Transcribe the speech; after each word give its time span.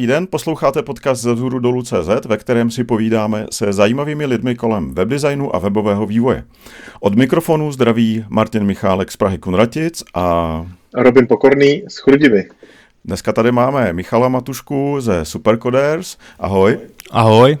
Dobrý 0.00 0.08
den, 0.08 0.26
posloucháte 0.30 0.82
podcast 0.82 1.22
ze 1.22 1.34
vzhůru 1.34 1.58
dolů 1.58 1.82
CZ, 1.82 2.24
ve 2.28 2.36
kterém 2.36 2.70
si 2.70 2.84
povídáme 2.84 3.46
se 3.50 3.72
zajímavými 3.72 4.26
lidmi 4.26 4.54
kolem 4.54 4.94
webdesignu 4.94 5.56
a 5.56 5.58
webového 5.58 6.06
vývoje. 6.06 6.44
Od 7.00 7.14
mikrofonu 7.14 7.72
zdraví 7.72 8.24
Martin 8.28 8.64
Michálek 8.64 9.12
z 9.12 9.16
Prahy 9.16 9.38
Kunratic 9.38 10.02
a 10.14 10.66
Robin 10.94 11.26
Pokorný 11.26 11.82
z 11.88 11.98
Chrudivy. 11.98 12.48
Dneska 13.04 13.32
tady 13.32 13.52
máme 13.52 13.92
Michala 13.92 14.28
Matušku 14.28 15.00
ze 15.00 15.24
Supercoders. 15.24 16.16
Ahoj. 16.38 16.78
Ahoj. 17.10 17.58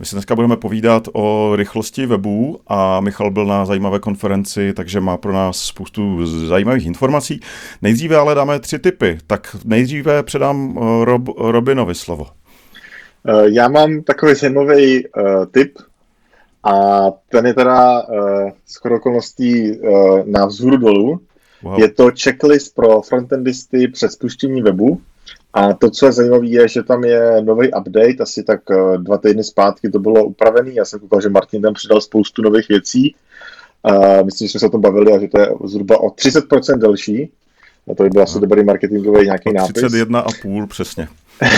My 0.00 0.06
si 0.06 0.14
dneska 0.14 0.34
budeme 0.34 0.56
povídat 0.56 1.08
o 1.12 1.52
rychlosti 1.56 2.06
webů 2.06 2.60
a 2.66 3.00
Michal 3.00 3.30
byl 3.30 3.46
na 3.46 3.64
zajímavé 3.64 3.98
konferenci, 3.98 4.72
takže 4.72 5.00
má 5.00 5.16
pro 5.16 5.32
nás 5.32 5.62
spoustu 5.62 6.26
zajímavých 6.26 6.86
informací. 6.86 7.40
Nejdříve 7.82 8.16
ale 8.16 8.34
dáme 8.34 8.60
tři 8.60 8.78
typy, 8.78 9.18
tak 9.26 9.56
nejdříve 9.64 10.22
předám 10.22 10.78
eh, 10.78 11.04
Rob, 11.04 11.28
Robinovi 11.38 11.94
slovo. 11.94 12.26
Eh, 13.28 13.44
já 13.44 13.68
mám 13.68 14.02
takový 14.02 14.34
zajímavý 14.34 15.06
uh, 15.06 15.46
tip 15.46 15.78
a 16.64 17.00
ten 17.28 17.46
je 17.46 17.54
teda 17.54 18.02
uh, 18.02 18.50
s 18.66 18.84
okolností 18.84 19.78
uh, 19.78 20.26
na 20.26 20.46
vzhůru 20.46 20.76
dolů. 20.76 21.20
Wow. 21.62 21.80
Je 21.80 21.90
to 21.90 22.10
checklist 22.22 22.74
pro 22.74 23.02
frontendisty 23.02 23.88
před 23.88 24.12
spuštění 24.12 24.62
webu. 24.62 25.00
A 25.52 25.72
to, 25.72 25.90
co 25.90 26.06
je 26.06 26.12
zajímavé, 26.12 26.46
je, 26.46 26.68
že 26.68 26.82
tam 26.82 27.04
je 27.04 27.42
nový 27.42 27.68
update, 27.68 28.16
asi 28.20 28.42
tak 28.42 28.60
eh, 28.70 28.98
dva 28.98 29.18
týdny 29.18 29.44
zpátky 29.44 29.90
to 29.90 29.98
bylo 29.98 30.24
upravený. 30.24 30.74
Já 30.74 30.84
jsem 30.84 31.00
koukal, 31.00 31.20
že 31.20 31.28
Martin 31.28 31.62
tam 31.62 31.74
přidal 31.74 32.00
spoustu 32.00 32.42
nových 32.42 32.68
věcí. 32.68 33.14
Uh, 33.82 34.24
myslím, 34.24 34.48
že 34.48 34.52
jsme 34.52 34.60
se 34.60 34.66
o 34.66 34.70
tom 34.70 34.80
bavili 34.80 35.12
a 35.12 35.20
že 35.20 35.28
to 35.28 35.40
je 35.40 35.48
zhruba 35.64 36.00
o 36.00 36.08
30% 36.08 36.78
delší. 36.78 37.32
A 37.90 37.94
to 37.94 38.02
by 38.02 38.08
byl 38.08 38.22
asi 38.22 38.40
dobrý 38.40 38.64
marketingový 38.64 39.24
nějaký 39.24 39.52
nápis. 39.52 39.72
31 39.72 40.20
a 40.20 40.28
půl, 40.42 40.66
přesně. 40.66 41.08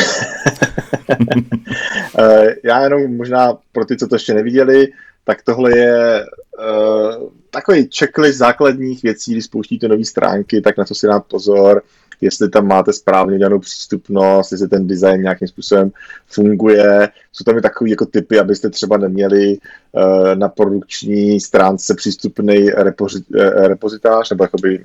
Eh, 2.19 2.57
já 2.65 2.85
jenom 2.85 3.17
možná 3.17 3.59
pro 3.73 3.85
ty, 3.85 3.97
co 3.97 4.07
to 4.07 4.15
ještě 4.15 4.35
neviděli, 4.35 4.89
tak 5.25 5.43
tohle 5.43 5.79
je 5.79 6.27
uh, 6.59 7.29
takový 7.51 7.89
checklist 7.99 8.39
základních 8.39 9.03
věcí, 9.03 9.33
když 9.33 9.45
spouštíte 9.45 9.89
nové 9.89 10.05
stránky, 10.05 10.61
tak 10.61 10.77
na 10.77 10.85
co 10.85 10.95
si 10.95 11.07
dát 11.07 11.25
pozor, 11.27 11.83
jestli 12.23 12.49
tam 12.49 12.67
máte 12.67 12.93
správně 12.93 13.39
dělanou 13.39 13.59
přístupnost, 13.59 14.53
jestli 14.53 14.69
ten 14.69 14.87
design 14.87 15.23
nějakým 15.23 15.49
způsobem 15.49 15.91
funguje. 16.27 17.09
Jsou 17.33 17.45
tam 17.45 17.59
i 17.59 17.61
takové 17.61 17.91
jako 17.91 18.07
typy, 18.07 18.39
abyste 18.39 18.71
třeba 18.71 18.97
neměli 18.97 19.59
uh, 19.93 20.35
na 20.35 20.49
produkční 20.49 21.41
stránce 21.41 21.95
přístupný 21.95 22.71
repozit, 22.71 23.25
uh, 23.31 23.67
repozitář 23.67 24.31
nebo 24.31 24.45
jakoby 24.45 24.85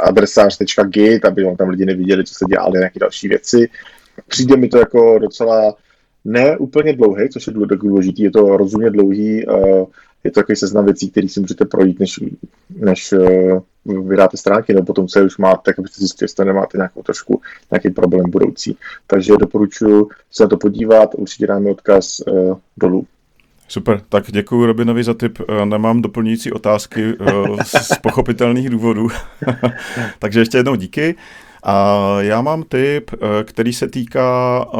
adresář.git, 0.00 1.24
aby 1.24 1.56
tam 1.58 1.68
lidi 1.68 1.84
neviděli, 1.84 2.24
co 2.24 2.34
se 2.34 2.44
dělali, 2.48 2.78
nějaké 2.78 2.98
další 3.00 3.28
věci. 3.28 3.68
Přijde 4.28 4.56
mi 4.56 4.68
to 4.68 4.78
jako 4.78 5.18
docela 5.18 5.74
ne 6.24 6.56
úplně 6.58 6.92
dlouhý, 6.92 7.28
což 7.28 7.46
je 7.46 7.52
důležitý, 7.76 8.22
je 8.22 8.30
to 8.30 8.56
rozumně 8.56 8.90
dlouhý, 8.90 9.46
je 10.26 10.32
to 10.32 10.40
takový 10.40 10.56
seznam 10.56 10.84
věcí, 10.84 11.10
který 11.10 11.28
si 11.28 11.40
můžete 11.40 11.64
projít, 11.64 12.00
než, 12.00 12.20
než 12.70 13.12
eh, 13.12 13.60
vydáte 13.84 14.36
stránky, 14.36 14.74
nebo 14.74 14.86
potom, 14.86 15.06
co 15.06 15.24
už 15.24 15.38
máte, 15.38 15.60
tak 15.64 15.78
abyste 15.78 16.00
zjistili, 16.00 16.24
jestli 16.24 16.44
nemáte 16.44 16.78
nějakou 16.78 17.02
trošku 17.02 17.40
nějaký 17.70 17.90
problém 17.90 18.30
budoucí. 18.30 18.76
Takže 19.06 19.32
doporučuji 19.40 20.08
se 20.30 20.42
na 20.42 20.48
to 20.48 20.56
podívat, 20.56 21.14
určitě 21.14 21.46
dáme 21.46 21.70
odkaz 21.70 22.20
uh, 22.20 22.58
dolů. 22.76 23.06
Super, 23.68 24.00
tak 24.08 24.24
děkuji 24.30 24.66
Robinovi 24.66 25.04
za 25.04 25.14
tip. 25.14 25.38
Eh, 25.48 25.66
nemám 25.66 26.02
doplňující 26.02 26.52
otázky 26.52 27.14
z 27.66 27.98
pochopitelných 28.02 28.70
důvodů. 28.70 29.08
Takže 30.18 30.40
ještě 30.40 30.58
jednou 30.58 30.74
díky. 30.74 31.14
A 31.68 32.16
já 32.20 32.42
mám 32.42 32.62
tip, 32.62 33.10
eh, 33.12 33.44
který 33.44 33.72
se 33.72 33.88
týká 33.88 34.66
eh, 34.66 34.78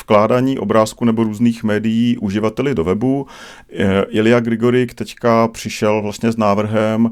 vkládání 0.00 0.58
obrázku 0.58 1.04
nebo 1.04 1.24
různých 1.24 1.64
médií 1.64 2.18
uživateli 2.18 2.74
do 2.74 2.84
webu. 2.84 3.26
Eh, 3.72 4.04
Ilia 4.08 4.40
Grigorik 4.40 4.94
teďka 4.94 5.48
přišel 5.48 6.02
vlastně 6.02 6.32
s 6.32 6.36
návrhem 6.36 7.10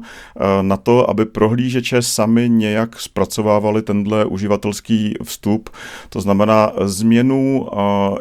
na 0.61 0.77
to, 0.77 1.09
aby 1.09 1.25
prohlížeče 1.25 2.01
sami 2.01 2.49
nějak 2.49 2.99
zpracovávali 2.99 3.81
tenhle 3.81 4.25
uživatelský 4.25 5.13
vstup. 5.23 5.69
To 6.09 6.21
znamená 6.21 6.71
změnu 6.81 7.67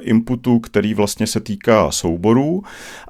inputu, 0.01 0.61
který 0.61 0.95
vlastně 0.95 1.27
se 1.27 1.41
týká 1.41 1.91
souborů 1.91 2.63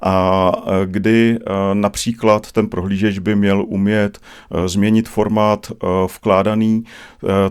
a 0.03 0.51
kdy 0.85 1.39
například 1.73 2.51
ten 2.51 2.67
prohlížeč 2.67 3.19
by 3.19 3.35
měl 3.35 3.65
umět 3.67 4.19
změnit 4.65 5.09
formát 5.09 5.71
vkládaný, 6.15 6.83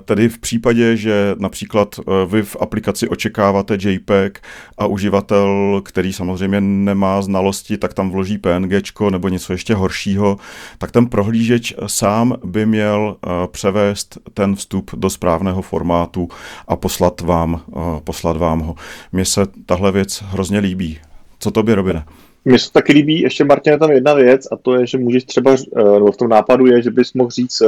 tedy 0.04 0.23
i 0.24 0.28
v 0.28 0.38
případě, 0.38 0.96
že 0.96 1.34
například 1.38 2.00
eh, 2.00 2.02
vy 2.26 2.42
v 2.42 2.56
aplikaci 2.60 3.08
očekáváte 3.08 3.78
JPEG 3.80 4.40
a 4.78 4.86
uživatel, 4.86 5.82
který 5.84 6.12
samozřejmě 6.12 6.60
nemá 6.60 7.22
znalosti, 7.22 7.78
tak 7.78 7.94
tam 7.94 8.10
vloží 8.10 8.38
PNG 8.38 8.72
nebo 9.10 9.28
něco 9.28 9.52
ještě 9.52 9.74
horšího, 9.74 10.36
tak 10.78 10.90
ten 10.90 11.06
prohlížeč 11.06 11.74
sám 11.86 12.34
by 12.44 12.66
měl 12.66 13.16
eh, 13.16 13.28
převést 13.46 14.18
ten 14.34 14.56
vstup 14.56 14.90
do 14.94 15.10
správného 15.10 15.62
formátu 15.62 16.28
a 16.68 16.76
poslat 16.76 17.20
vám, 17.20 17.60
eh, 17.68 18.00
poslat 18.04 18.36
vám 18.36 18.60
ho. 18.60 18.74
Mně 19.12 19.24
se 19.24 19.40
tahle 19.66 19.92
věc 19.92 20.22
hrozně 20.26 20.58
líbí. 20.58 20.98
Co 21.38 21.50
to 21.50 21.62
by, 21.62 21.74
Robine? 21.74 22.04
Mně 22.44 22.58
se 22.58 22.72
taky 22.72 22.92
líbí, 22.92 23.20
ještě 23.20 23.44
Martin, 23.44 23.78
tam 23.78 23.90
jedna 23.90 24.14
věc 24.14 24.46
a 24.52 24.56
to 24.56 24.74
je, 24.74 24.86
že 24.86 24.98
můžeš 24.98 25.24
třeba, 25.24 25.56
nebo 25.94 26.12
v 26.12 26.16
tom 26.16 26.28
nápadu 26.28 26.66
je, 26.66 26.82
že 26.82 26.90
bys 26.90 27.12
mohl 27.12 27.30
říct 27.30 27.62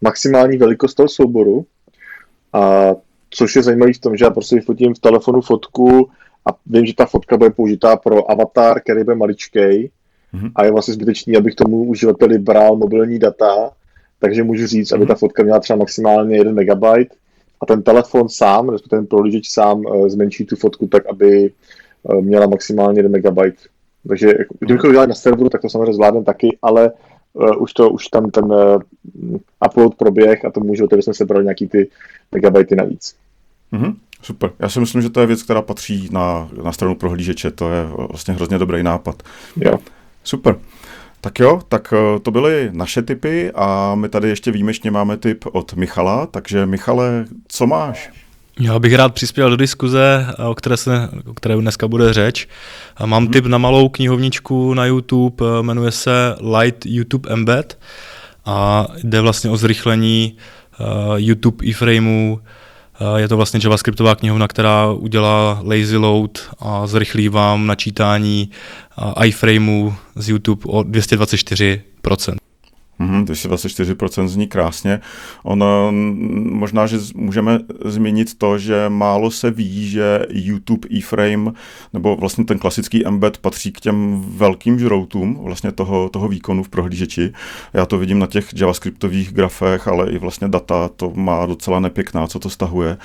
maximální 0.00 0.56
velikost 0.56 0.94
toho 0.94 1.08
souboru, 1.08 1.66
a 2.52 2.94
což 3.30 3.56
je 3.56 3.62
zajímavé 3.62 3.92
v 3.92 3.98
tom, 3.98 4.16
že 4.16 4.24
já 4.24 4.30
prostě 4.30 4.56
vyfotím 4.56 4.94
v 4.94 4.98
telefonu 4.98 5.40
fotku 5.40 6.10
a 6.48 6.50
vím, 6.66 6.86
že 6.86 6.94
ta 6.94 7.06
fotka 7.06 7.36
bude 7.36 7.50
použitá 7.50 7.96
pro 7.96 8.30
avatar, 8.30 8.80
který 8.80 9.04
bude 9.04 9.16
maličký 9.16 9.58
mm-hmm. 9.58 10.52
a 10.54 10.64
je 10.64 10.70
vlastně 10.72 10.94
zbytečný, 10.94 11.36
abych 11.36 11.54
tomu 11.54 11.84
uživateli 11.84 12.38
bral 12.38 12.76
mobilní 12.76 13.18
data, 13.18 13.70
takže 14.18 14.42
můžu 14.42 14.66
říct, 14.66 14.92
mm-hmm. 14.92 14.96
aby 14.96 15.06
ta 15.06 15.14
fotka 15.14 15.42
měla 15.42 15.60
třeba 15.60 15.76
maximálně 15.76 16.36
1 16.36 16.52
megabyte 16.52 17.16
a 17.60 17.66
ten 17.66 17.82
telefon 17.82 18.28
sám, 18.28 18.68
respektive 18.68 19.00
ten 19.00 19.06
prohlížeč 19.06 19.50
sám 19.50 19.78
uh, 19.80 20.08
zmenší 20.08 20.44
tu 20.44 20.56
fotku 20.56 20.86
tak, 20.86 21.06
aby 21.06 21.52
uh, 22.02 22.20
měla 22.20 22.46
maximálně 22.46 22.98
1 22.98 23.10
megabyte. 23.10 23.62
Takže 24.08 24.26
jako, 24.26 24.54
kdybychom 24.58 24.88
to 24.88 24.92
dělali 24.92 25.08
na 25.08 25.14
serveru, 25.14 25.48
tak 25.48 25.60
to 25.60 25.68
samozřejmě 25.68 25.94
zvládneme 25.94 26.24
taky, 26.24 26.58
ale 26.62 26.92
uh, 27.32 27.62
už, 27.62 27.72
to, 27.72 27.90
už 27.90 28.08
tam 28.08 28.30
ten 28.30 28.44
uh, 28.44 28.82
upload 29.66 29.94
proběh 29.94 30.44
a 30.44 30.50
to 30.50 30.60
může, 30.60 30.86
tedy 30.86 31.02
jsme 31.02 31.14
sebrali 31.14 31.44
nějaký 31.44 31.68
ty 31.68 31.90
megabajty 32.32 32.76
navíc. 32.76 33.16
Mm-hmm. 33.72 33.94
Super. 34.22 34.50
Já 34.58 34.68
si 34.68 34.80
myslím, 34.80 35.02
že 35.02 35.10
to 35.10 35.20
je 35.20 35.26
věc, 35.26 35.42
která 35.42 35.62
patří 35.62 36.08
na, 36.12 36.48
na 36.64 36.72
stranu 36.72 36.94
prohlížeče. 36.94 37.50
To 37.50 37.70
je 37.70 37.84
vlastně 38.10 38.34
hrozně 38.34 38.58
dobrý 38.58 38.82
nápad. 38.82 39.22
Jo. 39.56 39.78
Super. 40.24 40.56
Tak 41.20 41.38
jo, 41.38 41.60
tak 41.68 41.94
eh, 41.96 42.18
to 42.20 42.30
byly 42.30 42.68
naše 42.72 43.02
typy 43.02 43.52
a 43.54 43.94
my 43.94 44.08
tady 44.08 44.28
ještě 44.28 44.50
výjimečně 44.50 44.90
máme 44.90 45.16
tip 45.16 45.44
od 45.52 45.74
Michala, 45.74 46.26
takže 46.26 46.66
Michale, 46.66 47.24
co 47.48 47.66
máš? 47.66 48.10
Já 48.60 48.78
bych 48.78 48.94
rád 48.94 49.14
přispěl 49.14 49.50
do 49.50 49.56
diskuze, 49.56 50.26
o 50.48 50.54
které, 50.54 50.76
se, 50.76 51.08
o 51.26 51.34
které 51.34 51.56
dneska 51.56 51.88
bude 51.88 52.12
řeč. 52.12 52.48
Mám 53.04 53.22
hmm. 53.22 53.32
tip 53.32 53.46
na 53.46 53.58
malou 53.58 53.88
knihovničku 53.88 54.74
na 54.74 54.86
YouTube, 54.86 55.44
jmenuje 55.62 55.90
se 55.90 56.36
Light 56.58 56.86
YouTube 56.86 57.30
Embed 57.30 57.78
a 58.44 58.86
jde 59.04 59.20
vlastně 59.20 59.50
o 59.50 59.56
zrychlení 59.56 60.36
uh, 60.80 60.86
YouTube 61.16 61.66
iframeu. 61.66 62.40
Uh, 63.00 63.16
je 63.16 63.28
to 63.28 63.36
vlastně 63.36 63.60
JavaScriptová 63.62 64.14
knihovna, 64.14 64.48
která 64.48 64.92
udělá 64.92 65.60
lazy 65.64 65.96
load 65.96 66.38
a 66.58 66.86
zrychlí 66.86 67.28
vám 67.28 67.66
načítání 67.66 68.50
iframeu 69.24 69.94
z 70.16 70.28
YouTube 70.28 70.62
o 70.66 70.80
224%. 70.80 72.49
Mm, 73.00 73.24
24% 73.24 74.28
zní 74.28 74.46
krásně. 74.46 75.00
Ono, 75.42 75.92
možná, 76.50 76.86
že 76.86 76.98
můžeme 77.14 77.58
změnit 77.84 78.38
to, 78.38 78.58
že 78.58 78.88
málo 78.88 79.30
se 79.30 79.50
ví, 79.50 79.88
že 79.88 80.26
YouTube 80.28 80.88
e-frame, 80.92 81.52
nebo 81.92 82.16
vlastně 82.16 82.44
ten 82.44 82.58
klasický 82.58 83.06
embed 83.06 83.38
patří 83.38 83.72
k 83.72 83.80
těm 83.80 84.24
velkým 84.36 84.78
žroutům 84.78 85.38
vlastně 85.42 85.72
toho, 85.72 86.08
toho 86.08 86.28
výkonu 86.28 86.62
v 86.62 86.68
prohlížeči. 86.68 87.32
Já 87.72 87.86
to 87.86 87.98
vidím 87.98 88.18
na 88.18 88.26
těch 88.26 88.48
javascriptových 88.56 89.32
grafech, 89.32 89.88
ale 89.88 90.10
i 90.10 90.18
vlastně 90.18 90.48
data 90.48 90.88
to 90.96 91.12
má 91.14 91.46
docela 91.46 91.80
nepěkná, 91.80 92.26
co 92.26 92.38
to 92.38 92.50
stahuje. 92.50 92.96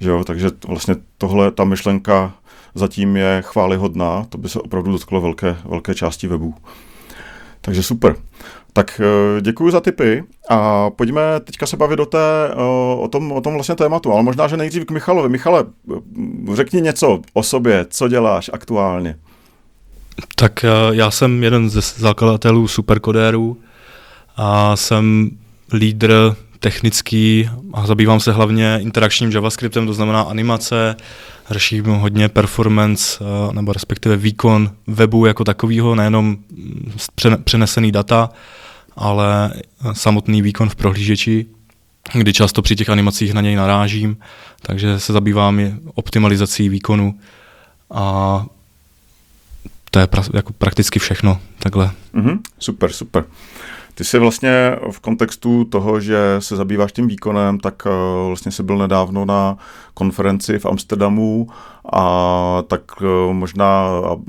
Že 0.00 0.10
jo? 0.10 0.24
Takže 0.24 0.50
vlastně 0.66 0.96
tohle, 1.18 1.50
ta 1.50 1.64
myšlenka 1.64 2.34
zatím 2.74 3.16
je 3.16 3.42
chválihodná, 3.46 4.26
to 4.28 4.38
by 4.38 4.48
se 4.48 4.60
opravdu 4.60 4.92
dotklo 4.92 5.20
velké, 5.20 5.56
velké 5.64 5.94
části 5.94 6.26
webů. 6.26 6.54
Takže 7.60 7.82
super. 7.82 8.16
Tak 8.76 9.00
eh, 9.00 9.40
děkuji 9.40 9.70
za 9.70 9.80
tipy 9.80 10.24
a 10.50 10.90
pojďme 10.90 11.22
teďka 11.44 11.66
se 11.66 11.76
bavit 11.76 12.00
o, 12.00 12.06
té, 12.06 12.48
eh, 12.50 12.54
o, 12.98 13.08
tom, 13.12 13.32
o 13.32 13.40
tom 13.40 13.54
vlastně 13.54 13.74
tématu, 13.74 14.12
ale 14.12 14.22
možná, 14.22 14.48
že 14.48 14.56
nejdřív 14.56 14.84
k 14.84 14.90
Michalovi. 14.90 15.28
Michale, 15.28 15.64
eh, 15.92 16.56
řekni 16.56 16.80
něco 16.80 17.20
o 17.32 17.42
sobě, 17.42 17.86
co 17.90 18.08
děláš 18.08 18.50
aktuálně. 18.52 19.16
Tak 20.34 20.64
já 20.90 21.10
jsem 21.10 21.42
jeden 21.42 21.70
ze 21.70 21.80
zakladatelů 21.80 22.68
Superkodérů 22.68 23.56
a 24.36 24.76
jsem 24.76 25.30
lídr 25.72 26.36
technický 26.60 27.50
a 27.74 27.86
zabývám 27.86 28.20
se 28.20 28.32
hlavně 28.32 28.78
interakčním 28.82 29.30
JavaScriptem, 29.30 29.86
to 29.86 29.94
znamená 29.94 30.20
animace, 30.20 30.96
řeším 31.50 31.84
hodně 31.84 32.28
performance 32.28 33.24
nebo 33.52 33.72
respektive 33.72 34.16
výkon 34.16 34.70
webu 34.86 35.26
jako 35.26 35.44
takového, 35.44 35.94
nejenom 35.94 36.36
přenesený 37.44 37.92
data, 37.92 38.30
ale 38.96 39.52
samotný 39.92 40.42
výkon 40.42 40.68
v 40.68 40.76
prohlížeči, 40.76 41.46
kdy 42.12 42.32
často 42.32 42.62
při 42.62 42.76
těch 42.76 42.90
animacích 42.90 43.34
na 43.34 43.40
něj 43.40 43.56
narážím, 43.56 44.16
takže 44.62 45.00
se 45.00 45.12
zabývám 45.12 45.60
optimalizací 45.94 46.68
výkonu 46.68 47.18
a 47.90 48.46
to 49.90 49.98
je 49.98 50.06
pra, 50.06 50.22
jako 50.34 50.52
prakticky 50.52 50.98
všechno 50.98 51.40
takhle. 51.58 51.90
Mm-hmm, 52.14 52.38
super, 52.58 52.92
super. 52.92 53.24
Ty 53.94 54.04
jsi 54.04 54.18
vlastně 54.18 54.76
v 54.90 55.00
kontextu 55.00 55.64
toho, 55.64 56.00
že 56.00 56.18
se 56.38 56.56
zabýváš 56.56 56.92
tím 56.92 57.08
výkonem, 57.08 57.58
tak 57.58 57.86
uh, 57.86 58.26
vlastně 58.26 58.52
jsi 58.52 58.62
byl 58.62 58.78
nedávno 58.78 59.24
na 59.24 59.56
konferenci 59.94 60.58
v 60.58 60.66
Amsterdamu 60.66 61.48
a 61.94 62.62
tak 62.68 62.82
uh, 63.00 63.32
možná 63.32 63.86
uh, 64.00 64.20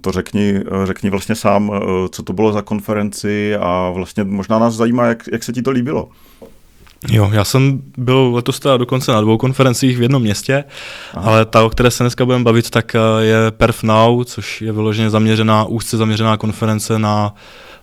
to 0.00 0.12
řekni, 0.12 0.54
řekni 0.84 1.10
vlastně 1.10 1.34
sám, 1.34 1.72
co 2.10 2.22
to 2.22 2.32
bylo 2.32 2.52
za 2.52 2.62
konferenci 2.62 3.56
a 3.56 3.90
vlastně 3.90 4.24
možná 4.24 4.58
nás 4.58 4.74
zajímá, 4.74 5.06
jak, 5.06 5.22
jak 5.32 5.44
se 5.44 5.52
ti 5.52 5.62
to 5.62 5.70
líbilo. 5.70 6.08
Jo, 7.10 7.30
já 7.32 7.44
jsem 7.44 7.82
byl 7.98 8.30
letos 8.34 8.60
teda 8.60 8.76
dokonce 8.76 9.12
na 9.12 9.20
dvou 9.20 9.38
konferencích 9.38 9.98
v 9.98 10.02
jednom 10.02 10.22
městě, 10.22 10.64
Aha. 11.14 11.30
ale 11.30 11.44
ta, 11.44 11.64
o 11.64 11.70
které 11.70 11.90
se 11.90 12.02
dneska 12.02 12.24
budeme 12.24 12.44
bavit, 12.44 12.70
tak 12.70 12.96
je 13.18 13.36
Perf 13.50 13.82
Now, 13.82 14.24
což 14.24 14.62
je 14.62 14.72
vyloženě 14.72 15.10
zaměřená, 15.10 15.64
úzce 15.64 15.96
zaměřená 15.96 16.36
konference 16.36 16.98
na 16.98 17.34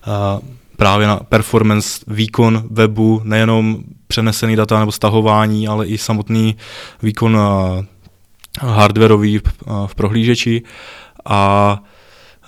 uh, 0.06 0.48
právě 0.76 1.06
na 1.06 1.16
performance, 1.16 2.00
výkon 2.06 2.62
webu, 2.70 3.20
nejenom 3.24 3.78
přenesený 4.06 4.56
data 4.56 4.78
nebo 4.78 4.92
stahování, 4.92 5.68
ale 5.68 5.86
i 5.86 5.98
samotný 5.98 6.56
výkon 7.02 7.36
uh, 7.36 7.84
hardwareový 8.60 9.40
v 9.86 9.94
prohlížeči. 9.94 10.62
A 11.24 11.82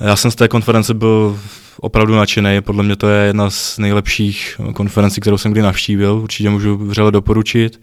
já 0.01 0.17
jsem 0.17 0.31
z 0.31 0.35
té 0.35 0.49
konference 0.49 0.95
byl 0.95 1.39
opravdu 1.81 2.15
nadšený. 2.15 2.61
Podle 2.61 2.85
mě 2.85 2.97
to 2.97 3.09
je 3.09 3.27
jedna 3.27 3.51
z 3.51 3.79
nejlepších 3.79 4.61
konferencí, 4.75 5.21
kterou 5.21 5.39
jsem 5.39 5.53
kdy 5.53 5.63
navštívil. 5.63 6.15
Určitě 6.15 6.51
můžu 6.51 6.77
vřele 6.77 7.13
doporučit. 7.13 7.81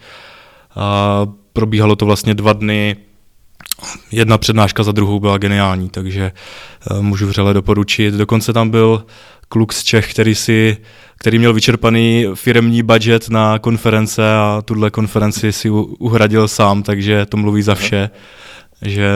A 0.75 1.21
probíhalo 1.53 1.95
to 1.95 2.05
vlastně 2.05 2.33
dva 2.33 2.53
dny. 2.53 2.95
Jedna 4.11 4.37
přednáška 4.37 4.83
za 4.83 4.91
druhou 4.91 5.19
byla 5.19 5.37
geniální, 5.37 5.89
takže 5.89 6.31
můžu 7.01 7.27
vřele 7.27 7.53
doporučit. 7.53 8.13
Dokonce 8.13 8.53
tam 8.53 8.69
byl 8.69 9.05
kluk 9.49 9.73
z 9.73 9.83
Čech, 9.83 10.11
který 10.11 10.35
si 10.35 10.77
který 11.19 11.39
měl 11.39 11.53
vyčerpaný 11.53 12.25
firmní 12.33 12.83
budget 12.83 13.29
na 13.29 13.59
konference 13.59 14.35
a 14.35 14.61
tuhle 14.65 14.91
konferenci 14.91 15.51
si 15.51 15.69
uhradil 15.69 16.47
sám, 16.47 16.83
takže 16.83 17.25
to 17.25 17.37
mluví 17.37 17.61
za 17.61 17.75
vše 17.75 18.09
že 18.81 19.09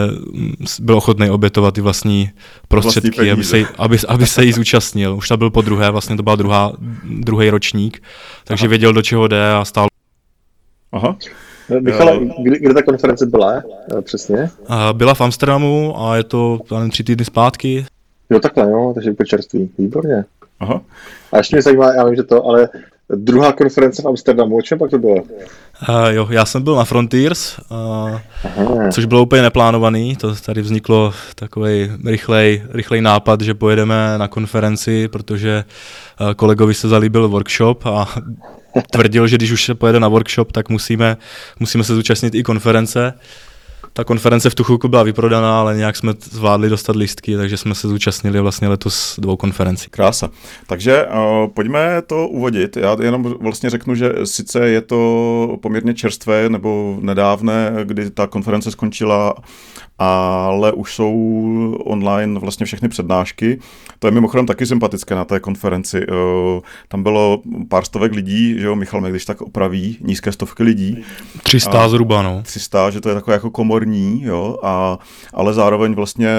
byl 0.80 0.98
ochotný 0.98 1.30
obětovat 1.30 1.74
ty 1.74 1.81
vlastní 1.81 2.30
prostředky, 2.68 3.10
vlastní 3.10 3.31
aby, 3.31 3.44
se, 3.44 3.74
aby, 3.78 3.98
aby 4.08 4.28
se 4.28 4.46
jí 4.46 4.54
zúčastnil. 4.54 5.16
Už 5.16 5.28
to 5.28 5.38
byl 5.38 5.50
po 5.50 5.62
druhé, 5.62 5.92
vlastně 5.92 6.18
to 6.18 6.24
byl 6.24 6.36
druhá, 6.36 6.72
druhý 7.04 7.50
ročník, 7.50 8.04
takže 8.44 8.66
Aha. 8.66 8.70
věděl, 8.70 8.94
do 8.94 9.02
čeho 9.02 9.28
jde 9.28 9.52
a 9.54 9.66
stál. 9.66 9.88
Aha. 10.92 11.16
Michale, 11.80 12.20
kdy, 12.44 12.60
kdy 12.60 12.74
ta 12.74 12.82
konference 12.82 13.25
byla 13.25 13.54
eh, 13.98 14.02
přesně? 14.02 14.50
Byla 14.94 15.14
v 15.14 15.22
Amsterdamu 15.22 16.02
a 16.02 16.18
je 16.18 16.24
to 16.24 16.60
tři 16.90 17.04
týdny 17.04 17.25
zpátky. 17.25 17.86
Jo, 18.30 18.40
takhle, 18.40 18.72
jo, 18.72 18.92
takže 18.96 19.12
úplně 19.12 19.28
čerstvý. 19.28 19.70
Výborně. 19.78 20.26
Aha. 20.60 20.81
A 21.31 21.38
ještě 21.38 21.56
mě 21.56 21.62
zajímá, 21.62 21.94
já 21.94 22.06
vím, 22.06 22.16
že 22.16 22.24
to, 22.24 22.46
ale 22.46 22.70
druhá 23.16 23.52
konference 23.54 24.02
v 24.02 24.08
Amsterdamu, 24.08 24.58
o 24.58 24.62
čem 24.62 24.80
pak 24.80 24.92
to 24.92 24.98
bylo? 24.98 25.16
Uh, 25.16 26.08
jo, 26.10 26.28
já 26.30 26.46
jsem 26.46 26.62
byl 26.64 26.76
na 26.76 26.86
Frontiers, 26.86 27.60
uh, 27.70 28.20
což 28.92 29.06
bylo 29.06 29.24
úplně 29.24 29.42
neplánovaný, 29.42 30.16
to 30.16 30.36
tady 30.36 30.62
vzniklo 30.62 31.14
takový 31.36 31.92
rychlej, 32.06 32.64
rychlej 32.70 33.02
nápad, 33.02 33.42
že 33.42 33.54
pojedeme 33.54 34.18
na 34.18 34.28
konferenci, 34.28 35.08
protože 35.08 35.64
uh, 36.22 36.34
kolegovi 36.34 36.74
se 36.74 36.88
zalíbil 36.88 37.30
workshop 37.30 37.86
a 37.86 38.08
tvrdil, 38.92 39.28
že 39.28 39.36
když 39.36 39.52
už 39.52 39.66
se 39.66 39.75
pojede 39.75 40.00
na 40.00 40.08
workshop, 40.08 40.52
tak 40.52 40.70
musíme, 40.70 41.18
musíme 41.60 41.84
se 41.84 41.96
zúčastnit 41.96 42.36
i 42.36 42.44
konference. 42.44 43.14
Ta 44.00 44.04
konference 44.04 44.50
v 44.50 44.56
tu 44.56 44.63
chvilku 44.63 44.88
byla 44.88 45.04
vyprodaná, 45.04 45.60
ale 45.60 45.78
nějak 45.78 45.96
jsme 45.96 46.13
zvládli 46.22 46.69
dostat 46.69 46.96
listky, 46.96 47.38
takže 47.38 47.57
jsme 47.57 47.75
se 47.75 47.88
zúčastnili 47.88 48.40
vlastně 48.40 48.68
letos 48.68 49.19
dvou 49.19 49.38
konferencí. 49.38 49.90
Krása. 49.90 50.30
Takže 50.68 51.06
uh, 51.06 51.48
pojďme 51.54 52.01
to 52.01 52.28
uvodit. 52.28 52.78
Já 52.78 52.98
jenom 53.01 53.24
vlastně 53.24 53.69
řeknu, 53.69 53.96
že 53.96 54.13
sice 54.24 54.69
je 54.69 54.81
to 54.81 55.57
poměrně 55.62 55.94
čerstvé 55.94 56.50
nebo 56.50 56.98
nedávné, 57.01 57.72
kdy 57.84 58.10
ta 58.10 58.28
konference 58.28 58.72
skončila, 58.72 59.36
ale 60.00 60.72
už 60.72 60.96
jsou 60.96 61.13
online 61.86 62.40
vlastně 62.40 62.66
všechny 62.66 62.90
přednášky. 62.90 63.60
To 64.00 64.07
je 64.07 64.12
mimochodem 64.12 64.46
taky 64.46 64.66
sympatické 64.66 65.16
na 65.16 65.25
té 65.25 65.40
konferenci. 65.40 66.07
Uh, 66.07 66.16
tam 66.88 67.04
bylo 67.04 67.42
pár 67.68 67.86
stovek 67.86 68.13
lidí, 68.13 68.60
že 68.60 68.66
jo, 68.66 68.75
Michal 68.75 69.01
mě 69.01 69.10
když 69.10 69.25
tak 69.25 69.42
opraví, 69.42 69.98
nízké 70.01 70.31
stovky 70.31 70.63
lidí. 70.63 71.04
300 71.44 71.90
zhruba, 71.90 72.22
no. 72.22 72.42
300, 72.44 72.90
že 72.90 73.01
to 73.01 73.10
je 73.10 73.16
takové 73.16 73.34
jako 73.34 73.51
komorní, 73.51 74.24
jo, 74.24 74.57
a, 74.63 75.00
ale 75.34 75.54
zároveň 75.54 75.94
vlastně 75.94 76.30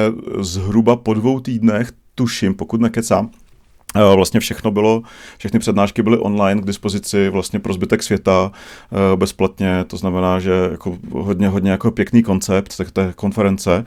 zhruba 0.40 0.96
po 0.96 1.14
dvou 1.14 1.40
týdnech, 1.40 1.92
tuším, 2.14 2.54
pokud 2.54 2.80
nekecám, 2.80 3.30
Eh, 3.30 3.49
vlastně 3.94 4.40
všechno 4.40 4.70
bylo, 4.70 5.02
všechny 5.38 5.58
přednášky 5.58 6.02
byly 6.02 6.18
online 6.18 6.62
k 6.62 6.66
dispozici 6.66 7.28
vlastně 7.28 7.58
pro 7.58 7.72
zbytek 7.72 8.02
světa 8.02 8.52
eh, 8.52 9.16
bezplatně, 9.16 9.84
to 9.86 9.96
znamená, 9.96 10.40
že 10.40 10.68
jako 10.70 10.98
hodně, 11.12 11.48
hodně 11.48 11.70
jako 11.70 11.90
pěkný 11.90 12.22
koncept 12.22 12.80
té 12.92 13.12
konference. 13.16 13.84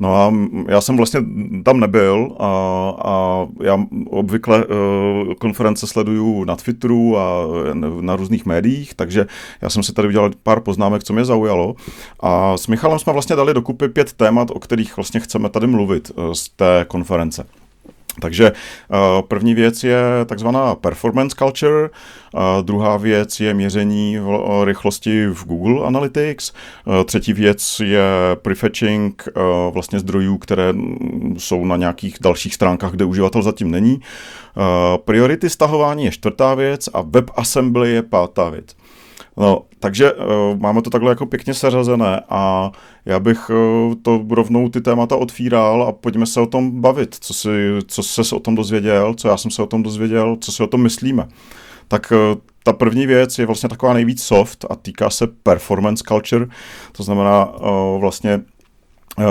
No 0.00 0.16
a 0.16 0.34
já 0.68 0.80
jsem 0.80 0.96
vlastně 0.96 1.20
tam 1.64 1.80
nebyl 1.80 2.36
a, 2.38 2.46
a 3.04 3.46
já 3.62 3.86
obvykle 4.06 4.64
uh, 4.64 5.34
konference 5.34 5.86
sleduju 5.86 6.44
na 6.44 6.56
Twitteru 6.56 7.18
a 7.18 7.46
na 8.00 8.16
různých 8.16 8.46
médiích, 8.46 8.94
takže 8.94 9.26
já 9.60 9.70
jsem 9.70 9.82
si 9.82 9.92
tady 9.92 10.08
udělal 10.08 10.30
pár 10.42 10.60
poznámek, 10.60 11.04
co 11.04 11.12
mě 11.12 11.24
zaujalo. 11.24 11.74
A 12.20 12.56
s 12.56 12.66
Michalem 12.66 12.98
jsme 12.98 13.12
vlastně 13.12 13.36
dali 13.36 13.54
dokupy 13.54 13.88
pět 13.88 14.12
témat, 14.12 14.50
o 14.50 14.60
kterých 14.60 14.96
vlastně 14.96 15.20
chceme 15.20 15.48
tady 15.48 15.66
mluvit 15.66 16.12
z 16.32 16.48
té 16.48 16.84
konference. 16.88 17.46
Takže 18.20 18.52
uh, 18.52 18.98
první 19.28 19.54
věc 19.54 19.84
je 19.84 20.00
takzvaná 20.26 20.74
performance 20.74 21.36
culture, 21.38 21.82
uh, 21.82 22.40
druhá 22.62 22.96
věc 22.96 23.40
je 23.40 23.54
měření 23.54 24.18
rychlosti 24.64 25.26
v 25.26 25.44
Google 25.44 25.86
Analytics, 25.86 26.52
třetí 27.04 27.32
věc 27.32 27.80
je 27.84 28.02
prefetching 28.34 29.28
vlastně 29.70 30.00
zdrojů, 30.00 30.38
které 30.38 30.74
jsou 31.38 31.64
na 31.64 31.76
nějakých 31.76 32.16
dalších 32.20 32.54
stránkách, 32.54 32.90
kde 32.90 33.04
uživatel 33.04 33.42
zatím 33.42 33.70
není. 33.70 34.00
Priority 35.04 35.50
stahování 35.50 36.04
je 36.04 36.10
čtvrtá 36.10 36.54
věc 36.54 36.88
a 36.94 37.00
WebAssembly 37.00 37.90
je 37.90 38.02
pátá 38.02 38.48
věc. 38.48 38.76
No, 39.36 39.64
takže 39.80 40.12
uh, 40.12 40.26
máme 40.58 40.82
to 40.82 40.90
takhle 40.90 41.10
jako 41.10 41.26
pěkně 41.26 41.54
seřazené 41.54 42.20
a 42.28 42.72
já 43.04 43.20
bych 43.20 43.50
uh, 43.50 43.94
to 44.02 44.24
rovnou 44.30 44.68
ty 44.68 44.80
témata 44.80 45.16
otvíral 45.16 45.82
a 45.82 45.92
pojďme 45.92 46.26
se 46.26 46.40
o 46.40 46.46
tom 46.46 46.80
bavit, 46.80 47.16
co, 47.20 47.34
si, 47.34 47.48
co 47.86 48.02
se 48.02 48.36
o 48.36 48.40
tom 48.40 48.54
dozvěděl, 48.54 49.14
co 49.14 49.28
já 49.28 49.36
jsem 49.36 49.50
se 49.50 49.62
o 49.62 49.66
tom 49.66 49.82
dozvěděl, 49.82 50.36
co 50.40 50.52
si 50.52 50.62
o 50.62 50.66
tom 50.66 50.82
myslíme. 50.82 51.28
Tak 51.88 52.12
uh, 52.12 52.40
ta 52.64 52.72
první 52.72 53.06
věc 53.06 53.38
je 53.38 53.46
vlastně 53.46 53.68
taková 53.68 53.92
nejvíc 53.92 54.22
soft 54.22 54.64
a 54.70 54.76
týká 54.76 55.10
se 55.10 55.26
performance 55.26 56.04
culture, 56.08 56.46
to 56.92 57.02
znamená 57.02 57.54
uh, 57.54 58.00
vlastně 58.00 58.40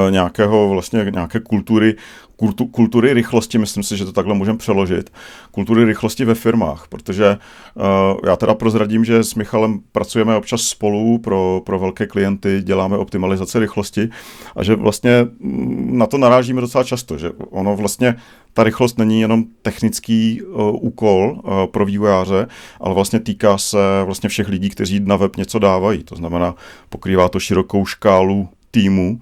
nějakého 0.10 0.70
vlastně 0.70 1.06
nějaké 1.12 1.40
kultury 1.40 1.96
kultu, 2.42 2.66
kultury 2.66 3.14
rychlosti, 3.14 3.58
myslím 3.58 3.84
si, 3.84 3.98
že 3.98 4.06
to 4.06 4.12
takhle 4.12 4.34
můžeme 4.34 4.58
přeložit, 4.58 5.14
kultury 5.52 5.86
rychlosti 5.86 6.26
ve 6.26 6.36
firmách, 6.36 6.88
protože 6.90 7.38
uh, 7.76 7.84
já 8.26 8.36
teda 8.36 8.54
prozradím, 8.54 9.06
že 9.06 9.24
s 9.24 9.36
Michalem 9.36 9.80
pracujeme 9.92 10.36
občas 10.36 10.62
spolu 10.62 11.18
pro, 11.18 11.62
pro 11.66 11.80
velké 11.80 12.08
klienty, 12.08 12.62
děláme 12.64 12.98
optimalizaci 12.98 13.60
rychlosti 13.60 14.10
a 14.56 14.64
že 14.64 14.76
vlastně 14.76 15.28
mm, 15.40 15.98
na 15.98 16.08
to 16.08 16.18
narážíme 16.18 16.62
docela 16.62 16.84
často, 16.84 17.18
že 17.18 17.32
ono 17.50 17.76
vlastně 17.76 18.16
ta 18.54 18.64
rychlost 18.64 18.98
není 18.98 19.22
jenom 19.22 19.44
technický 19.62 20.42
uh, 20.42 20.76
úkol 20.82 21.42
uh, 21.44 21.66
pro 21.66 21.86
vývojáře, 21.86 22.48
ale 22.80 22.96
vlastně 22.96 23.20
týká 23.20 23.58
se 23.58 23.78
vlastně 24.06 24.30
všech 24.30 24.48
lidí, 24.50 24.70
kteří 24.70 25.00
na 25.00 25.16
web 25.16 25.36
něco 25.38 25.60
dávají. 25.60 26.04
To 26.04 26.16
znamená, 26.16 26.56
pokrývá 26.90 27.30
to 27.30 27.40
širokou 27.40 27.86
škálu 27.86 28.50
týmů, 28.72 29.20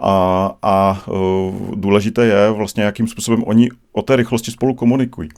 a, 0.00 0.50
a 0.62 1.02
e, 1.08 1.12
důležité 1.76 2.26
je 2.26 2.50
vlastně, 2.50 2.82
jakým 2.82 3.08
způsobem 3.08 3.44
oni 3.46 3.68
o 3.92 4.02
té 4.02 4.16
rychlosti 4.16 4.50
spolu 4.50 4.74
komunikují. 4.74 5.28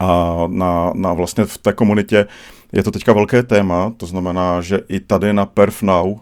A 0.00 0.36
na, 0.46 0.92
na 0.94 1.12
vlastně 1.12 1.44
v 1.44 1.58
té 1.58 1.72
komunitě 1.72 2.26
je 2.72 2.82
to 2.82 2.90
teďka 2.90 3.12
velké 3.12 3.42
téma, 3.42 3.92
to 3.96 4.06
znamená, 4.06 4.60
že 4.60 4.80
i 4.88 5.00
tady 5.00 5.32
na 5.32 5.46
PerfNow 5.46 6.08
e, 6.08 6.18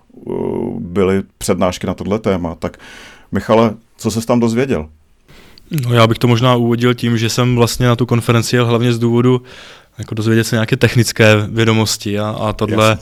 byly 0.78 1.22
přednášky 1.38 1.86
na 1.86 1.94
tohle 1.94 2.18
téma. 2.18 2.54
Tak 2.54 2.78
Michale, 3.32 3.74
co 3.96 4.10
se 4.10 4.26
tam 4.26 4.40
dozvěděl? 4.40 4.88
No 5.70 5.94
já 5.94 6.06
bych 6.06 6.18
to 6.18 6.28
možná 6.28 6.56
uvodil 6.56 6.94
tím, 6.94 7.18
že 7.18 7.28
jsem 7.28 7.56
vlastně 7.56 7.86
na 7.86 7.96
tu 7.96 8.06
konferenci 8.06 8.56
jel 8.56 8.66
hlavně 8.66 8.92
z 8.92 8.98
důvodu 8.98 9.42
jako 9.98 10.14
dozvědět 10.14 10.44
se 10.44 10.56
nějaké 10.56 10.76
technické 10.76 11.36
vědomosti 11.48 12.18
a, 12.18 12.28
a 12.28 12.52
tohle, 12.52 12.98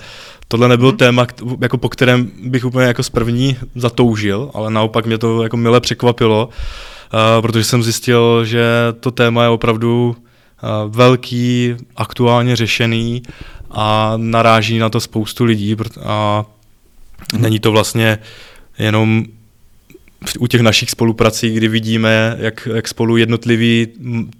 tohle 0.49 0.69
nebylo 0.69 0.91
hmm. 0.91 0.99
téma, 0.99 1.27
jako 1.61 1.79
po 1.79 1.89
kterém 1.89 2.31
bych 2.45 2.65
úplně 2.65 2.87
jako 2.87 3.03
z 3.03 3.09
první 3.09 3.57
zatoužil, 3.75 4.51
ale 4.55 4.71
naopak 4.71 5.07
mě 5.07 5.19
to 5.19 5.43
jako 5.43 5.57
mile 5.57 5.81
překvapilo, 5.81 6.49
uh, 6.49 7.43
protože 7.43 7.65
jsem 7.65 7.83
zjistil, 7.83 8.45
že 8.45 8.65
to 9.01 9.11
téma 9.11 9.43
je 9.43 9.49
opravdu 9.49 10.17
uh, 10.17 10.95
velký, 10.95 11.75
aktuálně 11.97 12.57
řešený 12.57 13.23
a 13.71 14.15
naráží 14.17 14.79
na 14.79 14.89
to 14.89 15.01
spoustu 15.01 15.45
lidí 15.45 15.77
a 16.05 16.45
hmm. 17.33 17.43
není 17.43 17.61
to 17.61 17.73
vlastně 17.73 18.19
jenom 18.79 19.25
u 20.39 20.47
těch 20.47 20.61
našich 20.61 20.91
spoluprací, 20.91 21.51
kdy 21.51 21.69
vidíme, 21.69 22.37
jak, 22.39 22.69
jak 22.75 22.89
spolu 22.89 23.17
jednotliví 23.17 23.89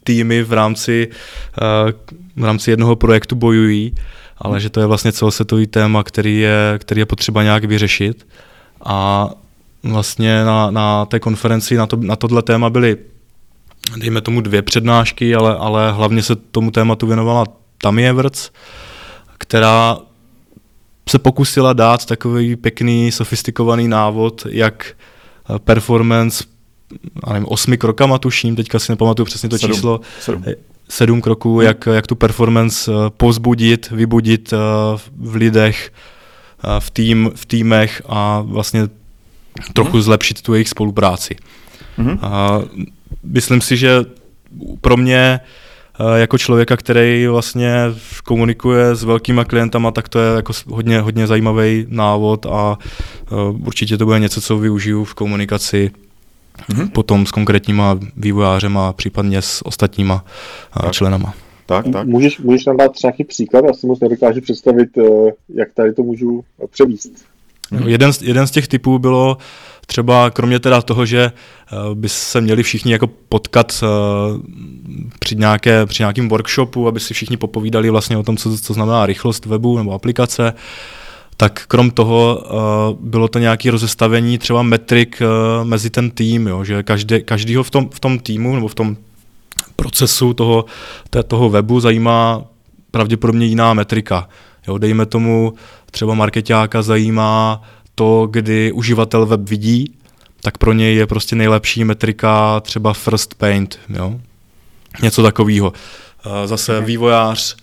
týmy 0.05 0.43
v 0.43 0.53
rámci, 0.53 1.09
uh, 1.09 2.13
v 2.37 2.45
rámci 2.45 2.71
jednoho 2.71 2.97
projektu 2.97 3.37
bojují, 3.37 3.95
ale 4.39 4.61
že 4.61 4.71
to 4.71 4.81
je 4.81 4.87
vlastně 4.87 5.13
celosvětový 5.13 5.67
téma, 5.67 6.03
který 6.03 6.41
je, 6.41 6.75
který 6.79 7.01
je 7.01 7.07
potřeba 7.07 7.43
nějak 7.43 7.65
vyřešit. 7.65 8.27
A 8.85 9.31
vlastně 9.83 10.45
na, 10.45 10.71
na 10.71 11.05
té 11.05 11.21
konferenci 11.21 11.77
na, 11.77 11.87
to, 11.87 11.97
na 11.97 12.17
tohle 12.17 12.43
téma 12.43 12.71
byly, 12.71 12.97
dejme 13.97 14.21
tomu, 14.21 14.41
dvě 14.41 14.63
přednášky, 14.63 15.35
ale, 15.35 15.57
ale 15.57 15.93
hlavně 15.93 16.23
se 16.23 16.37
tomu 16.37 16.71
tématu 16.71 17.07
věnovala 17.07 17.45
Tammy 17.79 18.09
Everts, 18.09 18.51
která 19.39 19.99
se 21.09 21.19
pokusila 21.19 21.73
dát 21.73 22.07
takový 22.07 22.57
pěkný, 22.57 23.13
sofistikovaný 23.13 23.89
návod, 23.89 24.47
jak 24.51 24.87
Eh, 24.87 25.13
performance, 25.59 26.45
a 27.25 27.33
nevím, 27.33 27.49
osmi 27.49 27.79
krokama 27.79 28.19
tuším, 28.19 28.57
teďka 28.57 28.79
si 28.79 28.93
nepamatuju 28.93 29.27
přesně 29.27 29.49
to 29.49 29.59
sedm, 29.59 29.75
číslo, 29.75 30.01
sedm, 30.21 30.45
eh, 30.47 30.55
sedm 30.89 31.21
kroků, 31.21 31.59
hmm. 31.59 31.67
jak, 31.67 31.87
jak 31.87 32.07
tu 32.07 32.15
performance 32.15 32.93
eh, 32.93 33.11
pozbudit, 33.11 33.91
vybudit 33.91 34.53
v 35.17 35.35
lidech, 35.35 35.93
v, 36.79 36.91
tým, 36.91 37.31
v 37.35 37.47
týmech 37.47 38.03
a 38.07 38.41
vlastně 38.41 38.89
trochu 39.73 39.93
hmm. 39.93 40.03
zlepšit 40.03 40.43
tu 40.43 40.55
jejich 40.55 40.69
spolupráci. 40.69 41.37
Hmm. 41.97 42.19
A 42.23 42.61
myslím 43.23 43.61
si, 43.61 43.77
že 43.77 44.05
pro 44.81 44.97
mě 44.97 45.41
jako 46.17 46.39
člověka, 46.39 46.77
který 46.77 47.27
vlastně 47.27 47.75
komunikuje 48.25 48.95
s 48.95 49.05
velkýma 49.05 49.45
klientama, 49.45 49.91
tak 49.91 50.09
to 50.09 50.19
je 50.19 50.37
jako 50.37 50.53
hodně, 50.69 51.01
hodně 51.01 51.27
zajímavý 51.27 51.87
návod 51.89 52.47
a 52.47 52.79
určitě 53.67 53.99
to 53.99 54.05
bude 54.05 54.19
něco, 54.19 54.41
co 54.41 54.59
využiju 54.59 55.05
v 55.05 55.15
komunikaci 55.15 55.91
mm-hmm. 56.71 56.91
potom 56.91 57.27
s 57.27 57.31
konkrétníma 57.31 57.99
vývojářema, 58.17 58.93
případně 58.93 59.43
s 59.43 59.67
ostatníma 59.67 60.25
tak. 60.83 60.93
členama. 60.93 61.35
Tak, 61.67 61.87
tak. 61.93 62.07
Můžeš, 62.07 62.39
můžeš 62.39 62.67
nám 62.67 62.77
dát 62.77 62.93
nějaký 63.03 63.25
příklad? 63.25 63.65
Já 63.65 63.73
si 63.73 63.87
moc 63.87 64.01
nedokážu 64.01 64.41
představit, 64.41 64.89
jak 65.55 65.73
tady 65.75 65.93
to 65.93 66.03
můžu 66.03 66.45
převíst. 66.71 67.13
No, 67.71 67.89
jeden, 67.89 68.13
z, 68.13 68.23
jeden 68.23 68.47
z 68.47 68.51
těch 68.51 68.69
typů 68.69 68.99
bylo 68.99 69.37
třeba 69.87 70.31
kromě 70.31 70.59
teda 70.59 70.83
toho, 70.83 71.07
že 71.07 71.33
uh, 71.73 71.95
by 71.95 72.09
se 72.09 72.41
měli 72.41 72.63
všichni 72.63 72.93
jako 72.93 73.07
potkat 73.07 73.83
uh, 73.83 74.43
při, 75.19 75.37
nějaké, 75.37 75.87
při 75.87 76.03
nějakým 76.03 76.29
workshopu, 76.29 76.89
aby 76.89 77.01
si 77.01 77.15
všichni 77.15 77.37
popovídali 77.37 77.91
vlastně 77.91 78.17
o 78.17 78.23
tom, 78.23 78.37
co, 78.37 78.59
co 78.59 78.75
znamená 78.75 79.07
rychlost 79.07 79.47
webu 79.47 79.79
nebo 79.79 79.93
aplikace, 79.93 80.53
tak 81.37 81.67
krom 81.69 81.91
toho 81.91 82.43
uh, 82.45 83.09
bylo 83.09 83.29
to 83.29 83.39
nějaké 83.39 83.71
rozestavení 83.71 84.39
třeba 84.39 84.63
metrik 84.63 85.23
mezi 85.63 85.91
ten 85.91 86.11
tým, 86.11 86.47
jo, 86.47 86.65
že 86.65 86.83
každý, 86.83 87.23
každýho 87.23 87.63
v 87.63 87.71
tom, 87.71 87.89
v 87.91 88.01
tom 88.01 88.19
týmu 88.19 88.55
nebo 88.55 88.69
v 88.69 88.75
tom 88.75 88.97
procesu 89.77 90.35
toho, 90.35 90.65
té, 91.11 91.23
toho 91.23 91.51
webu 91.51 91.81
zajímá 91.81 92.43
pravděpodobně 92.91 93.47
jiná 93.47 93.75
metrika. 93.75 94.29
Jo, 94.69 94.79
dejme 94.79 95.07
tomu, 95.07 95.55
třeba 95.91 96.15
marketáka 96.15 96.83
zajímá 96.83 97.63
to, 97.95 98.29
kdy 98.31 98.73
uživatel 98.73 99.27
web 99.27 99.49
vidí, 99.49 99.95
tak 100.43 100.59
pro 100.59 100.73
něj 100.73 100.97
je 100.97 101.07
prostě 101.07 101.37
nejlepší 101.37 101.85
metrika 101.85 102.61
třeba 102.61 102.93
first 102.93 103.35
paint, 103.35 103.79
jo? 103.89 104.21
něco 105.03 105.23
takového. 105.23 105.73
Zase 106.45 106.77
okay. 106.77 106.87
vývojář, 106.87 107.57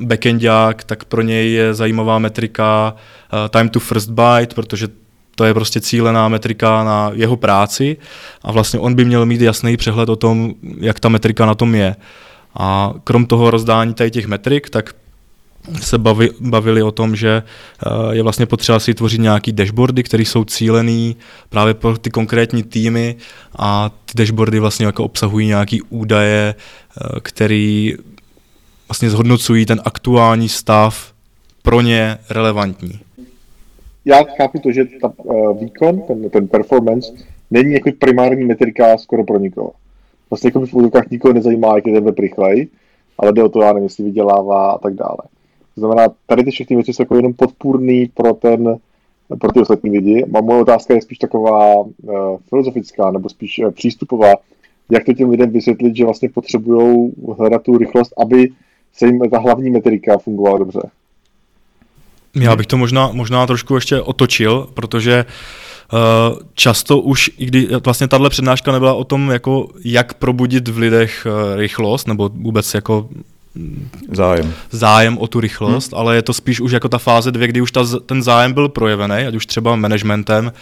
backendák, 0.00 0.84
tak 0.84 1.04
pro 1.04 1.22
něj 1.22 1.52
je 1.52 1.74
zajímavá 1.74 2.18
metrika 2.18 2.94
time 3.50 3.68
to 3.68 3.80
first 3.80 4.10
byte, 4.10 4.54
protože 4.54 4.88
to 5.34 5.44
je 5.44 5.54
prostě 5.54 5.80
cílená 5.80 6.28
metrika 6.28 6.84
na 6.84 7.10
jeho 7.14 7.36
práci 7.36 7.96
a 8.42 8.52
vlastně 8.52 8.80
on 8.80 8.94
by 8.94 9.04
měl 9.04 9.26
mít 9.26 9.40
jasný 9.40 9.76
přehled 9.76 10.08
o 10.08 10.16
tom, 10.16 10.54
jak 10.80 11.00
ta 11.00 11.08
metrika 11.08 11.46
na 11.46 11.54
tom 11.54 11.74
je. 11.74 11.96
A 12.54 12.94
krom 13.04 13.26
toho 13.26 13.50
rozdání 13.50 13.94
tady 13.94 14.10
těch 14.10 14.26
metrik, 14.26 14.70
tak 14.70 14.94
se 15.80 15.98
bavi, 15.98 16.30
bavili 16.40 16.82
o 16.82 16.90
tom, 16.90 17.16
že 17.16 17.42
eh, 17.42 18.16
je 18.16 18.22
vlastně 18.22 18.46
potřeba 18.46 18.80
si 18.80 18.94
tvořit 18.94 19.20
nějaký 19.20 19.52
dashboardy, 19.52 20.02
které 20.02 20.22
jsou 20.22 20.44
cílený 20.44 21.16
právě 21.48 21.74
pro 21.74 21.98
ty 21.98 22.10
konkrétní 22.10 22.62
týmy 22.62 23.16
a 23.58 23.90
ty 24.04 24.12
dashboardy 24.18 24.60
vlastně 24.60 24.86
jako 24.86 25.04
obsahují 25.04 25.46
nějaký 25.46 25.82
údaje, 25.82 26.54
eh, 26.54 27.20
který 27.22 27.94
vlastně 28.88 29.10
zhodnocují 29.10 29.66
ten 29.66 29.80
aktuální 29.84 30.48
stav 30.48 31.12
pro 31.62 31.80
ně 31.80 32.18
relevantní. 32.30 33.00
Já 34.04 34.16
chápu 34.36 34.58
to, 34.58 34.72
že 34.72 34.84
ta 35.00 35.12
uh, 35.16 35.60
výkon, 35.60 36.02
ten, 36.02 36.30
ten 36.30 36.48
performance, 36.48 37.12
není 37.50 37.72
jako 37.72 37.90
primární 37.98 38.44
metrika 38.44 38.98
skoro 38.98 39.24
pro 39.24 39.38
nikoho. 39.38 39.72
Vlastně 40.30 40.48
jako 40.48 40.66
v 40.66 40.74
úzokách 40.74 41.10
nikoho 41.10 41.34
nezajímá, 41.34 41.76
jak 41.76 41.86
je 41.86 41.94
ten 41.94 42.04
web 42.04 42.18
rychlej, 42.18 42.68
ale 43.18 43.32
jde 43.32 43.42
o 43.42 43.48
to, 43.48 43.62
já 43.62 43.72
nevím, 43.72 43.82
jestli 43.82 44.04
vydělává 44.04 44.70
a 44.70 44.78
tak 44.78 44.94
dále. 44.94 45.18
To 45.76 45.80
znamená, 45.80 46.08
tady 46.26 46.44
ty 46.44 46.50
všechny 46.50 46.76
věci 46.76 46.92
jsou 46.92 47.02
jako 47.02 47.16
jenom 47.16 47.34
podpůrný 47.34 48.10
pro 48.14 48.32
ten, 48.32 48.76
pro 49.40 49.52
ty 49.52 49.60
ostatní 49.60 49.90
lidi. 49.90 50.24
A 50.34 50.40
moje 50.40 50.60
otázka 50.60 50.94
je 50.94 51.02
spíš 51.02 51.18
taková 51.18 51.74
uh, 51.74 51.86
filozofická, 52.48 53.10
nebo 53.10 53.28
spíš 53.28 53.58
uh, 53.58 53.70
přístupová. 53.70 54.34
Jak 54.90 55.04
to 55.04 55.12
těm 55.12 55.30
lidem 55.30 55.50
vysvětlit, 55.50 55.96
že 55.96 56.04
vlastně 56.04 56.28
potřebují 56.28 57.12
hledat 57.38 57.62
tu 57.62 57.78
rychlost, 57.78 58.12
aby 58.18 58.48
se 58.92 59.06
jim 59.06 59.20
ta 59.30 59.38
hlavní 59.38 59.70
metrika 59.70 60.18
fungovala 60.18 60.58
dobře? 60.58 60.80
Já 62.34 62.56
bych 62.56 62.66
to 62.66 62.76
možná, 62.76 63.10
možná 63.12 63.46
trošku 63.46 63.74
ještě 63.74 64.00
otočil, 64.00 64.68
protože 64.74 65.24
uh, 65.92 66.38
často 66.54 66.98
už, 66.98 67.30
i 67.38 67.46
kdy 67.46 67.68
vlastně 67.84 68.08
tahle 68.08 68.30
přednáška 68.30 68.72
nebyla 68.72 68.94
o 68.94 69.04
tom, 69.04 69.30
jako 69.30 69.68
jak 69.84 70.14
probudit 70.14 70.68
v 70.68 70.78
lidech 70.78 71.26
uh, 71.26 71.56
rychlost, 71.56 72.08
nebo 72.08 72.28
vůbec 72.28 72.74
jako 72.74 73.08
zájem. 74.12 74.54
zájem 74.70 75.18
o 75.18 75.26
tu 75.26 75.40
rychlost, 75.40 75.92
hmm. 75.92 76.00
ale 76.00 76.16
je 76.16 76.22
to 76.22 76.32
spíš 76.32 76.60
už 76.60 76.72
jako 76.72 76.88
ta 76.88 76.98
fáze 76.98 77.32
dvě, 77.32 77.48
kdy 77.48 77.60
už 77.60 77.72
ta, 77.72 77.84
ten 78.06 78.22
zájem 78.22 78.52
byl 78.52 78.68
projevený, 78.68 79.14
ať 79.14 79.34
už 79.34 79.46
třeba 79.46 79.76
managementem, 79.76 80.52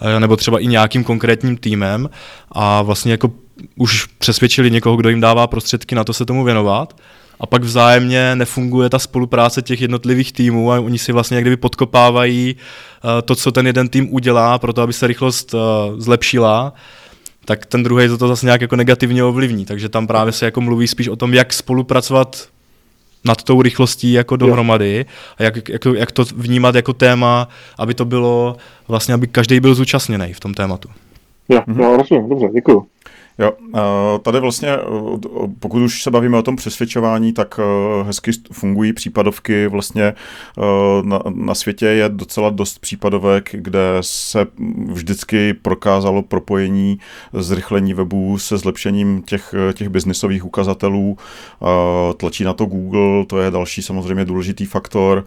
eh, 0.00 0.20
nebo 0.20 0.36
třeba 0.36 0.58
i 0.58 0.66
nějakým 0.66 1.04
konkrétním 1.04 1.56
týmem 1.56 2.10
a 2.52 2.82
vlastně 2.82 3.12
jako 3.12 3.32
už 3.76 4.06
přesvědčili 4.06 4.70
někoho, 4.70 4.96
kdo 4.96 5.08
jim 5.08 5.20
dává 5.20 5.46
prostředky 5.46 5.94
na 5.94 6.04
to 6.04 6.12
se 6.12 6.24
tomu 6.24 6.44
věnovat 6.44 6.96
a 7.40 7.46
pak 7.46 7.62
vzájemně 7.62 8.36
nefunguje 8.36 8.90
ta 8.90 8.98
spolupráce 8.98 9.62
těch 9.62 9.80
jednotlivých 9.80 10.32
týmů 10.32 10.72
a 10.72 10.80
oni 10.80 10.98
si 10.98 11.12
vlastně 11.12 11.34
někdy 11.34 11.56
podkopávají 11.56 12.56
eh, 12.56 13.22
to, 13.22 13.34
co 13.34 13.52
ten 13.52 13.66
jeden 13.66 13.88
tým 13.88 14.14
udělá 14.14 14.58
pro 14.58 14.72
to, 14.72 14.82
aby 14.82 14.92
se 14.92 15.06
rychlost 15.06 15.54
eh, 15.54 15.58
zlepšila 15.96 16.72
tak 17.44 17.66
ten 17.66 17.82
druhý 17.82 18.08
to, 18.08 18.18
to 18.18 18.28
zase 18.28 18.46
nějak 18.46 18.60
jako 18.60 18.76
negativně 18.76 19.24
ovlivní. 19.24 19.64
Takže 19.64 19.88
tam 19.88 20.06
právě 20.06 20.32
se 20.32 20.44
jako 20.44 20.60
mluví 20.60 20.88
spíš 20.88 21.08
o 21.08 21.16
tom, 21.16 21.34
jak 21.34 21.52
spolupracovat 21.52 22.48
nad 23.24 23.42
tou 23.42 23.62
rychlostí 23.62 24.12
jako 24.12 24.36
dohromady 24.36 25.06
a 25.38 25.42
jak, 25.42 25.68
jak, 25.68 25.84
jak 25.96 26.12
to 26.12 26.24
vnímat 26.36 26.74
jako 26.74 26.92
téma, 26.92 27.48
aby 27.78 27.94
to 27.94 28.04
bylo 28.04 28.56
vlastně, 28.88 29.14
aby 29.14 29.26
každý 29.26 29.60
byl 29.60 29.74
zúčastněný 29.74 30.32
v 30.32 30.40
tom 30.40 30.54
tématu. 30.54 30.88
Jo, 31.48 31.60
no, 31.66 31.96
rozumím, 31.96 32.28
dobře, 32.28 32.48
děkuji. 32.54 32.86
Jo, 33.42 33.52
tady 34.22 34.40
vlastně, 34.40 34.68
pokud 35.58 35.82
už 35.82 36.02
se 36.02 36.10
bavíme 36.10 36.38
o 36.38 36.42
tom 36.42 36.56
přesvědčování, 36.56 37.32
tak 37.32 37.60
hezky 38.02 38.30
fungují 38.52 38.92
případovky. 38.92 39.68
Vlastně 39.68 40.14
na, 41.02 41.20
na 41.34 41.54
světě 41.54 41.86
je 41.86 42.08
docela 42.08 42.50
dost 42.50 42.78
případovek, 42.78 43.50
kde 43.52 43.80
se 44.00 44.46
vždycky 44.92 45.54
prokázalo 45.54 46.22
propojení 46.22 46.98
zrychlení 47.32 47.94
webů 47.94 48.38
se 48.38 48.58
zlepšením 48.58 49.22
těch, 49.22 49.54
těch 49.74 49.88
biznisových 49.88 50.44
ukazatelů. 50.44 51.16
Tlačí 52.16 52.44
na 52.44 52.52
to 52.52 52.66
Google, 52.66 53.26
to 53.26 53.38
je 53.38 53.50
další 53.50 53.82
samozřejmě 53.82 54.24
důležitý 54.24 54.64
faktor. 54.64 55.24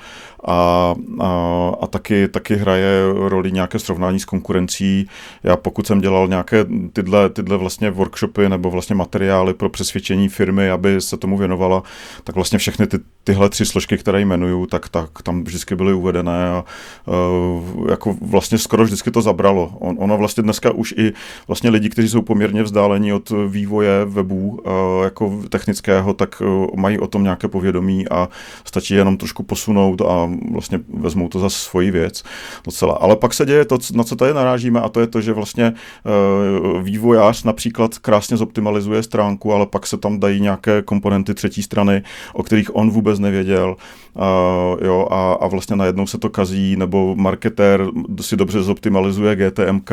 A, 0.48 0.96
a, 1.20 1.72
a 1.82 1.88
taky, 1.88 2.28
taky 2.28 2.56
hraje 2.56 3.02
roli 3.14 3.52
nějaké 3.52 3.80
srovnání 3.80 4.20
s 4.20 4.26
konkurencí. 4.26 5.08
Já 5.44 5.58
pokud 5.58 5.88
jsem 5.88 6.02
dělal 6.02 6.28
nějaké 6.28 6.66
tyhle, 6.94 7.30
tyhle 7.30 7.58
vlastně 7.58 7.92
workshopy 8.06 8.50
nebo 8.50 8.72
vlastně 8.72 8.96
materiály 8.96 9.54
pro 9.54 9.70
přesvědčení 9.70 10.30
firmy, 10.30 10.70
aby 10.70 11.02
se 11.02 11.18
tomu 11.18 11.38
věnovala, 11.38 11.84
tak 12.24 12.36
vlastně 12.36 12.60
všechny 12.60 12.88
ty, 12.88 12.98
tyhle 13.24 13.50
tři 13.50 13.66
složky, 13.66 13.98
které 13.98 14.22
jmenuju, 14.22 14.66
tak, 14.66 14.90
tak 14.90 15.10
tam 15.24 15.44
vždycky 15.44 15.76
byly 15.76 15.94
uvedené 15.94 16.50
a 16.50 16.64
uh, 17.06 17.90
jako 17.90 18.16
vlastně 18.22 18.58
skoro 18.58 18.84
vždycky 18.84 19.12
to 19.12 19.22
zabralo. 19.22 19.74
On, 19.80 19.96
ono 20.00 20.18
vlastně 20.18 20.44
dneska 20.44 20.72
už 20.72 20.94
i 20.98 21.14
vlastně 21.48 21.70
lidi, 21.70 21.90
kteří 21.90 22.10
jsou 22.10 22.22
poměrně 22.22 22.64
vzdálení 22.64 23.14
od 23.14 23.32
vývoje 23.48 24.06
webů 24.06 24.60
uh, 24.66 25.04
jako 25.04 25.42
technického, 25.50 26.14
tak 26.14 26.42
uh, 26.42 26.68
mají 26.76 27.00
o 27.00 27.08
tom 27.08 27.24
nějaké 27.24 27.48
povědomí 27.48 28.08
a 28.10 28.30
stačí 28.66 28.94
jenom 28.94 29.18
trošku 29.18 29.44
posunout 29.44 30.02
a 30.02 30.30
vlastně 30.52 30.80
vezmou 30.94 31.28
to 31.30 31.40
za 31.40 31.50
svoji 31.50 31.92
věc 31.92 32.24
docela. 32.66 32.94
Ale 32.94 33.16
pak 33.16 33.34
se 33.34 33.46
děje 33.46 33.66
to, 33.66 33.78
na 33.94 34.04
co 34.04 34.16
tady 34.16 34.34
narážíme 34.34 34.80
a 34.80 34.90
to 34.90 35.00
je 35.00 35.08
to, 35.08 35.22
že 35.22 35.34
vlastně 35.34 35.74
uh, 35.74 36.82
vývojář 36.82 37.44
například 37.44 37.85
krásně 37.94 38.38
zoptimalizuje 38.38 39.04
stránku, 39.04 39.54
ale 39.54 39.66
pak 39.66 39.88
se 39.88 39.98
tam 39.98 40.20
dají 40.20 40.42
nějaké 40.42 40.82
komponenty 40.82 41.34
třetí 41.34 41.64
strany, 41.64 42.04
o 42.34 42.44
kterých 42.44 42.76
on 42.76 42.90
vůbec 42.90 43.20
nevěděl. 43.20 43.76
Uh, 44.16 44.86
jo, 44.86 45.08
a, 45.12 45.34
a 45.34 45.48
vlastně 45.48 45.76
najednou 45.76 46.08
se 46.08 46.18
to 46.18 46.30
kazí, 46.30 46.76
nebo 46.76 47.16
marketér 47.16 47.88
si 48.22 48.38
dobře 48.38 48.64
zoptimalizuje 48.64 49.36
GTMK, 49.36 49.92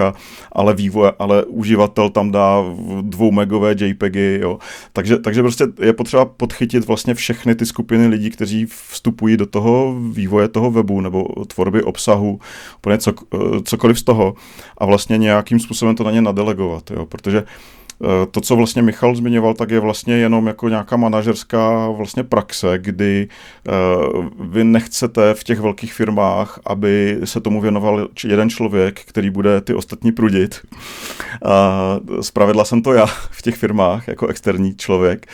ale 0.53 0.75
vývoj, 0.75 1.13
ale 1.19 1.45
uživatel 1.45 2.11
tam 2.11 2.31
dá 2.31 2.65
dvou 3.01 3.31
megové 3.31 3.75
JPEGy, 3.79 4.39
jo. 4.43 4.59
Takže, 4.93 5.19
takže 5.19 5.43
prostě 5.43 5.67
je 5.81 5.93
potřeba 5.93 6.25
podchytit 6.25 6.87
vlastně 6.87 7.15
všechny 7.15 7.55
ty 7.55 7.67
skupiny 7.67 8.07
lidí, 8.07 8.31
kteří 8.31 8.67
vstupují 8.67 9.37
do 9.37 9.47
toho 9.47 9.97
vývoje 10.13 10.49
toho 10.49 10.71
webu 10.71 11.01
nebo 11.01 11.25
tvorby 11.47 11.83
obsahu, 11.83 12.41
úplně 12.77 12.99
co, 12.99 13.13
cokoliv 13.65 13.99
z 13.99 14.03
toho. 14.03 14.35
A 14.79 14.87
vlastně 14.87 15.19
nějakým 15.19 15.61
způsobem 15.61 15.97
to 15.97 16.05
na 16.05 16.11
ně 16.11 16.23
nadelegovat, 16.23 16.91
jo, 16.91 17.07
protože 17.07 17.45
Eh, 17.92 17.92
to, 18.31 18.41
co 18.41 18.57
vlastně 18.57 18.83
Michal 18.83 19.15
zmiňoval, 19.15 19.55
tak 19.55 19.71
je 19.71 19.81
vlastně 19.81 20.15
jenom 20.15 20.47
jako 20.47 20.69
nějaká 20.69 20.97
manažerská 20.97 21.89
vlastně 21.89 22.23
praxe, 22.23 22.79
kdy 22.79 23.29
eh, 23.69 23.73
vy 24.41 24.65
nechcete 24.65 25.35
v 25.35 25.45
těch 25.45 25.61
velkých 25.61 25.95
firmách, 25.95 26.61
aby 26.67 27.19
se 27.25 27.41
tomu 27.41 27.61
věnoval 27.61 28.09
jeden 28.25 28.51
člověk, 28.51 29.01
který 29.01 29.31
bude 29.31 29.61
ty 29.61 29.75
ostatní 29.75 30.13
prudit. 30.13 30.61
A 31.45 31.97
zpravidla 32.21 32.65
jsem 32.65 32.83
to 32.83 32.93
já 32.93 33.07
v 33.31 33.43
těch 33.43 33.57
firmách 33.57 34.09
jako 34.09 34.27
externí 34.27 34.75
člověk. 34.77 35.27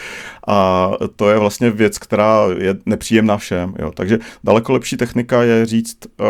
A 0.50 0.90
to 1.16 1.30
je 1.30 1.38
vlastně 1.38 1.70
věc, 1.70 1.98
která 1.98 2.46
je 2.58 2.76
nepříjemná 2.86 3.36
všem. 3.36 3.74
Jo. 3.78 3.90
Takže 3.94 4.18
daleko 4.44 4.72
lepší 4.72 4.96
technika 4.96 5.42
je 5.42 5.66
říct 5.66 5.96
uh, 6.20 6.26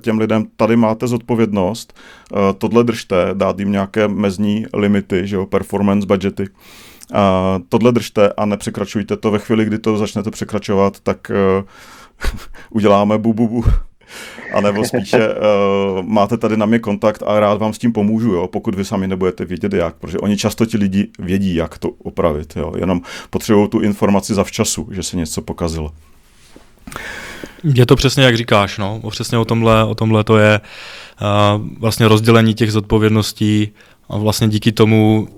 těm 0.00 0.18
lidem, 0.18 0.46
tady 0.56 0.76
máte 0.76 1.06
zodpovědnost, 1.06 1.98
uh, 2.32 2.38
tohle 2.58 2.84
držte, 2.84 3.30
dát 3.34 3.58
jim 3.58 3.72
nějaké 3.72 4.08
mezní 4.08 4.66
limity, 4.74 5.26
že 5.26 5.36
jo, 5.36 5.46
performance 5.46 6.06
budgety. 6.06 6.48
A 7.14 7.58
tohle 7.68 7.92
držte 7.92 8.32
a 8.36 8.44
nepřekračujte 8.44 9.16
to. 9.16 9.30
Ve 9.30 9.38
chvíli, 9.38 9.64
kdy 9.64 9.78
to 9.78 9.96
začnete 9.96 10.30
překračovat, 10.30 11.00
tak 11.00 11.30
uh, 11.30 11.64
uděláme 12.70 13.18
bu, 13.18 13.34
bu, 13.34 13.48
bu. 13.48 13.64
A 14.54 14.60
nebo 14.60 14.84
spíše 14.84 15.28
uh, 15.28 15.34
máte 16.02 16.36
tady 16.36 16.56
na 16.56 16.66
mě 16.66 16.78
kontakt 16.78 17.22
a 17.26 17.40
rád 17.40 17.58
vám 17.58 17.72
s 17.72 17.78
tím 17.78 17.92
pomůžu, 17.92 18.32
jo, 18.32 18.48
pokud 18.48 18.74
vy 18.74 18.84
sami 18.84 19.08
nebudete 19.08 19.44
vědět 19.44 19.72
jak, 19.72 19.94
protože 19.94 20.18
oni 20.18 20.36
často 20.36 20.66
ti 20.66 20.76
lidi 20.76 21.08
vědí, 21.18 21.54
jak 21.54 21.78
to 21.78 21.90
opravit, 22.04 22.56
jo, 22.56 22.72
jenom 22.76 23.00
potřebují 23.30 23.68
tu 23.68 23.80
informaci 23.80 24.34
za 24.34 24.44
včasu, 24.44 24.88
že 24.90 25.02
se 25.02 25.16
něco 25.16 25.42
pokazilo. 25.42 25.92
Je 27.64 27.86
to 27.86 27.96
přesně 27.96 28.24
jak 28.24 28.36
říkáš, 28.36 28.78
no. 28.78 29.02
Přesně 29.10 29.38
o 29.38 29.44
tomhle, 29.44 29.84
o 29.84 29.94
tomhle 29.94 30.24
to 30.24 30.38
je 30.38 30.60
uh, 30.60 31.66
vlastně 31.78 32.08
rozdělení 32.08 32.54
těch 32.54 32.72
zodpovědností 32.72 33.68
a 34.08 34.16
vlastně 34.16 34.48
díky 34.48 34.72
tomu 34.72 35.28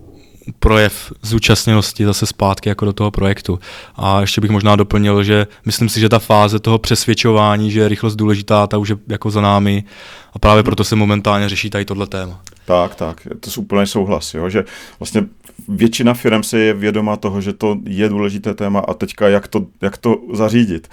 projev 0.58 1.12
zúčastněnosti 1.22 2.04
zase 2.04 2.26
zpátky 2.26 2.68
jako 2.68 2.84
do 2.84 2.92
toho 2.92 3.10
projektu. 3.10 3.58
A 3.96 4.20
ještě 4.20 4.40
bych 4.40 4.50
možná 4.50 4.76
doplnil, 4.76 5.22
že 5.22 5.46
myslím 5.66 5.88
si, 5.88 6.00
že 6.00 6.08
ta 6.08 6.18
fáze 6.18 6.58
toho 6.58 6.78
přesvědčování, 6.78 7.70
že 7.70 7.80
je 7.80 7.88
rychlost 7.88 8.16
důležitá, 8.16 8.66
ta 8.66 8.78
už 8.78 8.88
je 8.88 8.96
jako 9.08 9.30
za 9.30 9.40
námi 9.40 9.84
a 10.32 10.38
právě 10.38 10.62
proto 10.62 10.84
se 10.84 10.96
momentálně 10.96 11.48
řeší 11.48 11.70
tady 11.70 11.84
tohle 11.84 12.06
téma. 12.06 12.40
Tak, 12.66 12.94
tak, 12.94 13.20
to 13.40 13.50
je 13.50 13.56
úplně 13.56 13.86
souhlas, 13.86 14.34
jo, 14.34 14.48
že 14.48 14.64
vlastně 14.98 15.24
většina 15.68 16.14
firm 16.14 16.42
se 16.42 16.58
je 16.58 16.74
vědoma 16.74 17.16
toho, 17.16 17.40
že 17.40 17.52
to 17.52 17.76
je 17.86 18.08
důležité 18.08 18.54
téma 18.54 18.80
a 18.80 18.94
teďka 18.94 19.28
jak 19.28 19.48
to, 19.48 19.66
jak 19.82 19.96
to 19.96 20.16
zařídit. 20.32 20.88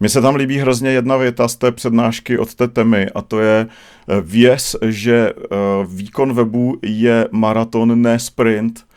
Mně 0.00 0.08
se 0.08 0.20
tam 0.20 0.34
líbí 0.34 0.58
hrozně 0.58 0.90
jedna 0.90 1.16
věta 1.16 1.48
z 1.48 1.56
té 1.56 1.72
přednášky 1.72 2.38
od 2.38 2.54
té 2.54 2.68
temy 2.68 3.06
a 3.14 3.22
to 3.22 3.40
je 3.40 3.66
eh, 4.08 4.20
věz, 4.20 4.76
že 4.86 5.32
eh, 5.36 5.56
výkon 5.86 6.32
webu 6.32 6.78
je 6.82 7.28
maraton, 7.32 8.02
ne 8.02 8.18
sprint 8.18 8.87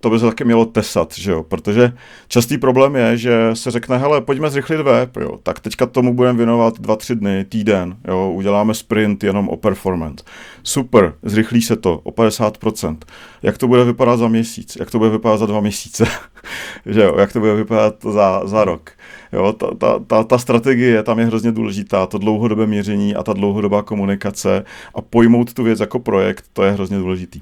to 0.00 0.10
by 0.10 0.18
se 0.18 0.26
taky 0.26 0.44
mělo 0.44 0.64
tesat, 0.64 1.14
že 1.14 1.30
jo? 1.30 1.42
protože 1.42 1.92
častý 2.28 2.58
problém 2.58 2.96
je, 2.96 3.16
že 3.16 3.50
se 3.54 3.70
řekne, 3.70 3.98
hele, 3.98 4.20
pojďme 4.20 4.50
zrychlit 4.50 4.80
web, 4.80 5.16
jo? 5.16 5.38
tak 5.42 5.60
teďka 5.60 5.86
tomu 5.86 6.14
budeme 6.14 6.36
věnovat 6.36 6.80
dva, 6.80 6.96
tři 6.96 7.14
dny, 7.16 7.44
týden, 7.44 7.96
jo? 8.08 8.30
uděláme 8.34 8.74
sprint 8.74 9.24
jenom 9.24 9.48
o 9.48 9.56
performance. 9.56 10.24
Super, 10.62 11.14
zrychlí 11.22 11.62
se 11.62 11.76
to 11.76 12.00
o 12.04 12.10
50%. 12.10 12.96
Jak 13.42 13.58
to 13.58 13.68
bude 13.68 13.84
vypadat 13.84 14.16
za 14.16 14.28
měsíc? 14.28 14.76
Jak 14.80 14.90
to 14.90 14.98
bude 14.98 15.10
vypadat 15.10 15.36
za 15.36 15.46
dva 15.46 15.60
měsíce? 15.60 16.04
že 16.86 17.02
jo? 17.02 17.16
Jak 17.18 17.32
to 17.32 17.40
bude 17.40 17.54
vypadat 17.54 17.94
za, 18.12 18.42
za 18.44 18.64
rok? 18.64 18.90
Jo, 19.32 19.52
ta, 19.52 19.66
ta, 19.78 19.98
ta, 20.06 20.24
ta 20.24 20.38
strategie 20.38 21.02
tam 21.02 21.18
je 21.18 21.26
hrozně 21.26 21.52
důležitá, 21.52 22.06
to 22.06 22.18
dlouhodobé 22.18 22.66
měření 22.66 23.14
a 23.14 23.22
ta 23.22 23.32
dlouhodobá 23.32 23.82
komunikace 23.82 24.64
a 24.94 25.00
pojmout 25.00 25.54
tu 25.54 25.62
věc 25.62 25.80
jako 25.80 25.98
projekt, 25.98 26.44
to 26.52 26.62
je 26.62 26.72
hrozně 26.72 26.98
důležitý. 26.98 27.40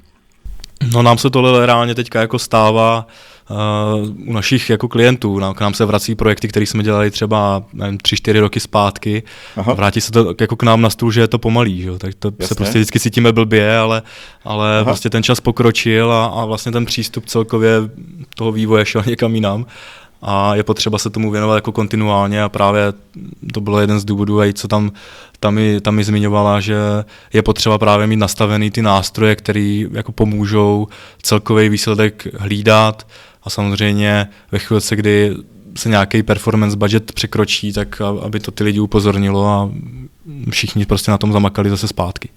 No 0.93 1.03
nám 1.03 1.19
se 1.19 1.31
tohle 1.31 1.67
reálně 1.67 1.95
teďka 1.95 2.21
jako 2.21 2.39
stává 2.39 3.07
uh, 3.51 4.29
u 4.29 4.33
našich 4.33 4.71
jako 4.71 4.89
klientů. 4.89 5.39
Nám, 5.39 5.55
k 5.55 5.61
nám 5.61 5.75
se 5.75 5.85
vrací 5.85 6.15
projekty, 6.15 6.49
které 6.49 6.67
jsme 6.67 6.83
dělali 6.83 7.11
třeba 7.11 7.63
nevím, 7.73 7.99
tři, 7.99 8.17
čtyři 8.17 8.41
roky 8.41 8.61
zpátky. 8.61 9.23
Aha. 9.57 9.75
Vrátí 9.75 10.01
se 10.01 10.13
to 10.13 10.35
jako 10.41 10.57
k 10.57 10.63
nám 10.63 10.81
na 10.81 10.91
stůl, 10.91 11.13
že 11.13 11.21
je 11.21 11.29
to 11.29 11.39
pomalý. 11.39 11.83
Že? 11.83 11.99
Tak 11.99 12.15
to 12.15 12.29
Jasně. 12.29 12.47
se 12.47 12.55
prostě 12.55 12.79
vždycky 12.79 13.01
cítíme 13.01 13.33
blbě, 13.33 13.79
ale, 13.79 14.03
ale 14.45 14.85
prostě 14.85 15.11
ten 15.11 15.23
čas 15.23 15.41
pokročil 15.41 16.13
a, 16.13 16.27
a 16.27 16.45
vlastně 16.45 16.73
ten 16.73 16.87
přístup 16.87 17.27
celkově 17.27 17.73
toho 18.35 18.53
vývoje 18.53 18.85
šel 18.87 19.03
někam 19.07 19.35
jinam 19.35 19.67
a 20.23 20.55
je 20.55 20.63
potřeba 20.63 20.99
se 20.99 21.11
tomu 21.11 21.31
věnovat 21.31 21.55
jako 21.55 21.73
kontinuálně 21.73 22.43
a 22.43 22.49
právě 22.49 22.83
to 23.53 23.61
bylo 23.61 23.81
jeden 23.81 24.01
z 24.01 24.05
důvodů, 24.05 24.43
i 24.43 24.55
co 24.55 24.69
tam, 24.69 24.93
tam, 25.41 25.55
mi, 25.55 25.81
tam 25.81 25.95
mi 25.95 26.05
zmiňovala, 26.05 26.61
že 26.61 26.77
je 27.33 27.43
potřeba 27.43 27.79
právě 27.79 28.07
mít 28.07 28.17
nastavený 28.17 28.71
ty 28.71 28.83
nástroje, 28.83 29.37
které 29.37 29.85
jako 29.93 30.13
pomůžou 30.13 30.89
celkový 31.23 31.69
výsledek 31.69 32.27
hlídat 32.39 33.07
a 33.43 33.51
samozřejmě 33.51 34.29
ve 34.53 34.59
chvíli, 34.59 34.83
kdy 34.91 35.37
se 35.77 35.89
nějaký 35.89 36.23
performance 36.23 36.77
budget 36.77 37.13
překročí, 37.13 37.73
tak 37.73 38.01
aby 38.23 38.41
to 38.41 38.51
ty 38.51 38.65
lidi 38.65 38.81
upozornilo 38.81 39.47
a 39.47 39.71
všichni 40.51 40.87
prostě 40.87 41.11
na 41.11 41.19
tom 41.19 41.33
zamakali 41.33 41.71
zase 41.71 41.89
zpátky. 41.89 42.29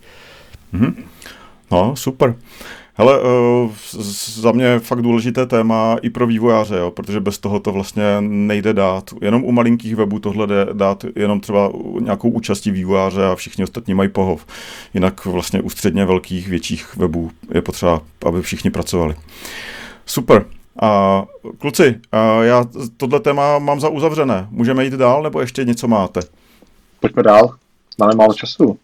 Mm-hmm. 0.73 0.93
No, 1.71 1.95
super. 1.95 2.35
Hele, 3.01 3.19
uh, 3.21 3.71
za 4.41 4.51
mě 4.51 4.65
je 4.65 4.79
fakt 4.79 5.01
důležité 5.01 5.45
téma 5.45 5.97
i 6.01 6.09
pro 6.09 6.27
vývojáře, 6.27 6.75
jo, 6.75 6.91
protože 6.91 7.19
bez 7.19 7.37
toho 7.37 7.59
to 7.59 7.71
vlastně 7.71 8.03
nejde 8.19 8.73
dát. 8.73 9.09
Jenom 9.21 9.43
u 9.43 9.51
malinkých 9.51 9.95
webů 9.95 10.19
tohle 10.19 10.47
jde 10.47 10.67
dát 10.73 11.05
jenom 11.15 11.39
třeba 11.39 11.71
nějakou 11.99 12.29
účastí 12.29 12.71
vývojáře 12.71 13.25
a 13.25 13.35
všichni 13.35 13.63
ostatní 13.63 13.93
mají 13.93 14.09
pohov. 14.09 14.45
Jinak 14.93 15.25
vlastně 15.25 15.61
u 15.61 15.69
středně 15.69 16.05
velkých, 16.05 16.47
větších 16.47 16.95
webů 16.95 17.31
je 17.53 17.61
potřeba, 17.61 18.01
aby 18.25 18.41
všichni 18.41 18.71
pracovali. 18.71 19.15
Super. 20.05 20.45
A 20.81 21.23
kluci, 21.57 21.95
a 22.11 22.43
já 22.43 22.65
tohle 22.97 23.19
téma 23.19 23.59
mám 23.59 23.79
za 23.79 23.89
uzavřené. 23.89 24.47
Můžeme 24.49 24.85
jít 24.85 24.93
dál, 24.93 25.23
nebo 25.23 25.41
ještě 25.41 25.65
něco 25.65 25.87
máte? 25.87 26.19
Pojďme 26.99 27.23
dál. 27.23 27.55
Máme 27.97 28.15
málo 28.15 28.33
času. 28.33 28.79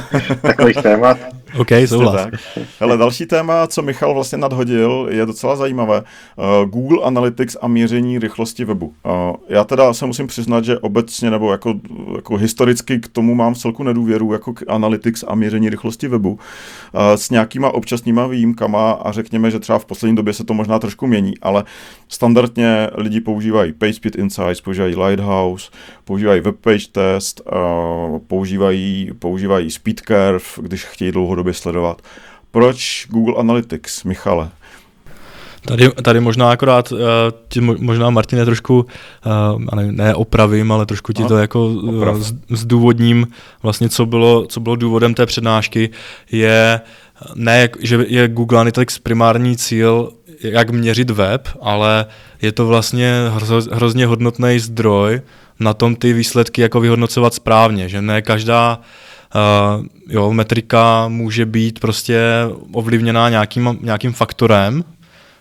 Takových 0.42 0.76
témat. 0.82 1.18
OK, 1.58 1.68
souhlas. 1.86 2.26
Hele, 2.80 2.96
další 2.96 3.26
téma, 3.26 3.66
co 3.66 3.82
Michal 3.82 4.14
vlastně 4.14 4.38
nadhodil, 4.38 5.06
je 5.10 5.26
docela 5.26 5.56
zajímavé. 5.56 6.02
Uh, 6.36 6.70
Google 6.70 7.04
Analytics 7.04 7.56
a 7.60 7.68
měření 7.68 8.18
rychlosti 8.18 8.64
webu. 8.64 8.94
Uh, 9.04 9.36
já 9.48 9.64
teda 9.64 9.94
se 9.94 10.06
musím 10.06 10.26
přiznat, 10.26 10.64
že 10.64 10.78
obecně 10.78 11.30
nebo 11.30 11.52
jako, 11.52 11.74
jako 12.16 12.36
historicky 12.36 12.98
k 12.98 13.08
tomu 13.08 13.34
mám 13.34 13.54
v 13.54 13.58
celku 13.58 13.82
nedůvěru 13.82 14.32
jako 14.32 14.52
k 14.52 14.62
Analytics 14.68 15.24
a 15.28 15.34
měření 15.34 15.70
rychlosti 15.70 16.08
webu. 16.08 16.30
Uh, 16.30 16.38
s 17.14 17.30
nějakýma 17.30 17.74
občasnýma 17.74 18.26
výjimkama 18.26 18.92
a 18.92 19.12
řekněme, 19.12 19.50
že 19.50 19.58
třeba 19.58 19.78
v 19.78 19.84
poslední 19.84 20.16
době 20.16 20.32
se 20.32 20.44
to 20.44 20.54
možná 20.54 20.78
trošku 20.78 21.06
mění, 21.06 21.34
ale 21.42 21.64
standardně 22.08 22.88
lidi 22.94 23.20
používají 23.20 23.72
PageSpeed 23.72 24.16
Insights, 24.16 24.60
používají 24.60 24.96
Lighthouse, 24.96 25.70
používají 26.04 26.40
WebPage 26.40 26.86
Test, 26.92 27.42
používají, 28.26 29.10
používají 29.18 29.70
SpeedCurve, 29.70 30.44
když 30.60 30.84
chtějí 30.84 31.12
dlouhodobě 31.12 31.41
dlouhodobě 31.42 31.54
sledovat. 31.54 32.02
Proč 32.50 33.06
Google 33.10 33.34
Analytics, 33.36 34.04
Michale? 34.04 34.50
Tady, 35.66 35.90
tady 36.02 36.20
možná 36.20 36.50
akorát, 36.50 36.92
uh, 36.92 36.98
ti 37.48 37.60
možná 37.60 38.10
Martine 38.10 38.44
trošku, 38.44 38.86
uh, 39.54 39.74
ne, 39.74 39.92
ne 39.92 40.14
opravím, 40.14 40.72
ale 40.72 40.86
trošku 40.86 41.12
ti 41.12 41.24
to 41.24 41.38
jako 41.38 41.66
uh, 41.66 42.18
zdůvodním, 42.50 43.26
vlastně 43.62 43.88
co 43.88 44.06
bylo, 44.06 44.46
co 44.46 44.60
bylo 44.60 44.76
důvodem 44.76 45.14
té 45.14 45.26
přednášky, 45.26 45.90
je 46.32 46.80
ne, 47.34 47.68
že 47.80 48.04
je 48.08 48.28
Google 48.28 48.58
Analytics 48.58 48.98
primární 48.98 49.56
cíl 49.56 50.12
jak 50.42 50.70
měřit 50.70 51.10
web, 51.10 51.48
ale 51.60 52.06
je 52.42 52.52
to 52.52 52.66
vlastně 52.66 53.30
hrozně 53.72 54.06
hodnotný 54.06 54.58
zdroj 54.58 55.22
na 55.60 55.74
tom 55.74 55.96
ty 55.96 56.12
výsledky 56.12 56.62
jako 56.62 56.80
vyhodnocovat 56.80 57.34
správně, 57.34 57.88
že 57.88 58.02
ne 58.02 58.22
každá 58.22 58.76
uh, 58.76 58.84
jo, 60.08 60.32
metrika 60.32 61.08
může 61.08 61.46
být 61.46 61.80
prostě 61.80 62.20
ovlivněná 62.72 63.28
nějakým, 63.28 63.78
nějakým 63.82 64.12
faktorem, 64.12 64.84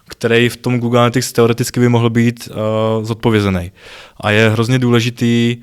který 0.07 0.49
v 0.49 0.57
tom 0.57 0.79
Google 0.79 0.99
Analytics 0.99 1.31
teoreticky 1.31 1.79
by 1.79 1.89
mohl 1.89 2.09
být 2.09 2.49
uh, 2.51 3.05
zodpovězený. 3.05 3.71
A 4.17 4.31
je 4.31 4.49
hrozně 4.49 4.79
důležitý 4.79 5.57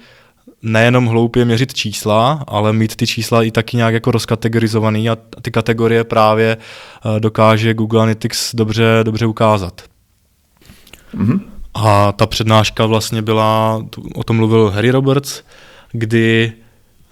nejenom 0.62 1.06
hloupě 1.06 1.44
měřit 1.44 1.74
čísla, 1.74 2.44
ale 2.46 2.72
mít 2.72 2.96
ty 2.96 3.06
čísla 3.06 3.42
i 3.42 3.50
taky 3.50 3.76
nějak 3.76 3.94
jako 3.94 4.10
rozkategorizovaný 4.10 5.10
a 5.10 5.16
ty 5.42 5.50
kategorie 5.50 6.04
právě 6.04 6.56
uh, 6.56 7.20
dokáže 7.20 7.74
Google 7.74 8.00
Analytics 8.00 8.54
dobře, 8.54 8.84
dobře 9.02 9.26
ukázat. 9.26 9.82
Mm-hmm. 11.16 11.40
A 11.74 12.12
ta 12.12 12.26
přednáška 12.26 12.86
vlastně 12.86 13.22
byla, 13.22 13.84
o 14.14 14.24
tom 14.24 14.36
mluvil 14.36 14.70
Harry 14.70 14.90
Roberts, 14.90 15.42
kdy 15.92 16.52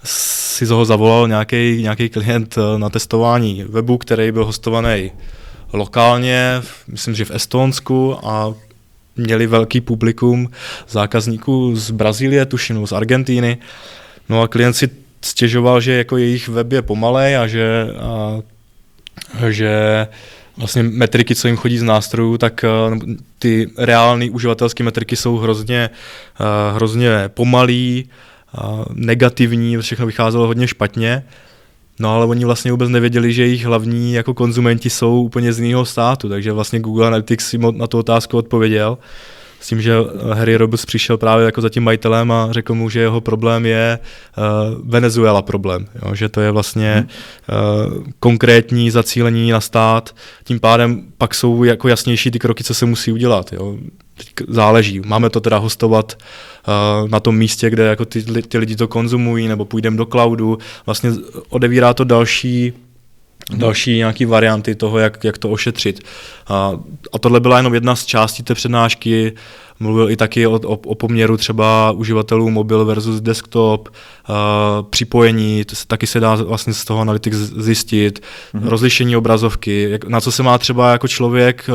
si 0.03 0.65
ho 0.65 0.85
zavolal 0.85 1.27
nějaký, 1.27 2.09
klient 2.09 2.55
eh, 2.57 2.79
na 2.79 2.89
testování 2.89 3.63
webu, 3.69 3.97
který 3.97 4.31
byl 4.31 4.45
hostovaný 4.45 5.11
lokálně, 5.73 6.61
myslím, 6.87 7.15
že 7.15 7.25
v 7.25 7.31
Estonsku 7.31 8.25
a 8.27 8.53
měli 9.15 9.47
velký 9.47 9.81
publikum 9.81 10.49
zákazníků 10.89 11.75
z 11.75 11.91
Brazílie, 11.91 12.45
tušinu, 12.45 12.87
z 12.87 12.91
Argentíny. 12.91 13.57
No 14.29 14.41
a 14.41 14.47
klient 14.47 14.73
si 14.73 14.89
stěžoval, 15.21 15.81
že 15.81 15.93
jako 15.93 16.17
jejich 16.17 16.47
web 16.47 16.71
je 16.71 16.81
pomalej 16.81 17.37
a 17.37 17.47
že, 17.47 17.87
a, 17.99 18.41
že 19.49 20.07
vlastně 20.57 20.83
metriky, 20.83 21.35
co 21.35 21.47
jim 21.47 21.57
chodí 21.57 21.77
z 21.77 21.83
nástrojů, 21.83 22.37
tak 22.37 22.65
uh, 22.89 22.97
ty 23.39 23.69
reální 23.77 24.29
uživatelské 24.29 24.83
metriky 24.83 25.15
jsou 25.15 25.37
hrozně, 25.37 25.89
uh, 26.39 26.75
hrozně 26.75 27.09
pomalý, 27.27 28.09
negativní, 28.93 29.77
všechno 29.77 30.05
vycházelo 30.05 30.47
hodně 30.47 30.67
špatně. 30.67 31.23
No 31.99 32.15
ale 32.15 32.25
oni 32.25 32.45
vlastně 32.45 32.71
vůbec 32.71 32.89
nevěděli, 32.89 33.33
že 33.33 33.43
jejich 33.43 33.65
hlavní 33.65 34.13
jako 34.13 34.33
konzumenti 34.33 34.89
jsou 34.89 35.21
úplně 35.21 35.53
z 35.53 35.59
jiného 35.59 35.85
státu, 35.85 36.29
takže 36.29 36.51
vlastně 36.51 36.79
Google 36.79 37.07
Analytics 37.07 37.49
si 37.49 37.57
na 37.57 37.87
tu 37.87 37.97
otázku 37.97 38.37
odpověděl 38.37 38.97
s 39.59 39.67
tím, 39.67 39.81
že 39.81 39.93
Harry 40.33 40.55
Roberts 40.57 40.85
přišel 40.85 41.17
právě 41.17 41.45
jako 41.45 41.61
za 41.61 41.69
tím 41.69 41.83
majitelem 41.83 42.31
a 42.31 42.47
řekl 42.51 42.73
mu, 42.73 42.89
že 42.89 42.99
jeho 42.99 43.21
problém 43.21 43.65
je 43.65 43.99
uh, 44.37 44.43
Venezuela 44.89 45.41
problém, 45.41 45.87
jo, 46.05 46.15
že 46.15 46.29
to 46.29 46.41
je 46.41 46.51
vlastně 46.51 47.07
uh, 47.07 48.03
konkrétní 48.19 48.91
zacílení 48.91 49.51
na 49.51 49.61
stát, 49.61 50.15
tím 50.43 50.59
pádem 50.59 51.03
pak 51.17 51.35
jsou 51.35 51.63
jako 51.63 51.87
jasnější 51.87 52.31
ty 52.31 52.39
kroky, 52.39 52.63
co 52.63 52.73
se 52.73 52.85
musí 52.85 53.11
udělat. 53.11 53.53
Jo. 53.53 53.77
Záleží. 54.47 55.01
Máme 55.05 55.29
to 55.29 55.39
teda 55.39 55.57
hostovat 55.57 56.17
uh, 56.67 57.09
na 57.09 57.19
tom 57.19 57.37
místě, 57.37 57.69
kde 57.69 57.83
jako 57.83 58.05
ty, 58.05 58.23
ty 58.41 58.57
lidi 58.57 58.75
to 58.75 58.87
konzumují, 58.87 59.47
nebo 59.47 59.65
půjdeme 59.65 59.97
do 59.97 60.05
cloudu. 60.05 60.57
Vlastně 60.85 61.11
odevírá 61.49 61.93
to 61.93 62.03
další 62.03 62.73
další 63.55 63.97
nějaké 63.97 64.25
varianty 64.25 64.75
toho, 64.75 64.99
jak, 64.99 65.23
jak 65.23 65.37
to 65.37 65.49
ošetřit. 65.49 65.99
A, 66.47 66.71
a 67.13 67.19
tohle 67.19 67.39
byla 67.39 67.57
jenom 67.57 67.73
jedna 67.73 67.95
z 67.95 68.05
částí 68.05 68.43
té 68.43 68.53
přednášky. 68.53 69.33
Mluvil 69.79 70.09
i 70.09 70.15
taky 70.15 70.47
o, 70.47 70.53
o, 70.53 70.77
o 70.77 70.95
poměru 70.95 71.37
třeba 71.37 71.91
uživatelů 71.91 72.49
mobil 72.49 72.85
versus 72.85 73.21
desktop, 73.21 73.89
uh, 73.89 74.35
připojení, 74.89 75.65
to 75.65 75.75
se, 75.75 75.87
taky 75.87 76.07
se 76.07 76.19
dá 76.19 76.35
vlastně 76.35 76.73
z 76.73 76.85
toho 76.85 77.01
Analytics 77.01 77.37
zjistit, 77.37 78.19
mm-hmm. 78.19 78.67
rozlišení 78.67 79.15
obrazovky, 79.15 79.87
jak, 79.89 80.03
na 80.07 80.21
co 80.21 80.31
se 80.31 80.43
má 80.43 80.57
třeba 80.57 80.91
jako 80.91 81.07
člověk, 81.07 81.69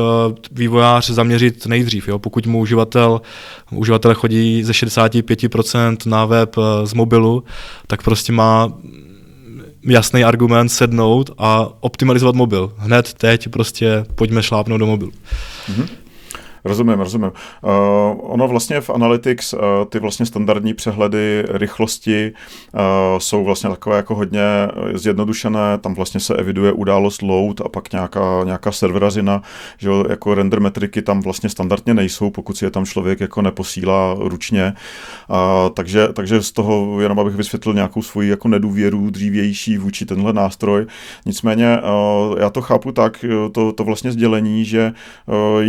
vývojář 0.51 1.09
zaměřit 1.09 1.65
nejdřív. 1.65 2.07
Jo? 2.07 2.19
Pokud 2.19 2.47
mu 2.47 2.59
uživatel, 2.59 3.21
uživatel 3.71 4.15
chodí 4.15 4.63
ze 4.63 4.71
65% 4.71 5.97
na 6.05 6.25
web 6.25 6.55
z 6.83 6.93
mobilu, 6.93 7.43
tak 7.87 8.01
prostě 8.01 8.31
má 8.33 8.73
jasný 9.85 10.23
argument 10.23 10.69
sednout 10.69 11.31
a 11.37 11.69
optimalizovat 11.79 12.35
mobil. 12.35 12.73
Hned 12.77 13.13
teď 13.13 13.49
prostě 13.49 14.05
pojďme 14.15 14.43
šlápnout 14.43 14.79
do 14.79 14.85
mobilu. 14.85 15.11
Mm-hmm. 15.11 15.87
Rozumím, 16.65 16.99
rozumím. 16.99 17.31
Uh, 17.61 17.71
ono 18.21 18.47
vlastně 18.47 18.81
v 18.81 18.89
Analytics, 18.89 19.53
uh, 19.53 19.59
ty 19.89 19.99
vlastně 19.99 20.25
standardní 20.25 20.73
přehledy 20.73 21.45
rychlosti 21.49 22.33
uh, 22.73 22.79
jsou 23.17 23.43
vlastně 23.43 23.69
takové 23.69 23.95
jako 23.97 24.15
hodně 24.15 24.41
zjednodušené, 24.93 25.77
tam 25.81 25.93
vlastně 25.93 26.19
se 26.19 26.35
eviduje 26.35 26.71
událost 26.71 27.21
load 27.21 27.61
a 27.61 27.69
pak 27.69 27.91
nějaká, 27.91 28.43
nějaká 28.43 28.71
serverazina, 28.71 29.41
že 29.77 29.89
jako 30.09 30.35
render 30.35 30.59
metriky 30.59 31.01
tam 31.01 31.21
vlastně 31.21 31.49
standardně 31.49 31.93
nejsou, 31.93 32.29
pokud 32.29 32.57
si 32.57 32.65
je 32.65 32.71
tam 32.71 32.85
člověk 32.85 33.19
jako 33.19 33.41
neposílá 33.41 34.15
ručně. 34.19 34.73
Uh, 35.29 35.37
takže, 35.73 36.07
takže 36.13 36.41
z 36.41 36.51
toho 36.51 37.01
jenom 37.01 37.19
abych 37.19 37.35
vysvětlil 37.35 37.75
nějakou 37.75 38.01
svoji 38.01 38.29
jako 38.29 38.47
nedůvěru 38.47 39.09
dřívější 39.09 39.77
vůči 39.77 40.05
tenhle 40.05 40.33
nástroj. 40.33 40.85
Nicméně 41.25 41.77
uh, 41.77 42.39
já 42.39 42.49
to 42.49 42.61
chápu 42.61 42.91
tak, 42.91 43.25
to, 43.51 43.71
to 43.71 43.83
vlastně 43.83 44.11
sdělení, 44.11 44.65
že 44.65 44.93
uh, 45.25 45.63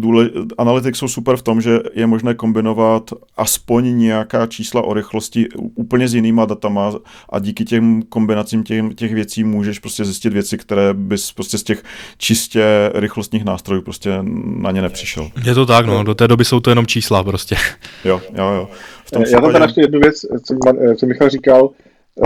důle, 0.00 0.31
analytics 0.58 0.98
jsou 0.98 1.08
super 1.08 1.36
v 1.36 1.42
tom, 1.42 1.60
že 1.60 1.78
je 1.94 2.06
možné 2.06 2.34
kombinovat 2.34 3.10
aspoň 3.36 3.98
nějaká 3.98 4.46
čísla 4.46 4.82
o 4.82 4.94
rychlosti 4.94 5.48
úplně 5.74 6.08
s 6.08 6.14
jinýma 6.14 6.44
datama 6.44 6.92
a 7.28 7.38
díky 7.38 7.64
těm 7.64 8.02
kombinacím 8.02 8.64
těch, 8.64 8.94
těch 8.94 9.14
věcí 9.14 9.44
můžeš 9.44 9.78
prostě 9.78 10.04
zjistit 10.04 10.32
věci, 10.32 10.58
které 10.58 10.94
bys 10.94 11.32
prostě 11.32 11.58
z 11.58 11.62
těch 11.62 11.82
čistě 12.18 12.90
rychlostních 12.94 13.44
nástrojů 13.44 13.82
prostě 13.82 14.10
na 14.44 14.70
ně 14.70 14.82
nepřišel. 14.82 15.30
Je 15.44 15.54
to 15.54 15.66
tak, 15.66 15.86
no, 15.86 16.04
do 16.04 16.14
té 16.14 16.28
doby 16.28 16.44
jsou 16.44 16.60
to 16.60 16.70
jenom 16.70 16.86
čísla 16.86 17.24
prostě. 17.24 17.56
Jo, 18.04 18.20
jo, 18.38 18.50
jo. 18.50 18.68
V 19.04 19.10
tom 19.10 19.22
Já 19.22 19.40
tam 19.40 19.52
teda 19.52 19.64
ještě 19.64 19.80
jednu 19.80 20.00
věc, 20.00 20.20
co, 20.20 20.54
co 20.96 21.06
Michal 21.06 21.28
říkal, 21.28 21.70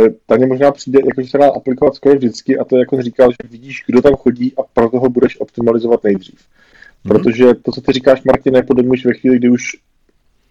eh, 0.00 0.10
ta 0.26 0.36
mě 0.36 0.46
možná 0.46 0.72
přijde, 0.72 0.98
jako, 1.06 1.22
že 1.22 1.28
se 1.28 1.38
dá 1.38 1.50
aplikovat 1.56 1.94
skoro 1.94 2.14
vždycky 2.14 2.58
a 2.58 2.64
to 2.64 2.76
je 2.76 2.80
jako 2.80 3.02
říkal, 3.02 3.30
že 3.30 3.48
vidíš, 3.50 3.84
kdo 3.86 4.02
tam 4.02 4.14
chodí 4.14 4.52
a 4.58 4.62
pro 4.72 4.90
toho 4.90 5.08
budeš 5.08 5.40
optimalizovat 5.40 6.04
nejdřív. 6.04 6.38
Mhm. 7.06 7.08
Protože 7.08 7.54
to, 7.54 7.72
co 7.72 7.80
ty 7.80 7.92
říkáš, 7.92 8.24
Martin, 8.24 8.52
nepodobíš 8.52 9.06
ve 9.06 9.14
chvíli, 9.14 9.36
kdy 9.36 9.48
už 9.48 9.76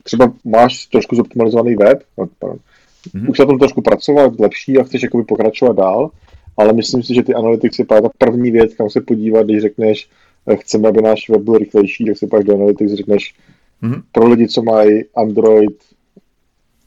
třeba 0.04 0.34
máš 0.46 0.86
trošku 0.86 1.16
zoptimalizovaný 1.16 1.76
web, 1.76 2.04
mm-hmm. 2.18 3.30
už 3.30 3.40
na 3.40 3.46
tom 3.46 3.60
trošku 3.60 3.82
pracovat, 3.82 4.40
lepší 4.40 4.78
a 4.78 4.84
chceš 4.84 5.04
jakoby 5.04 5.24
pokračovat 5.24 5.76
dál, 5.76 6.10
ale 6.58 6.74
myslím 6.74 7.04
si, 7.04 7.16
že 7.16 7.24
ty 7.24 7.34
analytics 7.34 7.80
je 7.80 7.86
právě 7.86 8.02
ta 8.02 8.10
první 8.18 8.52
věc, 8.52 8.74
kam 8.74 8.90
se 8.90 9.02
podívat, 9.02 9.44
když 9.44 9.62
řekneš, 9.62 10.10
eh, 10.48 10.56
chceme, 10.56 10.90
aby 10.90 11.02
náš 11.02 11.30
web 11.30 11.42
byl 11.42 11.58
rychlejší, 11.58 12.06
tak 12.06 12.18
si 12.18 12.28
pak 12.28 12.44
do 12.44 12.56
analytics 12.56 12.94
řekneš, 12.94 13.36
mm-hmm. 13.84 14.02
pro 14.12 14.28
lidi, 14.28 14.48
co 14.48 14.64
mají 14.64 15.04
Android 15.16 15.78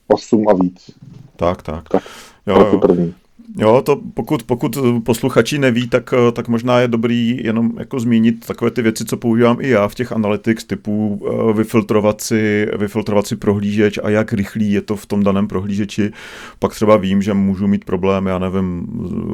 8 0.08 0.48
a 0.48 0.54
víc. 0.54 0.90
Tak, 1.36 1.62
tak. 1.62 1.88
tak 1.88 2.02
jo, 2.46 2.58
jo. 2.58 2.78
první. 2.78 3.14
Jo, 3.56 3.82
to 3.86 4.00
pokud, 4.14 4.42
pokud 4.42 4.78
posluchači 5.04 5.58
neví, 5.58 5.88
tak, 5.88 6.14
tak 6.32 6.48
možná 6.48 6.80
je 6.80 6.88
dobrý 6.88 7.40
jenom 7.44 7.72
jako 7.78 8.00
zmínit 8.00 8.46
takové 8.46 8.70
ty 8.70 8.82
věci, 8.82 9.04
co 9.04 9.16
používám 9.16 9.56
i 9.60 9.68
já 9.68 9.88
v 9.88 9.94
těch 9.94 10.12
analytics 10.12 10.64
typu 10.64 11.20
eh, 11.22 11.52
vyfiltrovat 11.52 12.20
si, 12.20 12.66
vyfiltrovat 12.78 13.26
si 13.26 13.36
prohlížeč 13.36 13.98
a 14.02 14.10
jak 14.10 14.32
rychlý 14.32 14.72
je 14.72 14.82
to 14.82 14.96
v 14.96 15.06
tom 15.06 15.24
daném 15.24 15.48
prohlížeči. 15.48 16.12
Pak 16.58 16.74
třeba 16.74 16.96
vím, 16.96 17.22
že 17.22 17.34
můžu 17.34 17.66
mít 17.66 17.84
problém, 17.84 18.26
já 18.26 18.38
nevím, 18.38 18.86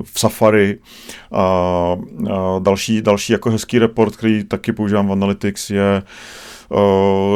v 0.03 0.21
Safari 0.21 0.79
a, 1.33 1.43
a 2.31 2.59
další, 2.59 3.03
další 3.03 3.33
jako 3.33 3.51
hezký 3.51 3.79
report, 3.79 4.17
který 4.17 4.45
taky 4.45 4.73
používám 4.73 5.09
v 5.09 5.13
Analytics 5.13 5.71
je 5.71 6.03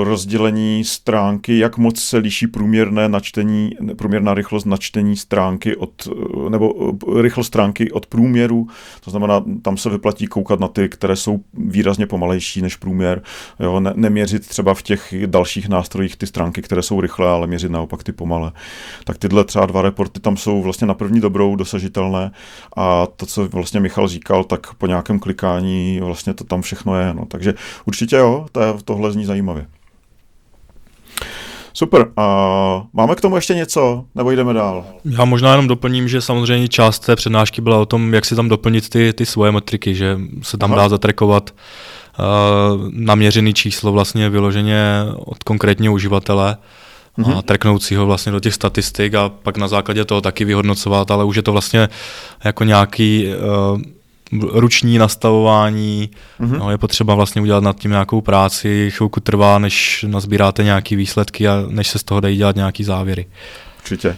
rozdělení 0.02 0.84
stránky, 0.84 1.58
jak 1.58 1.78
moc 1.78 2.00
se 2.00 2.16
liší 2.16 2.46
průměrné 2.46 3.08
načtení, 3.08 3.70
průměrná 3.96 4.34
rychlost 4.34 4.64
načtení 4.64 5.16
stránky 5.16 5.76
od, 5.76 6.08
nebo 6.48 6.92
rychlost 7.20 7.46
stránky 7.46 7.92
od 7.92 8.06
průměru, 8.06 8.66
to 9.04 9.10
znamená, 9.10 9.44
tam 9.62 9.76
se 9.76 9.90
vyplatí 9.90 10.26
koukat 10.26 10.60
na 10.60 10.68
ty, 10.68 10.88
které 10.88 11.16
jsou 11.16 11.40
výrazně 11.54 12.06
pomalejší 12.06 12.62
než 12.62 12.76
průměr, 12.76 13.22
jo, 13.60 13.80
ne, 13.80 13.92
neměřit 13.96 14.48
třeba 14.48 14.74
v 14.74 14.82
těch 14.82 15.14
dalších 15.26 15.68
nástrojích 15.68 16.16
ty 16.16 16.26
stránky, 16.26 16.62
které 16.62 16.82
jsou 16.82 17.00
rychlé, 17.00 17.28
ale 17.28 17.46
měřit 17.46 17.70
naopak 17.70 18.02
ty 18.02 18.12
pomalé. 18.12 18.52
Tak 19.04 19.18
tyhle 19.18 19.44
třeba 19.44 19.66
dva 19.66 19.82
reporty 19.82 20.20
tam 20.20 20.36
jsou 20.36 20.62
vlastně 20.62 20.86
na 20.86 20.94
první 20.94 21.20
dobrou 21.20 21.56
dosažitelné 21.56 22.30
a 22.76 23.06
to, 23.16 23.26
co 23.26 23.48
vlastně 23.48 23.80
Michal 23.80 24.08
říkal, 24.08 24.44
tak 24.44 24.74
po 24.74 24.86
nějakém 24.86 25.18
klikání 25.18 26.00
vlastně 26.02 26.34
to 26.34 26.44
tam 26.44 26.62
všechno 26.62 27.00
je. 27.00 27.14
No. 27.14 27.26
Takže 27.26 27.54
určitě 27.84 28.16
jo, 28.16 28.46
to 28.52 28.60
je, 28.60 28.74
tohle 28.84 29.12
zní 29.18 29.24
zajímavě. 29.24 29.66
Super. 31.72 32.06
A 32.16 32.82
máme 32.92 33.14
k 33.14 33.20
tomu 33.20 33.36
ještě 33.36 33.54
něco, 33.54 34.04
nebo 34.14 34.30
jdeme 34.30 34.54
dál? 34.54 34.84
Já 35.04 35.24
možná 35.24 35.50
jenom 35.50 35.68
doplním, 35.68 36.08
že 36.08 36.20
samozřejmě 36.20 36.68
část 36.68 36.98
té 36.98 37.16
přednášky 37.16 37.60
byla 37.60 37.78
o 37.78 37.86
tom, 37.86 38.14
jak 38.14 38.24
si 38.24 38.36
tam 38.36 38.48
doplnit 38.48 38.88
ty, 38.88 39.12
ty 39.12 39.26
svoje 39.26 39.52
metriky, 39.52 39.94
že 39.94 40.18
se 40.42 40.56
tam 40.56 40.72
Aha. 40.72 40.82
dá 40.82 40.88
zatrekovat 40.88 41.50
uh, 41.50 42.24
naměřený 42.90 43.54
číslo 43.54 43.92
vlastně 43.92 44.30
vyloženě 44.30 45.04
od 45.16 45.42
konkrétního 45.42 45.94
uživatele 45.94 46.56
mm-hmm. 47.18 47.30
a 47.30 47.34
mhm. 47.34 47.42
treknout 47.42 47.82
si 47.82 47.94
ho 47.94 48.06
vlastně 48.06 48.32
do 48.32 48.40
těch 48.40 48.54
statistik 48.54 49.14
a 49.14 49.28
pak 49.28 49.56
na 49.56 49.68
základě 49.68 50.04
toho 50.04 50.20
taky 50.20 50.44
vyhodnocovat, 50.44 51.10
ale 51.10 51.24
už 51.24 51.36
je 51.36 51.42
to 51.42 51.52
vlastně 51.52 51.88
jako 52.44 52.64
nějaký 52.64 53.26
uh, 53.26 53.80
ruční 54.32 54.98
nastavování, 54.98 56.10
mm-hmm. 56.40 56.58
no, 56.58 56.70
je 56.70 56.78
potřeba 56.78 57.14
vlastně 57.14 57.42
udělat 57.42 57.62
nad 57.62 57.76
tím 57.76 57.90
nějakou 57.90 58.20
práci, 58.20 58.90
chvilku 58.90 59.20
trvá, 59.20 59.58
než 59.58 60.04
nazbíráte 60.08 60.64
nějaké 60.64 60.96
výsledky 60.96 61.48
a 61.48 61.64
než 61.68 61.88
se 61.88 61.98
z 61.98 62.04
toho 62.04 62.20
dají 62.20 62.36
dělat 62.36 62.56
nějaký 62.56 62.84
závěry. 62.84 63.26
Určitě. 63.78 64.16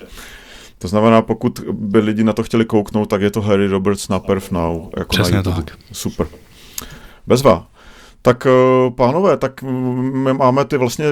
To 0.78 0.88
znamená, 0.88 1.22
pokud 1.22 1.60
by 1.72 1.98
lidi 1.98 2.24
na 2.24 2.32
to 2.32 2.42
chtěli 2.42 2.64
kouknout, 2.64 3.08
tak 3.08 3.20
je 3.22 3.30
to 3.30 3.40
Harry 3.40 3.66
Roberts 3.66 4.08
na 4.08 4.18
Perf 4.18 4.50
Now. 4.50 4.88
Jako 4.96 5.08
Přesně 5.08 5.36
na 5.36 5.42
tak. 5.42 5.78
Super. 5.92 6.26
Bezva. 7.26 7.66
Tak 8.22 8.46
eh, 8.46 8.90
pánové, 8.90 9.36
tak 9.36 9.62
my 9.62 10.32
máme 10.32 10.64
ty 10.64 10.76
vlastně 10.76 11.06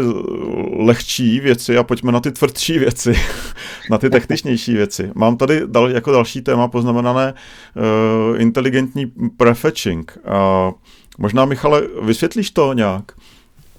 lehčí 0.79 1.41
věci 1.41 1.79
a 1.79 1.83
pojďme 1.83 2.13
na 2.13 2.21
ty 2.21 2.33
tvrdší 2.33 2.79
věci, 2.79 3.15
na 3.91 3.99
ty 3.99 4.11
techničnější 4.11 4.75
věci. 4.75 5.11
Mám 5.15 5.37
tady 5.37 5.63
dal, 5.67 5.91
jako 5.91 6.13
další 6.13 6.41
téma 6.41 6.69
poznamenané 6.69 7.35
uh, 7.35 8.41
inteligentní 8.41 9.13
prefetching. 9.37 10.19
Uh, 10.27 10.75
možná, 11.19 11.45
Michale, 11.45 11.83
vysvětlíš 12.03 12.51
to 12.51 12.73
nějak? 12.73 13.13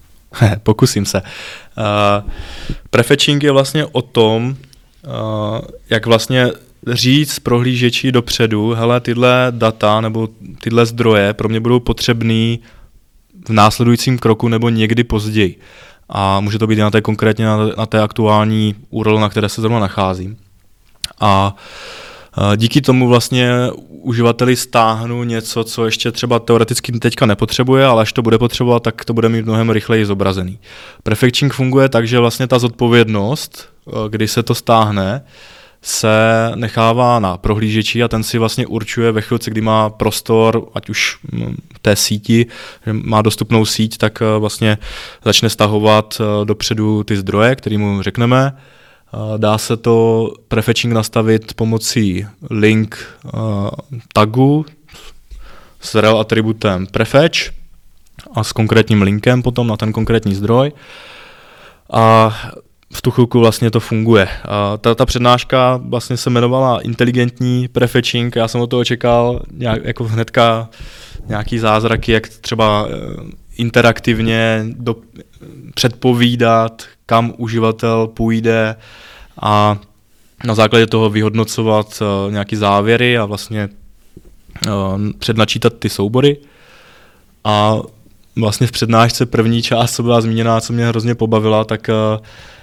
Pokusím 0.62 1.06
se. 1.06 1.22
Uh, 1.22 2.30
prefetching 2.90 3.42
je 3.42 3.52
vlastně 3.52 3.86
o 3.86 4.02
tom, 4.02 4.56
uh, 5.06 5.60
jak 5.90 6.06
vlastně 6.06 6.50
říct 6.86 7.38
prohlížeči 7.38 8.12
dopředu, 8.12 8.70
hele, 8.70 9.00
tyhle 9.00 9.46
data 9.50 10.00
nebo 10.00 10.28
tyhle 10.60 10.86
zdroje 10.86 11.34
pro 11.34 11.48
mě 11.48 11.60
budou 11.60 11.80
potřebný 11.80 12.60
v 13.48 13.50
následujícím 13.50 14.18
kroku 14.18 14.48
nebo 14.48 14.68
někdy 14.68 15.04
později. 15.04 15.58
A 16.08 16.40
může 16.40 16.58
to 16.58 16.66
být 16.66 16.78
na 16.78 16.90
té 16.90 17.00
konkrétně 17.00 17.46
na, 17.46 17.56
na 17.78 17.86
té 17.86 18.00
aktuální 18.00 18.74
URL, 18.90 19.20
na 19.20 19.28
které 19.28 19.48
se 19.48 19.60
zrovna 19.60 19.78
nacházím. 19.78 20.36
A 21.20 21.56
díky 22.56 22.80
tomu 22.80 23.08
vlastně 23.08 23.50
uživateli 23.88 24.56
stáhnu 24.56 25.24
něco, 25.24 25.64
co 25.64 25.84
ještě 25.84 26.12
třeba 26.12 26.38
teoreticky 26.38 26.92
teďka 26.92 27.26
nepotřebuje, 27.26 27.86
ale 27.86 28.02
až 28.02 28.12
to 28.12 28.22
bude 28.22 28.38
potřebovat, 28.38 28.82
tak 28.82 29.04
to 29.04 29.12
bude 29.14 29.28
mít 29.28 29.44
mnohem 29.44 29.70
rychleji 29.70 30.06
zobrazený. 30.06 30.58
Prefetching 31.02 31.52
funguje 31.52 31.88
tak, 31.88 32.08
že 32.08 32.18
vlastně 32.18 32.46
ta 32.46 32.58
zodpovědnost, 32.58 33.68
kdy 34.08 34.28
se 34.28 34.42
to 34.42 34.54
stáhne, 34.54 35.24
se 35.82 36.52
nechává 36.54 37.18
na 37.18 37.36
prohlížeči 37.36 38.02
a 38.02 38.08
ten 38.08 38.22
si 38.22 38.38
vlastně 38.38 38.66
určuje 38.66 39.12
ve 39.12 39.20
chvíli, 39.20 39.40
kdy 39.44 39.60
má 39.60 39.90
prostor, 39.90 40.68
ať 40.74 40.90
už 40.90 41.18
v 41.74 41.78
té 41.82 41.96
síti, 41.96 42.46
že 42.86 42.92
má 42.92 43.22
dostupnou 43.22 43.64
síť, 43.64 43.98
tak 43.98 44.22
eh, 44.22 44.38
vlastně 44.38 44.78
začne 45.24 45.50
stahovat 45.50 46.20
eh, 46.20 46.44
dopředu 46.44 47.04
ty 47.04 47.16
zdroje, 47.16 47.56
který 47.56 47.78
mu 47.78 48.02
řekneme. 48.02 48.52
Eh, 48.54 49.38
dá 49.38 49.58
se 49.58 49.76
to 49.76 50.28
prefetching 50.48 50.94
nastavit 50.94 51.54
pomocí 51.54 52.26
link 52.50 53.18
tagu 54.12 54.66
s 55.80 55.94
rel 55.94 56.20
atributem 56.20 56.86
prefetch 56.86 57.38
a 58.34 58.44
s 58.44 58.52
konkrétním 58.52 59.02
linkem 59.02 59.42
potom 59.42 59.66
na 59.66 59.76
ten 59.76 59.92
konkrétní 59.92 60.34
zdroj. 60.34 60.72
A 61.92 62.36
v 62.92 63.02
tu 63.02 63.10
chvilku 63.10 63.40
vlastně 63.40 63.70
to 63.70 63.80
funguje. 63.80 64.28
A 64.44 64.76
ta, 64.76 64.94
ta 64.94 65.06
přednáška 65.06 65.80
vlastně 65.84 66.16
se 66.16 66.30
jmenovala 66.30 66.80
inteligentní 66.80 67.68
prefetching, 67.68 68.36
já 68.36 68.48
jsem 68.48 68.60
od 68.60 68.66
toho 68.66 68.84
čekal 68.84 69.42
nějak, 69.52 69.84
jako 69.84 70.04
hnedka 70.04 70.68
nějaký 71.26 71.58
zázraky, 71.58 72.12
jak 72.12 72.28
třeba 72.28 72.88
eh, 72.88 72.94
interaktivně 73.56 74.64
do, 74.68 74.96
předpovídat, 75.74 76.82
kam 77.06 77.32
uživatel 77.36 78.06
půjde 78.06 78.76
a 79.42 79.78
na 80.44 80.54
základě 80.54 80.86
toho 80.86 81.10
vyhodnocovat 81.10 82.02
uh, 82.02 82.32
nějaký 82.32 82.56
závěry 82.56 83.18
a 83.18 83.24
vlastně 83.24 83.68
uh, 84.66 84.72
přednačítat 85.18 85.72
ty 85.78 85.88
soubory. 85.88 86.36
A 87.44 87.76
vlastně 88.36 88.66
v 88.66 88.72
přednášce 88.72 89.26
první 89.26 89.62
část, 89.62 89.94
co 89.94 90.02
byla 90.02 90.20
zmíněná, 90.20 90.60
co 90.60 90.72
mě 90.72 90.86
hrozně 90.86 91.14
pobavila, 91.14 91.64
tak 91.64 91.88
uh, 91.88 92.24
Eh, 92.24 92.59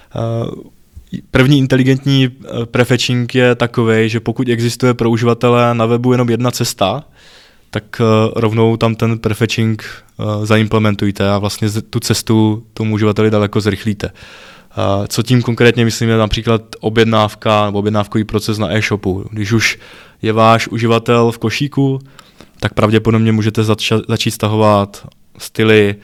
první 1.30 1.58
inteligentní 1.58 2.28
eh, 2.28 2.66
prefetching 2.66 3.34
je 3.34 3.54
takový, 3.54 4.08
že 4.08 4.20
pokud 4.20 4.48
existuje 4.48 4.94
pro 4.94 5.10
uživatele 5.10 5.74
na 5.74 5.86
webu 5.86 6.12
jenom 6.12 6.30
jedna 6.30 6.50
cesta, 6.50 7.04
tak 7.70 8.00
eh, 8.00 8.04
rovnou 8.36 8.76
tam 8.76 8.94
ten 8.94 9.18
prefetching 9.18 9.82
zaimplementujte 10.42 11.30
a 11.30 11.38
vlastně 11.38 11.68
tu 11.90 12.00
cestu 12.00 12.66
tomu 12.74 12.94
uživateli 12.94 13.30
daleko 13.30 13.60
zrychlíte. 13.60 14.10
Co 15.08 15.22
tím 15.22 15.42
konkrétně 15.42 15.84
myslím 15.84 16.08
je 16.08 16.16
například 16.16 16.62
objednávka 16.80 17.66
nebo 17.66 17.78
objednávkový 17.78 18.24
proces 18.24 18.58
na 18.58 18.76
e-shopu. 18.76 19.24
Když 19.30 19.52
už 19.52 19.78
je 20.22 20.32
váš 20.32 20.68
uživatel 20.68 21.32
v 21.32 21.38
košíku, 21.38 21.98
tak 22.60 22.74
pravděpodobně 22.74 23.32
můžete 23.32 23.64
začít 24.08 24.30
stahovat 24.30 25.06
styly, 25.38 25.96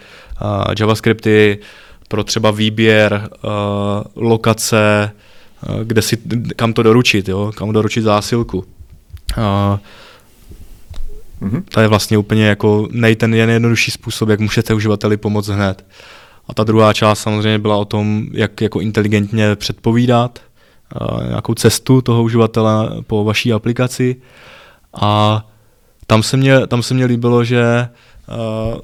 javascripty, 0.81 1.59
pro 2.15 2.25
třeba 2.25 2.51
výběr 2.51 3.29
uh, 3.45 3.51
lokace, 4.15 5.11
uh, 5.69 5.81
kde 5.81 6.03
si, 6.03 6.19
kam 6.57 6.73
to 6.73 6.83
doručit, 6.83 7.29
jo? 7.29 7.53
kam 7.55 7.73
doručit 7.73 8.03
zásilku. 8.03 8.59
Uh, 8.59 8.65
mm-hmm. 11.43 11.63
To 11.69 11.81
je 11.81 11.89
vlastně 11.89 12.19
úplně 12.19 12.47
jako 12.47 12.89
nej, 12.91 13.17
ten 13.17 13.31
nejjednodušší 13.31 13.91
způsob, 13.91 14.29
jak 14.29 14.41
můžete 14.41 14.75
uživateli 14.75 15.17
pomoct 15.17 15.49
hned. 15.49 15.87
A 16.49 16.55
ta 16.55 16.65
druhá 16.65 16.93
část 16.93 17.21
samozřejmě 17.21 17.59
byla 17.59 17.77
o 17.77 17.85
tom, 17.85 18.27
jak 18.33 18.61
jako 18.61 18.81
inteligentně 18.81 19.57
předpovídat 19.57 20.39
uh, 21.01 21.27
nějakou 21.29 21.55
cestu 21.55 22.01
toho 22.01 22.23
uživatele 22.23 23.03
po 23.07 23.25
vaší 23.25 23.53
aplikaci. 23.53 24.17
A 24.95 25.45
tam 26.07 26.23
se 26.23 26.37
mě, 26.37 26.67
tam 26.67 26.83
se 26.83 26.95
mě 26.95 27.05
líbilo, 27.05 27.45
že 27.45 27.89
uh, 28.29 28.79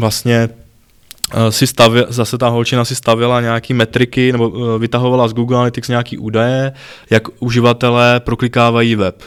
vlastně 0.00 0.48
si 1.50 1.66
stavě, 1.66 2.06
zase 2.08 2.38
ta 2.38 2.48
holčina 2.48 2.84
si 2.84 2.96
stavěla 2.96 3.40
nějaký 3.40 3.74
metriky 3.74 4.32
nebo 4.32 4.52
eh, 4.54 4.78
vytahovala 4.78 5.28
z 5.28 5.32
Google 5.32 5.56
Analytics 5.56 5.88
nějaký 5.88 6.18
údaje, 6.18 6.72
jak 7.10 7.22
uživatelé 7.38 8.20
proklikávají 8.20 8.94
web. 8.94 9.22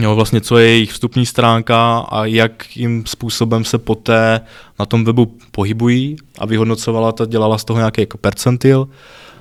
Jo, 0.00 0.14
vlastně 0.14 0.40
co 0.40 0.58
je 0.58 0.68
jejich 0.68 0.92
vstupní 0.92 1.26
stránka 1.26 1.98
a 1.98 2.24
jakým 2.24 3.06
způsobem 3.06 3.64
se 3.64 3.78
poté 3.78 4.40
na 4.78 4.86
tom 4.86 5.04
webu 5.04 5.36
pohybují 5.50 6.16
a 6.38 6.46
vyhodnocovala 6.46 7.12
to, 7.12 7.26
dělala 7.26 7.58
z 7.58 7.64
toho 7.64 7.78
nějaký 7.78 8.00
jako 8.00 8.18
percentil 8.18 8.88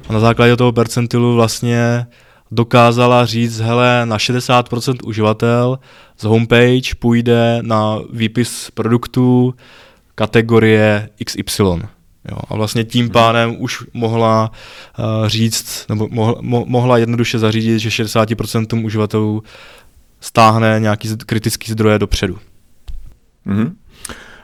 a 0.10 0.13
na 0.13 0.19
základě 0.19 0.56
toho 0.56 0.71
percentilu 0.71 1.36
vlastně 1.36 2.06
dokázala 2.52 3.26
říct, 3.26 3.60
hele, 3.60 4.06
na 4.06 4.17
60% 4.17 4.95
uživatel 5.06 5.80
z 6.17 6.24
homepage 6.24 6.95
půjde 7.00 7.60
na 7.62 8.00
výpis 8.13 8.71
produktů, 8.74 9.54
kategorie 10.15 11.10
XY. 11.25 11.63
Jo, 12.32 12.38
a 12.49 12.56
vlastně 12.56 12.84
tím 12.84 13.06
mhm. 13.06 13.12
pádem 13.12 13.56
už 13.60 13.84
mohla 13.93 14.51
uh, 14.99 15.28
říct, 15.28 15.86
nebo 15.89 16.08
mohla, 16.12 16.36
mo, 16.41 16.65
mohla 16.67 16.97
jednoduše 16.97 17.39
zařídit, 17.39 17.80
že 17.80 17.89
60% 17.89 18.86
uživatelů 18.86 19.43
stáhne 20.19 20.80
nějaký 20.80 21.17
kritický 21.25 21.71
zdroje 21.71 21.99
dopředu. 21.99 22.38
Mm-hmm. 23.47 23.71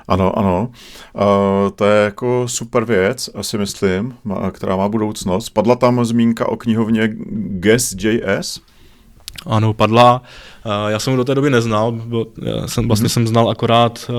Ano, 0.07 0.39
ano. 0.39 0.71
Uh, 1.13 1.71
to 1.75 1.85
je 1.85 2.03
jako 2.05 2.47
super 2.47 2.85
věc, 2.85 3.29
asi 3.35 3.57
myslím, 3.57 4.15
má, 4.23 4.51
která 4.51 4.75
má 4.75 4.89
budoucnost. 4.89 5.49
Padla 5.49 5.75
tam 5.75 6.05
zmínka 6.05 6.49
o 6.49 6.57
knihovně 6.57 7.09
Guess.js? 7.31 8.59
Ano, 9.45 9.73
padla. 9.73 10.21
Uh, 10.65 10.71
já 10.91 10.99
jsem 10.99 11.13
ho 11.13 11.17
do 11.17 11.23
té 11.23 11.35
doby 11.35 11.49
neznal, 11.49 11.91
byl, 11.91 12.27
jsem, 12.65 12.87
vlastně 12.87 13.07
mm-hmm. 13.07 13.13
jsem 13.13 13.27
znal 13.27 13.49
akorát 13.49 14.09
uh, 14.09 14.15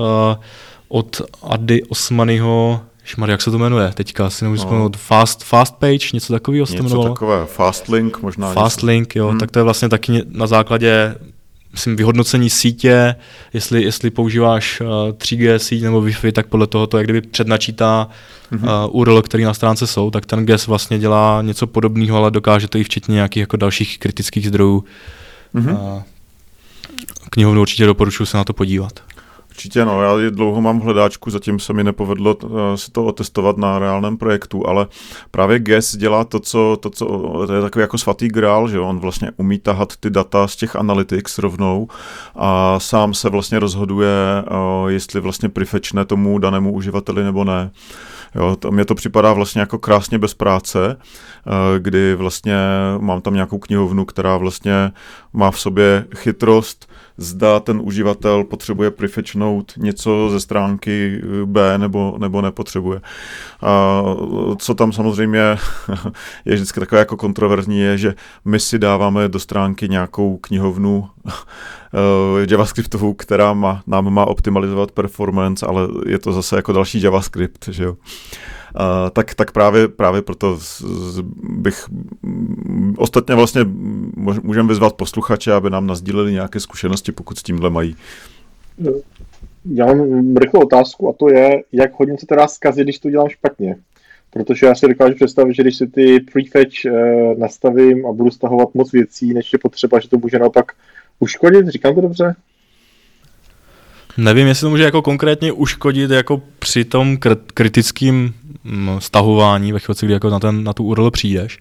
od 0.93 1.21
Ady 1.43 1.83
Osmanyho, 1.83 2.81
Šmar, 3.03 3.29
jak 3.29 3.41
se 3.41 3.51
to 3.51 3.57
jmenuje 3.57 3.91
teďka, 3.93 4.29
si 4.29 4.45
nemůžu 4.45 4.67
no. 4.71 4.89
Fast, 4.97 5.43
Fast 5.43 5.75
Page, 5.75 6.07
něco 6.13 6.33
takového 6.33 6.65
se 6.65 6.73
to 6.73 6.83
jmenovalo? 6.83 7.03
Něco 7.03 7.13
takové, 7.13 7.45
Fast 7.45 7.87
Link 7.87 8.21
možná. 8.21 8.53
Fast 8.53 8.77
něco. 8.77 8.85
Link, 8.85 9.15
jo, 9.15 9.27
hmm. 9.27 9.39
tak 9.39 9.51
to 9.51 9.59
je 9.59 9.63
vlastně 9.63 9.89
taky 9.89 10.21
na 10.31 10.47
základě 10.47 11.15
myslím, 11.71 11.95
vyhodnocení 11.95 12.49
sítě, 12.49 13.15
jestli, 13.53 13.83
jestli 13.83 14.09
používáš 14.09 14.81
uh, 14.81 14.87
3G 14.87 15.55
síť 15.55 15.83
nebo 15.83 16.01
Wi-Fi, 16.01 16.31
tak 16.31 16.47
podle 16.47 16.67
toho 16.67 16.87
to 16.87 16.97
jak 16.97 17.07
kdyby 17.07 17.21
přednačítá 17.21 18.07
mm-hmm. 18.51 18.85
uh, 18.85 18.95
URL, 18.95 19.21
které 19.21 19.45
na 19.45 19.53
stránce 19.53 19.87
jsou, 19.87 20.11
tak 20.11 20.25
ten 20.25 20.45
GES 20.45 20.67
vlastně 20.67 20.99
dělá 20.99 21.41
něco 21.41 21.67
podobného, 21.67 22.17
ale 22.17 22.31
dokáže 22.31 22.67
to 22.67 22.77
i 22.77 22.83
včetně 22.83 23.13
nějakých 23.13 23.41
jako 23.41 23.57
dalších 23.57 23.99
kritických 23.99 24.47
zdrojů. 24.47 24.83
Mm-hmm. 25.55 25.73
Uh, 25.73 26.01
knihovnu 27.29 27.61
určitě 27.61 27.85
doporučuji 27.85 28.25
se 28.25 28.37
na 28.37 28.43
to 28.43 28.53
podívat. 28.53 29.12
Určitě 29.53 29.85
no, 29.85 30.03
já 30.03 30.19
je 30.19 30.31
dlouho 30.31 30.61
mám 30.61 30.79
v 30.79 30.83
hledáčku, 30.83 31.29
zatím 31.29 31.59
se 31.59 31.73
mi 31.73 31.83
nepovedlo 31.83 32.35
uh, 32.35 32.49
si 32.75 32.91
to 32.91 33.05
otestovat 33.05 33.57
na 33.57 33.79
reálném 33.79 34.17
projektu, 34.17 34.67
ale 34.67 34.87
právě 35.31 35.59
GES 35.59 35.95
dělá 35.95 36.23
to, 36.23 36.39
co, 36.39 36.77
to, 36.81 36.89
co 36.89 37.05
to 37.47 37.53
je 37.53 37.61
takový 37.61 37.81
jako 37.81 37.97
svatý 37.97 38.27
grál, 38.27 38.67
že 38.67 38.79
on 38.79 38.99
vlastně 38.99 39.31
umí 39.37 39.59
tahat 39.59 39.97
ty 39.99 40.09
data 40.09 40.47
z 40.47 40.55
těch 40.55 40.75
analytics 40.75 41.37
rovnou 41.37 41.87
a 42.35 42.79
sám 42.79 43.13
se 43.13 43.29
vlastně 43.29 43.59
rozhoduje, 43.59 44.09
uh, 44.51 44.89
jestli 44.89 45.21
vlastně 45.21 45.49
prefetchne 45.49 46.05
tomu 46.05 46.39
danému 46.39 46.73
uživateli 46.73 47.23
nebo 47.23 47.43
ne. 47.43 47.71
Jo, 48.35 48.55
to, 48.55 48.71
mně 48.71 48.85
to 48.85 48.95
připadá 48.95 49.33
vlastně 49.33 49.61
jako 49.61 49.77
krásně 49.77 50.17
bez 50.17 50.33
práce, 50.33 50.97
uh, 50.97 51.53
kdy 51.79 52.15
vlastně 52.15 52.57
mám 52.97 53.21
tam 53.21 53.33
nějakou 53.33 53.59
knihovnu, 53.59 54.05
která 54.05 54.37
vlastně 54.37 54.91
má 55.33 55.51
v 55.51 55.59
sobě 55.59 56.05
chytrost 56.15 56.92
zda 57.17 57.59
ten 57.59 57.81
uživatel 57.83 58.43
potřebuje 58.43 58.91
prefetchnout 58.91 59.73
něco 59.77 60.29
ze 60.29 60.39
stránky 60.39 61.21
B 61.45 61.77
nebo, 61.77 62.15
nebo 62.17 62.41
nepotřebuje. 62.41 63.01
A 63.61 64.03
co 64.57 64.75
tam 64.75 64.91
samozřejmě 64.91 65.39
je 66.45 66.55
vždycky 66.55 66.79
takové 66.79 66.99
jako 66.99 67.17
kontroverzní, 67.17 67.79
je, 67.79 67.97
že 67.97 68.15
my 68.45 68.59
si 68.59 68.79
dáváme 68.79 69.29
do 69.29 69.39
stránky 69.39 69.89
nějakou 69.89 70.37
knihovnu 70.37 71.09
JavaScriptovou, 72.49 73.13
která 73.13 73.53
má, 73.53 73.83
nám 73.87 74.13
má 74.13 74.25
optimalizovat 74.25 74.91
performance, 74.91 75.65
ale 75.65 75.87
je 76.05 76.19
to 76.19 76.33
zase 76.33 76.55
jako 76.55 76.73
další 76.73 77.01
JavaScript, 77.01 77.65
že 77.71 77.83
jo. 77.83 77.95
Tak, 79.13 79.35
tak 79.35 79.51
právě, 79.51 79.87
právě 79.87 80.21
proto 80.21 80.59
bych 81.43 81.85
ostatně 82.97 83.35
vlastně 83.35 83.61
můžeme 84.43 84.69
vyzvat 84.69 84.93
posluchače, 84.93 85.53
aby 85.53 85.69
nám 85.69 85.87
nazdíleli 85.87 86.31
nějaké 86.31 86.59
zkušenosti, 86.59 87.11
pokud 87.11 87.37
s 87.37 87.43
tímhle 87.43 87.69
mají. 87.69 87.95
Já 89.71 89.85
mám 89.85 90.37
rychlou 90.37 90.61
otázku 90.61 91.09
a 91.09 91.13
to 91.13 91.29
je, 91.29 91.63
jak 91.71 91.99
hodně 91.99 92.17
se 92.19 92.25
teda 92.25 92.47
zkazí, 92.47 92.81
když 92.83 92.99
to 92.99 93.09
dělám 93.09 93.29
špatně. 93.29 93.75
Protože 94.29 94.65
já 94.65 94.75
si 94.75 94.87
dokážu 94.87 95.15
představit, 95.15 95.53
že 95.53 95.63
když 95.63 95.77
si 95.77 95.87
ty 95.87 96.19
prefetch 96.19 96.85
uh, 96.85 97.39
nastavím 97.39 98.05
a 98.05 98.11
budu 98.11 98.31
stahovat 98.31 98.75
moc 98.75 98.91
věcí, 98.91 99.33
než 99.33 99.53
je 99.53 99.59
potřeba, 99.59 99.99
že 99.99 100.09
to 100.09 100.17
může 100.17 100.39
naopak 100.39 100.71
uškodit, 101.19 101.67
říkám 101.67 101.95
to 101.95 102.01
dobře? 102.01 102.35
Nevím, 104.17 104.47
jestli 104.47 104.65
to 104.65 104.69
může 104.69 104.83
jako 104.83 105.01
konkrétně 105.01 105.51
uškodit 105.51 106.11
jako 106.11 106.41
při 106.59 106.85
tom 106.85 107.17
kritickém 107.53 108.15
mm, 108.15 108.33
stahování 108.99 109.71
ve 109.71 109.79
chvíli, 109.79 109.97
kdy 110.01 110.13
jako 110.13 110.29
na, 110.29 110.39
ten, 110.39 110.63
na 110.63 110.73
tu 110.73 110.83
URL 110.83 111.11
přijdeš. 111.11 111.59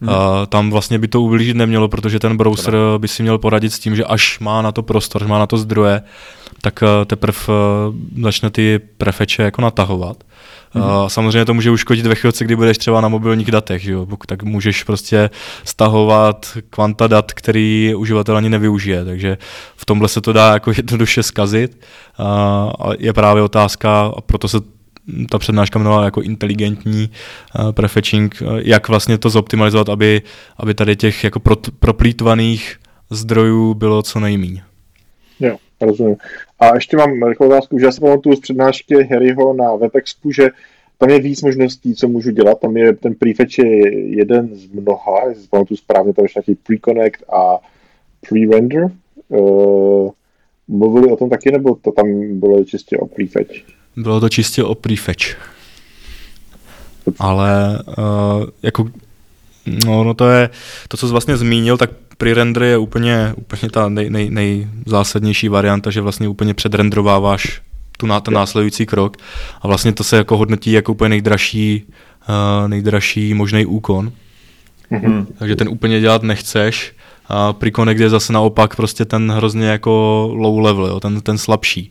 Hmm. 0.00 0.10
Uh, 0.10 0.16
tam 0.48 0.70
vlastně 0.70 0.98
by 0.98 1.08
to 1.08 1.22
ublížit 1.22 1.56
nemělo, 1.56 1.88
protože 1.88 2.18
ten 2.18 2.36
browser 2.36 2.76
by 2.98 3.08
si 3.08 3.22
měl 3.22 3.38
poradit 3.38 3.72
s 3.72 3.78
tím, 3.78 3.96
že 3.96 4.04
až 4.04 4.38
má 4.38 4.62
na 4.62 4.72
to 4.72 4.82
prostor, 4.82 5.26
má 5.26 5.38
na 5.38 5.46
to 5.46 5.56
zdroje, 5.56 6.02
tak 6.60 6.82
uh, 6.82 7.04
teprve 7.04 7.38
uh, 7.48 8.24
začne 8.24 8.50
ty 8.50 8.80
prefeče 8.98 9.42
jako 9.42 9.62
natahovat. 9.62 10.24
Uh, 10.74 11.06
samozřejmě 11.08 11.44
to 11.44 11.54
může 11.54 11.70
uškodit 11.70 12.06
ve 12.06 12.14
chvíli, 12.14 12.32
kdy 12.40 12.56
budeš 12.56 12.78
třeba 12.78 13.00
na 13.00 13.08
mobilních 13.08 13.50
datech, 13.50 13.82
že 13.82 13.92
jo? 13.92 14.06
tak 14.26 14.42
můžeš 14.42 14.84
prostě 14.84 15.30
stahovat 15.64 16.58
kvanta 16.70 17.06
dat, 17.06 17.32
který 17.32 17.94
uživatel 17.96 18.36
ani 18.36 18.48
nevyužije, 18.48 19.04
takže 19.04 19.38
v 19.76 19.84
tomhle 19.84 20.08
se 20.08 20.20
to 20.20 20.32
dá 20.32 20.52
jako 20.52 20.72
jednoduše 20.76 21.22
zkazit. 21.22 21.80
Uh, 22.20 22.94
je 22.98 23.12
právě 23.12 23.42
otázka, 23.42 24.12
a 24.16 24.20
proto 24.20 24.48
se 24.48 24.77
ta 25.30 25.38
přednáška 25.38 25.78
jmenovala 25.78 26.04
jako 26.04 26.22
inteligentní 26.22 27.10
uh, 27.58 27.72
prefetching, 27.72 28.42
uh, 28.42 28.58
jak 28.58 28.88
vlastně 28.88 29.18
to 29.18 29.30
zoptimalizovat, 29.30 29.88
aby, 29.88 30.22
aby 30.56 30.74
tady 30.74 30.96
těch 30.96 31.24
jako 31.24 31.40
pro, 31.40 31.56
proplítvaných 31.78 32.76
zdrojů 33.10 33.74
bylo 33.74 34.02
co 34.02 34.20
nejméně. 34.20 34.62
Jo, 35.40 35.56
rozumím. 35.80 36.16
A 36.60 36.74
ještě 36.74 36.96
mám 36.96 37.22
rychlou 37.22 37.46
otázku, 37.46 37.78
že 37.78 37.84
já 37.84 37.92
si 37.92 38.00
pamatuju 38.00 38.36
z 38.36 38.40
přednášky 38.40 38.94
Harryho 39.10 39.52
na 39.52 39.74
WebExpu, 39.74 40.32
že 40.32 40.48
tam 40.98 41.10
je 41.10 41.20
víc 41.20 41.42
možností, 41.42 41.94
co 41.94 42.08
můžu 42.08 42.30
dělat. 42.30 42.60
Tam 42.60 42.76
je 42.76 42.92
ten 42.92 43.14
prefetch 43.14 43.58
je 43.58 43.98
jeden 44.16 44.48
z 44.54 44.66
mnoha, 44.66 45.28
jestli 45.28 45.42
si 45.42 45.48
pamatuju 45.48 45.78
správně, 45.78 46.12
tam 46.12 46.24
je 46.24 46.28
nějaký 46.36 46.62
pre-connect 46.66 47.34
a 47.34 47.58
pre-render. 48.28 48.90
Uh, 49.28 50.10
mluvili 50.68 51.12
o 51.12 51.16
tom 51.16 51.30
taky, 51.30 51.52
nebo 51.52 51.74
to 51.74 51.92
tam 51.92 52.38
bylo 52.38 52.64
čistě 52.64 52.96
o 52.98 53.06
prefetch? 53.06 53.77
Bylo 54.02 54.20
to 54.20 54.28
čistě 54.28 54.64
o 54.64 54.74
prefetch. 54.74 55.36
Ale 57.18 57.78
uh, 57.98 58.44
jako 58.62 58.90
No, 59.86 60.04
no 60.04 60.14
to 60.14 60.28
je, 60.28 60.50
to, 60.88 60.96
co 60.96 61.06
jsi 61.06 61.12
vlastně 61.12 61.36
zmínil, 61.36 61.76
tak 61.76 61.90
pre-render 62.18 62.62
je 62.62 62.78
úplně, 62.78 63.32
úplně 63.36 63.70
ta 63.70 63.88
nej, 63.88 64.10
nej, 64.10 64.30
nejzásadnější 64.30 65.48
varianta, 65.48 65.90
že 65.90 66.00
vlastně 66.00 66.28
úplně 66.28 66.54
předrendrováváš 66.54 67.60
tu, 67.96 68.06
na, 68.06 68.20
ten 68.20 68.34
následující 68.34 68.86
krok 68.86 69.16
a 69.62 69.66
vlastně 69.66 69.92
to 69.92 70.04
se 70.04 70.16
jako 70.16 70.36
hodnotí 70.36 70.72
jako 70.72 70.92
úplně 70.92 71.08
nejdražší, 71.08 71.82
uh, 72.28 72.68
nejdražší 72.68 73.34
možný 73.34 73.66
úkon. 73.66 74.12
Mm-hmm. 74.92 75.26
Takže 75.38 75.56
ten 75.56 75.68
úplně 75.68 76.00
dělat 76.00 76.22
nechceš. 76.22 76.92
A 77.28 77.52
Preconnect 77.52 78.00
je 78.00 78.10
zase 78.10 78.32
naopak 78.32 78.76
prostě 78.76 79.04
ten 79.04 79.30
hrozně 79.30 79.66
jako 79.66 79.90
low 80.32 80.58
level, 80.58 80.86
jo, 80.86 81.00
ten, 81.00 81.20
ten 81.20 81.38
slabší. 81.38 81.90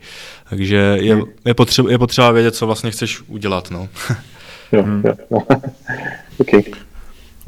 Takže 0.50 0.98
je, 1.02 1.22
je, 1.46 1.54
potřeba, 1.54 1.92
je 1.92 1.98
potřeba 1.98 2.32
vědět, 2.32 2.56
co 2.56 2.66
vlastně 2.66 2.92
chceš 2.92 3.22
udělat. 3.28 3.72
No. 3.72 3.88
jo, 4.72 4.84
jo, 5.04 5.16
jo. 5.32 5.40
okay. 6.38 6.64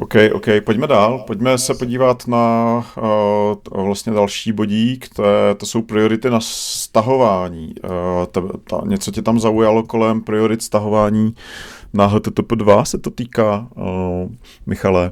OK, 0.01 0.13
OK, 0.33 0.45
pojďme 0.63 0.87
dál. 0.87 1.23
Pojďme 1.27 1.57
se 1.57 1.73
podívat 1.73 2.27
na 2.27 2.75
uh, 2.97 3.85
vlastně 3.85 4.13
další 4.13 4.51
bodík, 4.51 5.09
to, 5.15 5.23
je, 5.23 5.55
to 5.55 5.65
jsou 5.65 5.81
priority 5.81 6.29
na 6.29 6.39
stahování. 6.41 7.75
Uh, 7.83 8.25
ta, 8.31 8.41
ta, 8.69 8.81
něco 8.85 9.11
tě 9.11 9.21
tam 9.21 9.39
zaujalo 9.39 9.83
kolem 9.83 10.21
priorit 10.21 10.61
stahování 10.61 11.35
na 11.93 12.05
HTTP 12.05 12.51
2 12.55 12.85
se 12.85 12.97
to 12.97 13.09
týká, 13.09 13.67
uh, 13.75 14.31
Michale? 14.65 15.11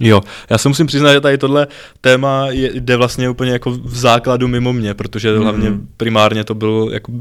Jo, 0.00 0.20
já 0.50 0.58
se 0.58 0.68
musím 0.68 0.86
přiznat, 0.86 1.12
že 1.12 1.20
tady 1.20 1.38
tohle 1.38 1.66
téma 2.00 2.46
je, 2.50 2.70
jde 2.74 2.96
vlastně 2.96 3.30
úplně 3.30 3.50
jako 3.50 3.70
v 3.70 3.96
základu 3.96 4.48
mimo 4.48 4.72
mě, 4.72 4.94
protože 4.94 5.32
mm-hmm. 5.32 5.42
hlavně 5.42 5.72
primárně 5.96 6.44
to 6.44 6.54
bylo 6.54 6.90
jako 6.90 7.12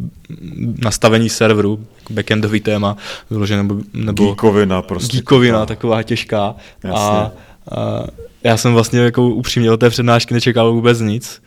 nastavení 0.83 1.29
serveru, 1.29 1.79
jako 1.99 2.13
backendový 2.13 2.59
téma, 2.59 2.97
vyložené 3.29 3.63
nebo, 3.63 3.81
nebo 3.93 4.25
geekovina 4.25 4.81
prostě. 4.81 5.17
Geekovina, 5.17 5.65
taková 5.65 6.03
těžká. 6.03 6.55
Jasně. 6.83 6.99
A, 6.99 7.31
a 7.71 8.03
já 8.45 8.57
jsem 8.57 8.73
vlastně 8.73 8.99
jako 8.99 9.29
upřímně 9.29 9.71
od 9.71 9.79
té 9.79 9.89
přednášky 9.89 10.33
nečekal 10.33 10.73
vůbec 10.73 10.99
nic, 10.99 11.41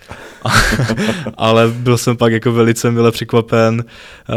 ale 1.37 1.69
byl 1.69 1.99
jsem 1.99 2.17
pak 2.17 2.33
jako 2.33 2.53
velice 2.53 2.91
mile 2.91 3.13
překvapen, 3.13 3.85
uh, 4.29 4.35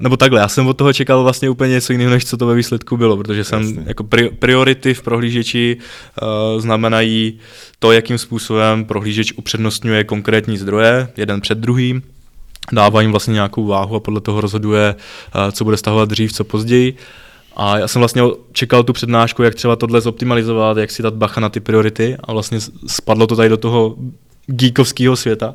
nebo 0.00 0.16
takhle, 0.16 0.40
já 0.40 0.48
jsem 0.48 0.66
od 0.66 0.76
toho 0.76 0.92
čekal 0.92 1.22
vlastně 1.22 1.50
úplně 1.50 1.70
něco 1.70 1.92
jiného, 1.92 2.10
než 2.10 2.24
co 2.24 2.36
to 2.36 2.46
ve 2.46 2.54
výsledku 2.54 2.96
bylo, 2.96 3.16
protože 3.16 3.44
jsem 3.44 3.62
Jasně. 3.62 3.82
jako 3.86 4.04
priority 4.38 4.94
v 4.94 5.02
prohlížeči 5.02 5.76
uh, 5.76 6.60
znamenají 6.60 7.38
to, 7.78 7.92
jakým 7.92 8.18
způsobem 8.18 8.84
prohlížeč 8.84 9.32
upřednostňuje 9.36 10.04
konkrétní 10.04 10.58
zdroje, 10.58 11.08
jeden 11.16 11.40
před 11.40 11.58
druhým, 11.58 12.02
dává 12.72 13.00
jim 13.00 13.10
vlastně 13.10 13.32
nějakou 13.32 13.66
váhu 13.66 13.96
a 13.96 14.00
podle 14.00 14.20
toho 14.20 14.40
rozhoduje, 14.40 14.94
uh, 14.94 15.50
co 15.50 15.64
bude 15.64 15.76
stahovat 15.76 16.08
dřív, 16.08 16.32
co 16.32 16.44
později. 16.44 16.96
A 17.56 17.78
já 17.78 17.88
jsem 17.88 18.00
vlastně 18.00 18.22
čekal 18.52 18.82
tu 18.82 18.92
přednášku, 18.92 19.42
jak 19.42 19.54
třeba 19.54 19.76
tohle 19.76 20.00
zoptimalizovat, 20.00 20.76
jak 20.76 20.90
si 20.90 21.02
dát 21.02 21.14
bacha 21.14 21.40
na 21.40 21.48
ty 21.48 21.60
priority 21.60 22.16
a 22.24 22.32
vlastně 22.32 22.58
spadlo 22.86 23.26
to 23.26 23.36
tady 23.36 23.48
do 23.48 23.56
toho 23.56 23.96
geekovského 24.46 25.16
světa. 25.16 25.54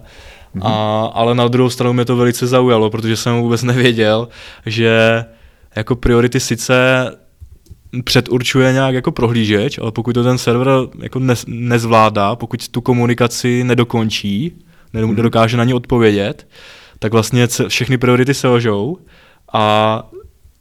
Mm-hmm. 0.56 0.68
A, 0.68 1.06
ale 1.06 1.36
na 1.36 1.48
druhou 1.48 1.70
stranu 1.70 1.94
mě 1.94 2.06
to 2.06 2.16
velice 2.16 2.48
zaujalo, 2.48 2.90
protože 2.90 3.18
jsem 3.18 3.42
vůbec 3.42 3.64
nevěděl, 3.64 4.28
že 4.66 5.26
jako 5.76 5.96
priority 5.96 6.40
sice 6.40 6.76
předurčuje 8.04 8.74
nějak 8.74 8.96
jako 8.96 9.12
prohlížeč, 9.12 9.78
ale 9.78 9.92
pokud 9.92 10.14
to 10.14 10.24
ten 10.24 10.38
server 10.38 10.68
jako 11.02 11.20
ne, 11.20 11.34
nezvládá, 11.48 12.36
pokud 12.36 12.68
tu 12.68 12.82
komunikaci 12.82 13.64
nedokončí, 13.64 14.54
mhm. 14.94 15.16
nedokáže 15.16 15.58
na 15.58 15.64
ní 15.64 15.74
odpovědět, 15.74 16.48
tak 17.00 17.12
vlastně 17.12 17.48
všechny 17.68 17.98
priority 17.98 18.34
se 18.34 18.50
ožou 18.50 18.98
a 19.54 20.04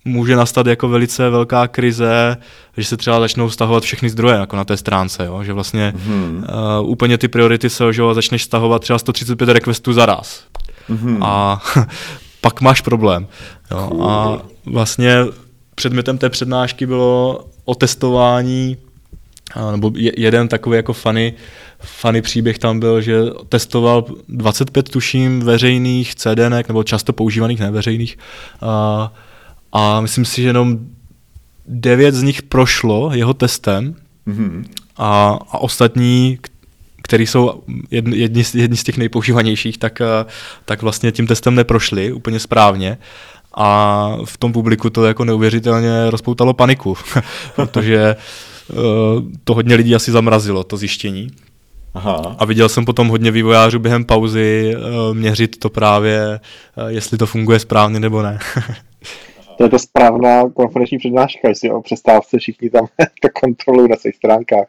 může 0.08 0.36
nastat 0.36 0.66
jako 0.66 0.88
velice 0.88 1.30
velká 1.30 1.68
krize, 1.68 2.36
že 2.76 2.84
se 2.84 2.96
třeba 2.96 3.20
začnou 3.20 3.50
stahovat 3.50 3.82
všechny 3.82 4.10
zdroje 4.10 4.36
jako 4.36 4.56
na 4.56 4.64
té 4.64 4.76
stránce, 4.76 5.24
jo? 5.24 5.44
že 5.44 5.52
vlastně 5.52 5.92
mm-hmm. 5.96 6.44
uh, 6.80 6.90
úplně 6.90 7.18
ty 7.18 7.28
priority 7.28 7.70
se 7.70 7.92
že 7.92 8.02
začneš 8.12 8.44
stahovat 8.44 8.82
třeba 8.82 8.98
135 8.98 9.48
requestů 9.48 9.92
za 9.92 10.06
raz. 10.06 10.44
Mm-hmm. 10.90 11.18
A 11.22 11.62
pak 12.40 12.60
máš 12.60 12.80
problém. 12.80 13.26
Jo? 13.70 13.86
Cool. 13.88 14.10
A 14.10 14.42
vlastně 14.66 15.16
předmětem 15.74 16.18
té 16.18 16.30
přednášky 16.30 16.86
bylo 16.86 17.44
otestování, 17.64 18.76
nebo 19.70 19.92
jeden 19.96 20.48
takový 20.48 20.76
jako 20.76 20.92
funny, 20.92 21.34
funny 21.80 22.22
příběh 22.22 22.58
tam 22.58 22.80
byl, 22.80 23.00
že 23.00 23.18
testoval 23.48 24.04
25 24.28 24.88
tuším 24.88 25.40
veřejných 25.40 26.14
CDNek, 26.14 26.68
nebo 26.68 26.82
často 26.82 27.12
používaných 27.12 27.60
neveřejných, 27.60 28.18
uh, 28.62 28.68
a 29.72 30.00
myslím 30.00 30.24
si, 30.24 30.42
že 30.42 30.48
jenom 30.48 30.78
devět 31.68 32.14
z 32.14 32.22
nich 32.22 32.42
prošlo 32.42 33.10
jeho 33.14 33.34
testem 33.34 33.94
mm-hmm. 34.28 34.64
a, 34.96 35.38
a 35.50 35.58
ostatní, 35.58 36.38
který 37.02 37.26
jsou 37.26 37.62
jedni, 37.90 38.16
jedni, 38.18 38.42
jedni 38.54 38.76
z 38.76 38.82
těch 38.82 38.98
nejpoužívanějších, 38.98 39.78
tak, 39.78 40.00
eh, 40.00 40.24
tak 40.64 40.82
vlastně 40.82 41.12
tím 41.12 41.26
testem 41.26 41.54
neprošli 41.54 42.12
úplně 42.12 42.40
správně. 42.40 42.98
A 43.54 44.16
v 44.24 44.36
tom 44.36 44.52
publiku 44.52 44.90
to 44.90 45.04
jako 45.04 45.24
neuvěřitelně 45.24 46.10
rozpoutalo 46.10 46.54
paniku, 46.54 46.96
protože 47.56 48.16
uh, 48.68 48.76
to 49.44 49.54
hodně 49.54 49.74
lidí 49.74 49.94
asi 49.94 50.10
zamrazilo, 50.10 50.64
to 50.64 50.76
zjištění. 50.76 51.30
Aha. 51.94 52.36
A 52.38 52.44
viděl 52.44 52.68
jsem 52.68 52.84
potom 52.84 53.08
hodně 53.08 53.30
vývojářů 53.30 53.78
během 53.78 54.04
pauzy 54.04 54.76
uh, 54.76 55.16
měřit 55.16 55.58
to 55.58 55.70
právě, 55.70 56.40
jestli 56.88 57.18
to 57.18 57.26
funguje 57.26 57.58
správně 57.58 58.00
nebo 58.00 58.22
ne. 58.22 58.38
to 59.58 59.64
je 59.64 59.70
ta 59.70 59.78
správná 59.78 60.50
konferenční 60.50 60.98
přednáška, 60.98 61.48
jestli 61.48 61.70
o 61.70 61.82
přestávce 61.82 62.38
všichni 62.38 62.70
tam 62.70 62.86
to 63.22 63.28
kontrolují 63.40 63.88
na 63.88 63.96
svých 63.96 64.16
stránkách. 64.16 64.66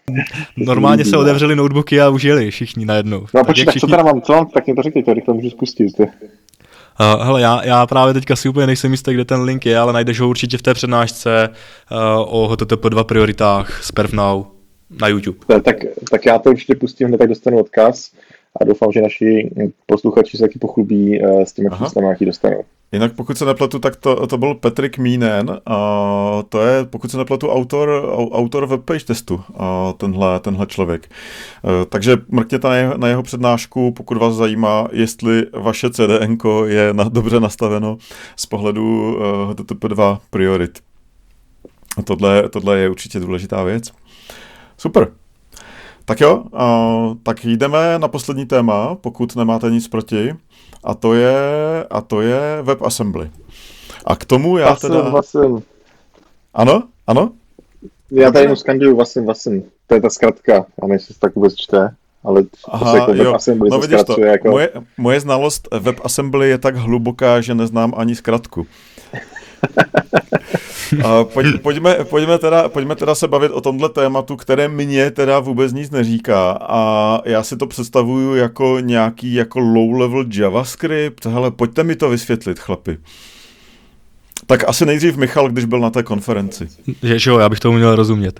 Normálně 0.57 1.05
se 1.05 1.17
otevřeli 1.17 1.55
notebooky 1.55 2.01
a 2.01 2.09
už 2.09 2.23
jeli 2.23 2.51
všichni 2.51 2.85
najednou. 2.85 3.25
No 3.35 3.43
počkej, 3.43 3.65
všichni... 3.65 3.81
co 3.81 3.87
teda 3.87 4.03
mám, 4.03 4.21
co 4.21 4.33
mám, 4.33 4.45
tak 4.45 4.65
mě 4.65 4.75
to 4.75 4.81
řekněte, 4.81 5.05
to 5.05 5.13
rychle 5.13 5.33
můžu 5.33 5.49
spustit. 5.49 5.99
Uh, 5.99 6.05
hele, 7.23 7.41
já, 7.41 7.65
já 7.65 7.87
právě 7.87 8.13
teďka 8.13 8.35
si 8.35 8.49
úplně 8.49 8.67
nejsem 8.67 8.91
jistý, 8.91 9.13
kde 9.13 9.25
ten 9.25 9.41
link 9.41 9.65
je, 9.65 9.77
ale 9.77 9.93
najdeš 9.93 10.19
ho 10.19 10.29
určitě 10.29 10.57
v 10.57 10.61
té 10.61 10.73
přednášce 10.73 11.49
uh, 11.91 11.97
o 12.27 12.47
HTTP 12.47 12.85
2 12.85 13.03
prioritách 13.03 13.83
z 13.83 13.91
Perfnow 13.91 14.45
na 15.01 15.07
YouTube. 15.07 15.61
Tak, 15.63 15.75
tak 16.11 16.25
já 16.25 16.39
to 16.39 16.49
určitě 16.49 16.75
pustím, 16.75 17.07
hned 17.07 17.17
tak 17.17 17.29
dostanu 17.29 17.59
odkaz 17.59 18.11
a 18.61 18.65
doufám, 18.65 18.91
že 18.91 19.01
naši 19.01 19.51
posluchači 19.85 20.37
se 20.37 20.43
taky 20.43 20.59
pochlubí 20.59 21.21
uh, 21.21 21.41
s 21.41 21.53
těmi 21.53 21.69
číslami, 21.77 22.07
jaký 22.07 22.25
dostanou. 22.25 22.63
Jinak 22.91 23.13
pokud 23.13 23.37
se 23.37 23.45
nepletu, 23.45 23.79
tak 23.79 23.95
to, 23.95 24.27
to 24.27 24.37
byl 24.37 24.55
Patrick 24.55 24.97
Mínen 24.97 25.61
a 25.65 26.43
to 26.49 26.61
je, 26.61 26.85
pokud 26.85 27.11
se 27.11 27.17
nepletu, 27.17 27.49
autor, 27.49 28.13
autor 28.31 28.65
webpage 28.65 29.05
testu, 29.05 29.41
a 29.57 29.93
tenhle, 29.97 30.39
tenhle 30.39 30.65
člověk. 30.65 31.05
E, 31.05 31.85
takže 31.85 32.17
mrkněte 32.27 32.67
na 32.67 32.75
jeho, 32.75 32.97
na 32.97 33.07
jeho 33.07 33.23
přednášku, 33.23 33.91
pokud 33.91 34.17
vás 34.17 34.35
zajímá, 34.35 34.87
jestli 34.91 35.45
vaše 35.53 35.89
CDN 35.89 36.37
je 36.65 36.93
na, 36.93 37.03
dobře 37.03 37.39
nastaveno 37.39 37.97
z 38.35 38.45
pohledu 38.45 39.15
uh, 39.15 39.21
HTTP2 39.51 40.19
priorit. 40.29 40.79
A 41.97 42.01
tohle, 42.01 42.49
tohle 42.49 42.79
je 42.79 42.89
určitě 42.89 43.19
důležitá 43.19 43.63
věc. 43.63 43.91
Super. 44.77 45.18
Tak 46.09 46.21
jo, 46.21 46.43
uh, 46.53 47.15
tak 47.23 47.45
jdeme 47.45 47.99
na 47.99 48.07
poslední 48.07 48.45
téma, 48.45 48.95
pokud 48.95 49.35
nemáte 49.35 49.69
nic 49.69 49.87
proti 49.87 50.35
a 50.83 50.93
to 50.93 51.13
je, 51.13 51.37
a 51.89 52.01
to 52.01 52.21
je 52.21 52.39
WebAssembly. 52.61 53.31
A 54.05 54.15
k 54.15 54.25
tomu 54.25 54.57
já 54.57 54.69
vasim, 54.69 54.89
teda... 54.89 55.09
Vasim. 55.09 55.63
Ano? 56.53 56.83
Ano? 57.07 57.31
Já 58.11 58.31
tady 58.31 58.45
jenom 58.45 58.57
skanduju 58.57 58.95
Vasim, 58.95 59.25
Vasim. 59.25 59.63
To 59.87 59.95
je 59.95 60.01
ta 60.01 60.09
zkratka. 60.09 60.65
Nevím, 60.81 60.93
jestli 60.93 61.13
se 61.13 61.19
tak 61.19 61.35
vůbec 61.35 61.55
čte. 61.55 61.95
Ale 62.23 62.43
Aha, 62.67 62.95
jako 62.95 63.13
jo. 63.13 63.37
no 63.69 63.79
vidíš 63.79 64.03
to, 64.03 64.21
jako... 64.21 64.49
moje, 64.49 64.69
moje 64.97 65.19
znalost 65.19 65.67
WebAssembly 65.79 66.49
je 66.49 66.57
tak 66.57 66.75
hluboká, 66.75 67.41
že 67.41 67.55
neznám 67.55 67.93
ani 67.97 68.15
zkratku. 68.15 68.67
pojď, 71.23 71.61
pojďme, 71.61 71.95
pojďme, 72.03 72.37
teda, 72.37 72.69
pojďme 72.69 72.95
teda 72.95 73.15
se 73.15 73.27
bavit 73.27 73.51
o 73.51 73.61
tomhle 73.61 73.89
tématu, 73.89 74.35
které 74.35 74.67
mě 74.67 75.11
teda 75.11 75.39
vůbec 75.39 75.73
nic 75.73 75.91
neříká 75.91 76.51
a 76.51 77.21
já 77.25 77.43
si 77.43 77.57
to 77.57 77.67
představuju 77.67 78.35
jako 78.35 78.77
nějaký 78.79 79.33
jako 79.33 79.59
low-level 79.59 80.25
JavaScript. 80.31 81.25
Hele, 81.25 81.51
pojďte 81.51 81.83
mi 81.83 81.95
to 81.95 82.09
vysvětlit, 82.09 82.59
chlapi. 82.59 82.97
Tak 84.45 84.63
asi 84.67 84.85
nejdřív 84.85 85.17
Michal, 85.17 85.49
když 85.49 85.65
byl 85.65 85.79
na 85.79 85.89
té 85.89 86.03
konferenci. 86.03 86.67
Že 87.03 87.29
jo, 87.29 87.39
já 87.39 87.49
bych 87.49 87.59
tomu 87.59 87.77
měl 87.77 87.95
rozumět. 87.95 88.39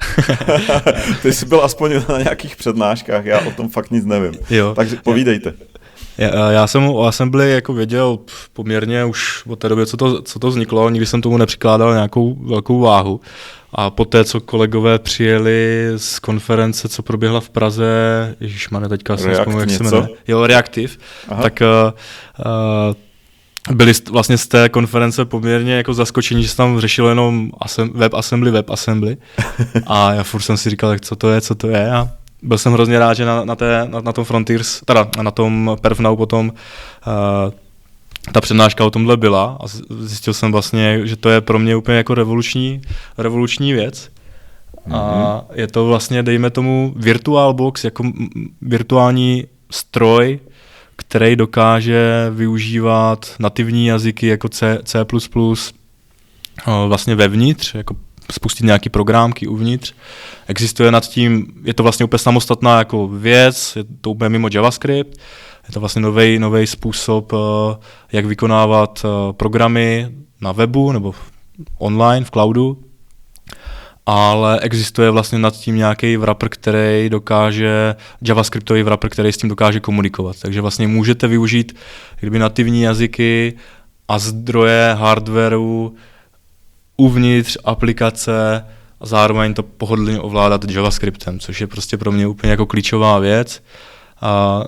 Ty 1.21 1.33
jsi 1.33 1.45
byl 1.45 1.61
aspoň 1.63 1.93
na 2.09 2.17
nějakých 2.17 2.55
přednáškách, 2.55 3.25
já 3.25 3.39
o 3.39 3.51
tom 3.51 3.69
fakt 3.69 3.91
nic 3.91 4.05
nevím. 4.05 4.33
Jo. 4.49 4.73
Takže 4.75 4.95
povídejte. 5.03 5.53
Já, 6.19 6.51
já 6.51 6.67
jsem 6.67 6.83
o 6.83 7.07
Assembly 7.07 7.51
jako 7.51 7.73
věděl 7.73 8.19
poměrně 8.53 9.05
už 9.05 9.43
od 9.47 9.59
té 9.59 9.69
doby, 9.69 9.85
co 9.85 9.97
to, 9.97 10.21
co 10.21 10.39
to 10.39 10.47
vzniklo, 10.47 10.89
nikdy 10.89 11.05
jsem 11.05 11.21
tomu 11.21 11.37
nepřikládal 11.37 11.93
nějakou 11.93 12.37
velkou 12.41 12.79
váhu. 12.79 13.21
A 13.73 13.89
poté, 13.89 14.23
co 14.23 14.41
kolegové 14.41 14.99
přijeli 14.99 15.87
z 15.97 16.19
konference, 16.19 16.89
co 16.89 17.03
proběhla 17.03 17.39
v 17.39 17.49
Praze, 17.49 17.85
Ježíš 18.39 18.69
má 18.69 18.87
teďka 18.87 19.17
jsem 19.17 19.33
vzpomněl, 19.33 19.59
jak 19.59 19.69
se 19.69 19.83
jmenuje. 19.83 20.07
Jo, 20.27 20.47
Reactive, 20.47 20.93
Aha. 21.29 21.41
tak 21.41 21.61
uh, 21.61 21.93
uh, 22.45 23.75
byli 23.75 23.93
vlastně 24.11 24.37
z 24.37 24.47
té 24.47 24.69
konference 24.69 25.25
poměrně 25.25 25.73
jako 25.73 25.93
zaskočení, 25.93 26.43
že 26.43 26.49
se 26.49 26.57
tam 26.57 26.79
řešilo 26.79 27.09
jenom 27.09 27.51
asem, 27.59 27.91
WebAssembly, 27.93 28.51
WebAssembly. 28.51 29.17
A 29.87 30.13
já 30.13 30.23
furt 30.23 30.41
jsem 30.41 30.57
si 30.57 30.69
říkal, 30.69 30.89
tak 30.89 31.01
co 31.01 31.15
to 31.15 31.31
je, 31.31 31.41
co 31.41 31.55
to 31.55 31.67
je. 31.67 31.91
A 31.91 32.09
byl 32.41 32.57
jsem 32.57 32.73
hrozně 32.73 32.99
rád, 32.99 33.13
že 33.13 33.25
na, 33.25 33.45
na, 33.45 33.55
té, 33.55 33.87
na, 33.89 34.01
na 34.01 34.13
tom 34.13 34.25
Frontiers, 34.25 34.81
teda 34.85 35.07
na 35.21 35.31
tom 35.31 35.77
Perfnow 35.81 36.17
potom 36.17 36.47
uh, 36.47 37.53
ta 38.31 38.41
přednáška 38.41 38.85
o 38.85 38.91
tomhle 38.91 39.17
byla 39.17 39.57
a 39.59 39.67
zjistil 39.89 40.33
jsem 40.33 40.51
vlastně, 40.51 41.01
že 41.03 41.15
to 41.15 41.29
je 41.29 41.41
pro 41.41 41.59
mě 41.59 41.75
úplně 41.75 41.97
jako 41.97 42.15
revoluční, 42.15 42.81
revoluční 43.17 43.73
věc. 43.73 44.09
Mm-hmm. 44.87 44.95
A 44.95 45.35
mhm. 45.35 45.59
je 45.59 45.67
to 45.67 45.85
vlastně, 45.85 46.23
dejme 46.23 46.49
tomu, 46.49 46.93
virtual 46.95 47.53
box, 47.53 47.83
jako 47.83 48.03
virtuální 48.61 49.45
stroj, 49.71 50.39
který 50.95 51.35
dokáže 51.35 52.31
využívat 52.33 53.35
nativní 53.39 53.87
jazyky 53.87 54.27
jako 54.27 54.49
C, 54.49 54.79
C++, 54.83 55.05
vlastně 56.87 57.15
vevnitř, 57.15 57.75
jako 57.75 57.95
spustit 58.31 58.63
nějaký 58.63 58.89
programky 58.89 59.47
uvnitř. 59.47 59.93
Existuje 60.47 60.91
nad 60.91 61.07
tím, 61.07 61.47
je 61.63 61.73
to 61.73 61.83
vlastně 61.83 62.03
úplně 62.03 62.19
samostatná 62.19 62.77
jako 62.77 63.07
věc, 63.07 63.75
je 63.75 63.83
to 64.01 64.11
úplně 64.11 64.29
mimo 64.29 64.47
JavaScript, 64.51 65.17
je 65.67 65.73
to 65.73 65.79
vlastně 65.79 66.01
nový 66.39 66.67
způsob, 66.67 67.33
eh, 67.33 67.37
jak 68.11 68.25
vykonávat 68.25 69.05
eh, 69.05 69.33
programy 69.33 70.09
na 70.41 70.51
webu 70.51 70.91
nebo 70.91 71.13
online, 71.77 72.25
v 72.25 72.31
cloudu, 72.31 72.83
ale 74.05 74.59
existuje 74.59 75.09
vlastně 75.09 75.39
nad 75.39 75.53
tím 75.53 75.75
nějaký 75.75 76.17
wrapper, 76.17 76.49
který 76.49 77.09
dokáže, 77.09 77.95
javascriptový 78.21 78.83
wrapper, 78.83 79.09
který 79.09 79.31
s 79.31 79.37
tím 79.37 79.49
dokáže 79.49 79.79
komunikovat. 79.79 80.35
Takže 80.41 80.61
vlastně 80.61 80.87
můžete 80.87 81.27
využít 81.27 81.77
kdyby 82.19 82.39
nativní 82.39 82.81
jazyky 82.81 83.53
a 84.07 84.19
zdroje 84.19 84.95
hardwareu 84.99 85.95
uvnitř 86.99 87.57
aplikace 87.63 88.65
a 88.99 89.05
zároveň 89.05 89.53
to 89.53 89.63
pohodlně 89.63 90.19
ovládat 90.19 90.71
JavaScriptem, 90.71 91.39
což 91.39 91.61
je 91.61 91.67
prostě 91.67 91.97
pro 91.97 92.11
mě 92.11 92.27
úplně 92.27 92.51
jako 92.51 92.65
klíčová 92.65 93.19
věc. 93.19 93.63
A 94.21 94.63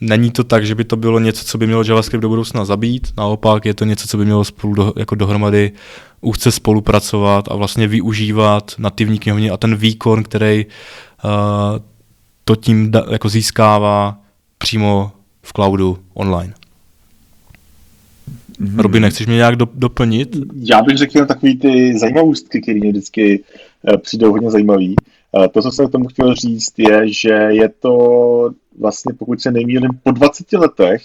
není 0.00 0.30
to 0.30 0.44
tak, 0.44 0.66
že 0.66 0.74
by 0.74 0.84
to 0.84 0.96
bylo 0.96 1.18
něco, 1.18 1.44
co 1.44 1.58
by 1.58 1.66
mělo 1.66 1.84
JavaScript 1.86 2.22
do 2.22 2.28
budoucna 2.28 2.64
zabít, 2.64 3.12
naopak 3.16 3.64
je 3.64 3.74
to 3.74 3.84
něco, 3.84 4.08
co 4.08 4.16
by 4.16 4.24
mělo 4.24 4.44
spolu 4.44 4.74
do, 4.74 4.92
jako 4.96 5.14
dohromady 5.14 5.72
úzce 6.20 6.52
spolupracovat 6.52 7.48
a 7.50 7.56
vlastně 7.56 7.88
využívat 7.88 8.74
nativní 8.78 9.18
knihovny 9.18 9.50
a 9.50 9.56
ten 9.56 9.76
výkon, 9.76 10.22
který 10.22 10.66
uh, 10.66 11.30
to 12.44 12.56
tím 12.56 12.90
da, 12.90 13.04
jako 13.10 13.28
získává 13.28 14.18
přímo 14.58 15.12
v 15.42 15.52
cloudu 15.52 15.98
online. 16.14 16.54
Mm-hmm. 18.60 18.80
Robin, 18.80 19.10
chceš 19.10 19.26
mě 19.26 19.36
nějak 19.36 19.56
do, 19.56 19.68
doplnit? 19.74 20.36
Já 20.54 20.82
bych 20.82 20.96
řekl 20.96 21.26
takový 21.26 21.56
ty 21.56 21.98
zajímavostky, 21.98 22.60
které 22.60 22.80
mě 22.80 22.90
vždycky 22.90 23.44
uh, 23.82 23.96
přijdou 23.96 24.30
hodně 24.30 24.50
zajímavý. 24.50 24.96
Uh, 25.32 25.46
to, 25.46 25.62
co 25.62 25.70
jsem 25.70 25.88
k 25.88 25.92
tomu 25.92 26.08
chtěl 26.08 26.34
říct, 26.34 26.78
je, 26.78 27.12
že 27.12 27.32
je 27.32 27.68
to 27.68 28.50
vlastně, 28.78 29.14
pokud 29.18 29.40
se 29.40 29.50
nejmílim, 29.50 29.90
po 30.02 30.10
20 30.10 30.52
letech, 30.52 31.02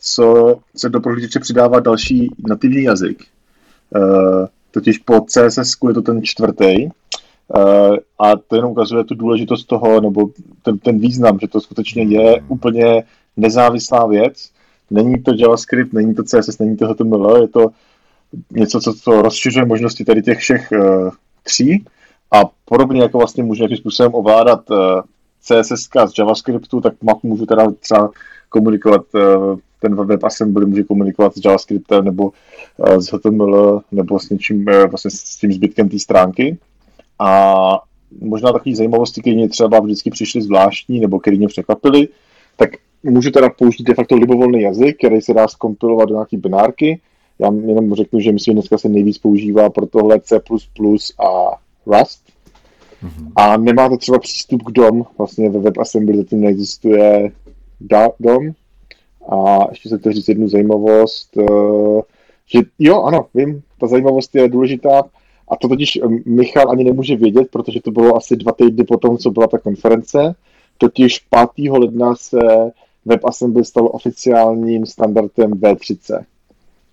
co 0.00 0.56
se 0.76 0.88
do 0.88 1.00
prohlížeče 1.00 1.40
přidává 1.40 1.80
další 1.80 2.34
nativní 2.48 2.82
jazyk. 2.82 3.24
Uh, 3.96 4.46
totiž 4.70 4.98
po 4.98 5.20
CSS 5.20 5.76
je 5.88 5.94
to 5.94 6.02
ten 6.02 6.22
čtvrtý. 6.22 6.88
A 8.18 8.36
to 8.48 8.56
jenom 8.56 8.70
ukazuje 8.70 9.04
tu 9.04 9.14
důležitost 9.14 9.64
toho, 9.64 10.00
nebo 10.00 10.30
ten, 10.62 10.78
ten 10.78 10.98
význam, 10.98 11.38
že 11.40 11.48
to 11.48 11.60
skutečně 11.60 12.02
je 12.02 12.42
úplně 12.48 13.02
nezávislá 13.36 14.06
věc 14.06 14.50
Není 14.90 15.22
to 15.22 15.32
JavaScript, 15.36 15.92
není 15.92 16.14
to 16.14 16.22
CSS, 16.22 16.58
není 16.58 16.76
to 16.76 16.88
HTML, 16.88 17.36
je 17.36 17.48
to 17.48 17.66
něco, 18.50 18.80
co, 18.80 18.94
co 18.94 19.22
rozšiřuje 19.22 19.66
možnosti 19.66 20.04
tady 20.04 20.22
těch 20.22 20.38
všech 20.38 20.68
uh, 20.72 21.10
tří 21.42 21.84
a 22.32 22.40
podobně 22.64 23.02
jako 23.02 23.18
vlastně 23.18 23.42
můžu 23.42 23.62
nějakým 23.62 23.76
způsobem 23.76 24.14
ovládat 24.14 24.70
uh, 24.70 24.76
CSS 25.40 25.88
z 26.06 26.18
JavaScriptu, 26.18 26.80
tak 26.80 26.94
můžu 27.22 27.46
teda 27.46 27.70
třeba 27.70 28.10
komunikovat 28.48 29.02
uh, 29.14 29.58
ten 29.80 30.06
WebAssembly 30.06 30.66
může 30.66 30.82
komunikovat 30.82 31.34
s 31.36 31.44
JavaScriptem 31.44 32.04
nebo 32.04 32.24
uh, 32.24 32.98
s 32.98 33.06
HTML 33.06 33.82
nebo 33.92 34.20
s 34.20 34.30
něčím, 34.30 34.66
uh, 34.68 34.90
vlastně 34.90 35.10
s 35.10 35.36
tím 35.36 35.52
zbytkem 35.52 35.88
té 35.88 35.98
stránky. 35.98 36.58
A 37.18 37.54
možná 38.20 38.52
takové 38.52 38.76
zajímavosti, 38.76 39.20
které 39.20 39.36
mě 39.36 39.48
třeba 39.48 39.80
vždycky 39.80 40.10
přišly 40.10 40.42
zvláštní 40.42 41.00
nebo 41.00 41.20
které 41.20 41.36
mě 41.36 41.48
překvapily, 41.48 42.08
tak 42.08 42.14
můžu 43.02 43.30
teda 43.30 43.50
použít 43.50 43.84
de 43.84 43.94
facto 43.94 44.16
libovolný 44.16 44.62
jazyk, 44.62 44.98
který 44.98 45.20
se 45.20 45.34
dá 45.34 45.48
skompilovat 45.48 46.08
do 46.08 46.14
nějaké 46.14 46.36
binárky. 46.36 47.00
Já 47.38 47.52
jenom 47.52 47.94
řeknu, 47.94 48.20
že 48.20 48.32
myslím, 48.32 48.52
že 48.52 48.54
dneska 48.54 48.78
se 48.78 48.88
nejvíc 48.88 49.18
používá 49.18 49.70
pro 49.70 49.86
tohle 49.86 50.20
C++ 50.20 50.40
a 51.24 51.56
Rust. 51.86 52.22
Mm-hmm. 53.04 53.32
A 53.36 53.56
nemáte 53.56 53.96
třeba 53.96 54.18
přístup 54.18 54.62
k 54.62 54.70
DOM, 54.70 55.06
vlastně 55.18 55.50
ve 55.50 55.58
WebAssembly 55.58 56.16
zatím 56.16 56.40
neexistuje 56.40 57.32
DOM. 58.20 58.52
A 59.28 59.58
ještě 59.70 59.88
se 59.88 59.98
to 59.98 60.12
říct 60.12 60.28
jednu 60.28 60.48
zajímavost, 60.48 61.36
eh, 61.38 62.00
že 62.46 62.60
jo, 62.78 63.02
ano, 63.02 63.26
vím, 63.34 63.62
ta 63.78 63.86
zajímavost 63.86 64.34
je 64.34 64.48
důležitá, 64.48 65.02
a 65.50 65.56
to 65.56 65.68
totiž 65.68 65.96
eh, 65.96 66.08
Michal 66.26 66.70
ani 66.70 66.84
nemůže 66.84 67.16
vědět, 67.16 67.48
protože 67.50 67.80
to 67.80 67.90
bylo 67.90 68.16
asi 68.16 68.36
dva 68.36 68.52
týdny 68.52 68.84
po 68.84 68.96
tom, 68.96 69.18
co 69.18 69.30
byla 69.30 69.46
ta 69.46 69.58
konference. 69.58 70.34
Totiž 70.78 71.18
5. 71.56 71.70
ledna 71.70 72.14
se 72.14 72.38
WebAssembly 73.04 73.64
stalo 73.64 73.88
oficiálním 73.88 74.86
standardem 74.86 75.50
V3C. 75.50 76.24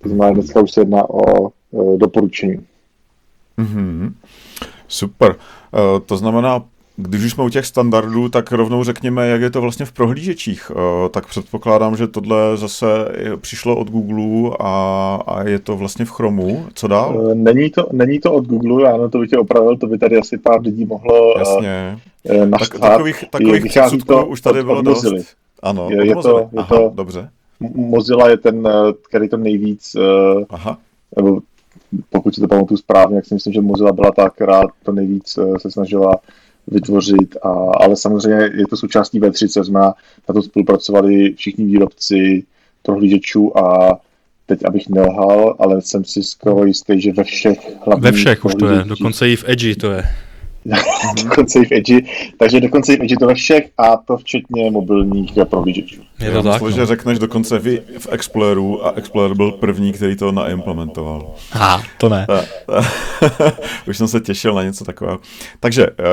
To 0.03 0.09
znamená, 0.09 0.33
dneska 0.33 0.61
už 0.61 0.71
se 0.71 0.81
jedná 0.81 1.09
o 1.09 1.49
doporučení. 1.97 2.65
Mm-hmm. 3.57 4.13
Super. 4.87 5.35
Uh, 5.73 5.99
to 6.05 6.17
znamená, 6.17 6.63
když 6.95 7.23
už 7.23 7.31
jsme 7.31 7.43
u 7.43 7.49
těch 7.49 7.65
standardů, 7.65 8.29
tak 8.29 8.51
rovnou 8.51 8.83
řekněme, 8.83 9.27
jak 9.27 9.41
je 9.41 9.49
to 9.49 9.61
vlastně 9.61 9.85
v 9.85 9.91
prohlížečích. 9.91 10.71
Uh, 10.71 10.77
tak 11.11 11.27
předpokládám, 11.27 11.95
že 11.95 12.07
tohle 12.07 12.57
zase 12.57 12.85
přišlo 13.41 13.75
od 13.75 13.89
Google 13.89 14.55
a, 14.59 15.15
a 15.27 15.43
je 15.43 15.59
to 15.59 15.77
vlastně 15.77 16.05
v 16.05 16.11
Chromu. 16.11 16.65
Co 16.73 16.87
dál? 16.87 17.31
Není 17.33 17.69
to, 17.69 17.87
není 17.91 18.19
to 18.19 18.33
od 18.33 18.45
Google, 18.45 18.83
já 18.83 18.97
na 18.97 19.09
to 19.09 19.19
bych 19.19 19.29
tě 19.29 19.37
opravil, 19.37 19.77
to 19.77 19.87
by 19.87 19.97
tady 19.97 20.17
asi 20.17 20.37
pár 20.37 20.61
lidí 20.61 20.85
mohlo 20.85 21.39
Jasně. 21.39 21.99
Uh, 22.23 22.49
tak, 22.49 22.79
takových, 22.79 23.23
takových 23.29 23.65
předsudků 23.65 24.25
už 24.25 24.41
tady 24.41 24.63
bylo 24.63 24.81
dost. 24.81 25.05
Ano, 25.63 25.89
je, 25.91 26.07
je 26.07 26.15
to, 26.15 26.39
je 26.39 26.59
Aha, 26.59 26.75
to, 26.75 26.91
dobře. 26.95 27.29
Mozilla 27.75 28.29
je 28.29 28.37
ten, 28.37 28.69
který 29.09 29.29
to 29.29 29.37
nejvíc 29.37 29.95
Aha. 30.49 30.77
Nebo 31.15 31.39
pokud 32.09 32.35
si 32.35 32.41
to 32.41 32.47
pamatuju 32.47 32.77
správně, 32.77 33.15
jak 33.15 33.25
si 33.25 33.33
myslím, 33.33 33.53
že 33.53 33.61
Mozilla 33.61 33.91
byla 33.91 34.11
ta, 34.11 34.29
která 34.29 34.63
to 34.83 34.91
nejvíc 34.91 35.37
eh, 35.37 35.59
se 35.59 35.71
snažila 35.71 36.15
vytvořit, 36.67 37.37
a, 37.43 37.49
ale 37.49 37.95
samozřejmě 37.95 38.49
je 38.53 38.67
to 38.67 38.77
součástí 38.77 39.21
V3, 39.21 39.63
jsme 39.63 39.79
na 39.79 39.93
to 40.33 40.41
spolupracovali 40.41 41.33
všichni 41.33 41.65
výrobci 41.65 42.43
prohlížečů 42.83 43.57
a 43.57 43.97
teď 44.45 44.65
abych 44.65 44.89
nelhal, 44.89 45.55
ale 45.59 45.81
jsem 45.81 46.05
si 46.05 46.23
skoro 46.23 46.65
jistý, 46.65 47.01
že 47.01 47.13
ve 47.13 47.23
všech 47.23 47.59
Ve 47.99 48.11
všech 48.11 48.45
už 48.45 48.55
to 48.55 48.67
je, 48.67 48.83
dokonce 48.83 49.29
i 49.29 49.35
v 49.35 49.49
Edge 49.49 49.75
to 49.75 49.91
je. 49.91 50.03
dokonce 51.23 51.59
i 51.59 51.65
v 51.65 51.71
Edge, 51.71 52.01
takže 52.39 52.59
dokonce 52.59 52.93
i 52.93 52.97
v 52.97 53.03
Edge 53.03 53.15
to 53.19 53.27
ve 53.27 53.35
všech 53.35 53.69
a 53.77 53.97
to 53.97 54.17
včetně 54.17 54.71
mobilních 54.71 55.33
prohlížečů. 55.49 56.01
Je 56.19 56.31
to 56.31 56.43
tak, 56.43 56.53
myslím, 56.53 56.69
no. 56.69 56.75
že 56.75 56.85
řekneš 56.85 57.19
dokonce 57.19 57.59
vy 57.59 57.81
v 57.97 58.07
Exploreru 58.11 58.85
a 58.85 58.91
Explorer 58.91 59.35
byl 59.35 59.51
první, 59.51 59.93
který 59.93 60.15
to 60.15 60.31
naimplementoval. 60.31 61.35
Ha, 61.51 61.81
to 61.97 62.09
ne. 62.09 62.27
Už 63.87 63.97
jsem 63.97 64.07
se 64.07 64.19
těšil 64.19 64.53
na 64.53 64.63
něco 64.63 64.85
takového. 64.85 65.19
Takže, 65.59 65.87
eh, 65.87 66.03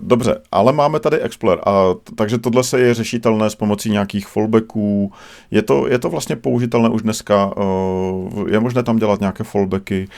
dobře, 0.00 0.40
ale 0.52 0.72
máme 0.72 1.00
tady 1.00 1.20
Explorer, 1.20 1.60
a 1.66 1.84
takže 2.14 2.38
tohle 2.38 2.64
se 2.64 2.80
je 2.80 2.94
řešitelné 2.94 3.50
s 3.50 3.54
pomocí 3.54 3.90
nějakých 3.90 4.26
fallbacků. 4.26 5.12
Je 5.50 5.62
to, 5.62 5.86
je 5.86 5.98
to 5.98 6.10
vlastně 6.10 6.36
použitelné 6.36 6.88
už 6.88 7.02
dneska, 7.02 7.54
eh, 7.56 8.52
je 8.52 8.60
možné 8.60 8.82
tam 8.82 8.96
dělat 8.96 9.20
nějaké 9.20 9.44
fallbacky. 9.44 10.08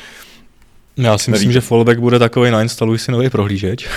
Já 0.96 1.18
si 1.18 1.30
myslím, 1.30 1.52
že 1.52 1.60
fallback 1.60 2.00
bude 2.00 2.18
takový, 2.18 2.50
nainstaluj 2.50 2.98
si 2.98 3.12
nový 3.12 3.30
prohlížeč, 3.30 3.88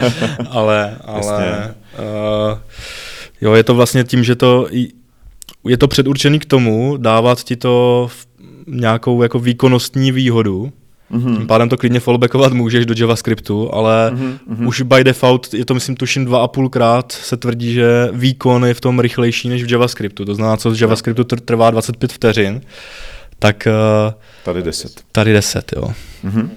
ale, 0.50 0.96
ale 1.04 1.74
uh, 1.98 2.58
jo, 3.40 3.54
je 3.54 3.64
to 3.64 3.74
vlastně 3.74 4.04
tím, 4.04 4.24
že 4.24 4.36
to 4.36 4.68
je 5.64 5.76
to 5.76 5.88
předurčený 5.88 6.38
k 6.38 6.44
tomu 6.44 6.96
dávat 6.96 7.44
ti 7.44 7.56
to 7.56 8.08
nějakou 8.66 9.22
jako 9.22 9.38
výkonnostní 9.38 10.12
výhodu, 10.12 10.72
Mm-hmm. 11.12 11.36
Tím 11.36 11.46
pádem 11.46 11.68
to 11.68 11.76
klidně 11.76 12.00
fallbackovat 12.00 12.52
můžeš 12.52 12.86
do 12.86 12.94
JavaScriptu, 12.98 13.74
ale 13.74 14.12
mm-hmm. 14.14 14.68
už 14.68 14.82
by 14.82 15.04
default 15.04 15.54
je 15.54 15.64
to 15.64 15.74
myslím 15.74 15.96
tuším 15.96 16.24
dva 16.24 16.42
a 16.42 16.48
půlkrát 16.48 17.12
se 17.12 17.36
tvrdí, 17.36 17.72
že 17.72 18.08
výkon 18.12 18.64
je 18.64 18.74
v 18.74 18.80
tom 18.80 19.00
rychlejší 19.00 19.48
než 19.48 19.64
v 19.64 19.70
JavaScriptu. 19.72 20.24
To 20.24 20.34
znamená, 20.34 20.56
co 20.56 20.74
z 20.74 20.80
JavaScriptu 20.80 21.24
trvá 21.24 21.70
25 21.70 22.12
vteřin, 22.12 22.60
tak... 23.38 23.68
Uh, 24.06 24.14
tady 24.44 24.62
10. 24.62 24.92
Tady 25.12 25.32
10, 25.32 25.72
jo. 25.76 25.92
Mm-hmm. 26.24 26.50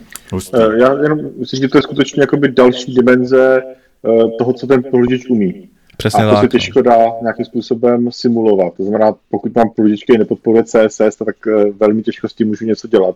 Já 0.79 1.01
jenom 1.03 1.19
myslím, 1.39 1.61
že 1.61 1.67
to 1.67 1.77
je 1.77 1.81
skutečně 1.81 2.23
jakoby 2.23 2.51
další 2.51 2.93
dimenze 2.95 3.61
uh, 4.01 4.37
toho, 4.37 4.53
co 4.53 4.67
ten 4.67 4.83
prohlížeč 4.83 5.29
umí. 5.29 5.69
Přesně 5.97 6.23
a 6.23 6.27
to 6.27 6.31
tak, 6.31 6.39
se 6.39 6.45
no. 6.45 6.49
těžko 6.49 6.81
dá 6.81 6.97
nějakým 7.21 7.45
způsobem 7.45 8.11
simulovat. 8.11 8.73
To 8.77 8.83
znamená, 8.83 9.13
pokud 9.29 9.55
mám 9.55 9.69
prohlížečky 9.75 10.17
nepodporuje 10.17 10.63
CSS, 10.63 11.15
tak 11.25 11.35
uh, 11.47 11.63
velmi 11.79 12.03
těžko 12.03 12.29
s 12.29 12.33
tím 12.33 12.47
můžu 12.47 12.65
něco 12.65 12.87
dělat. 12.87 13.15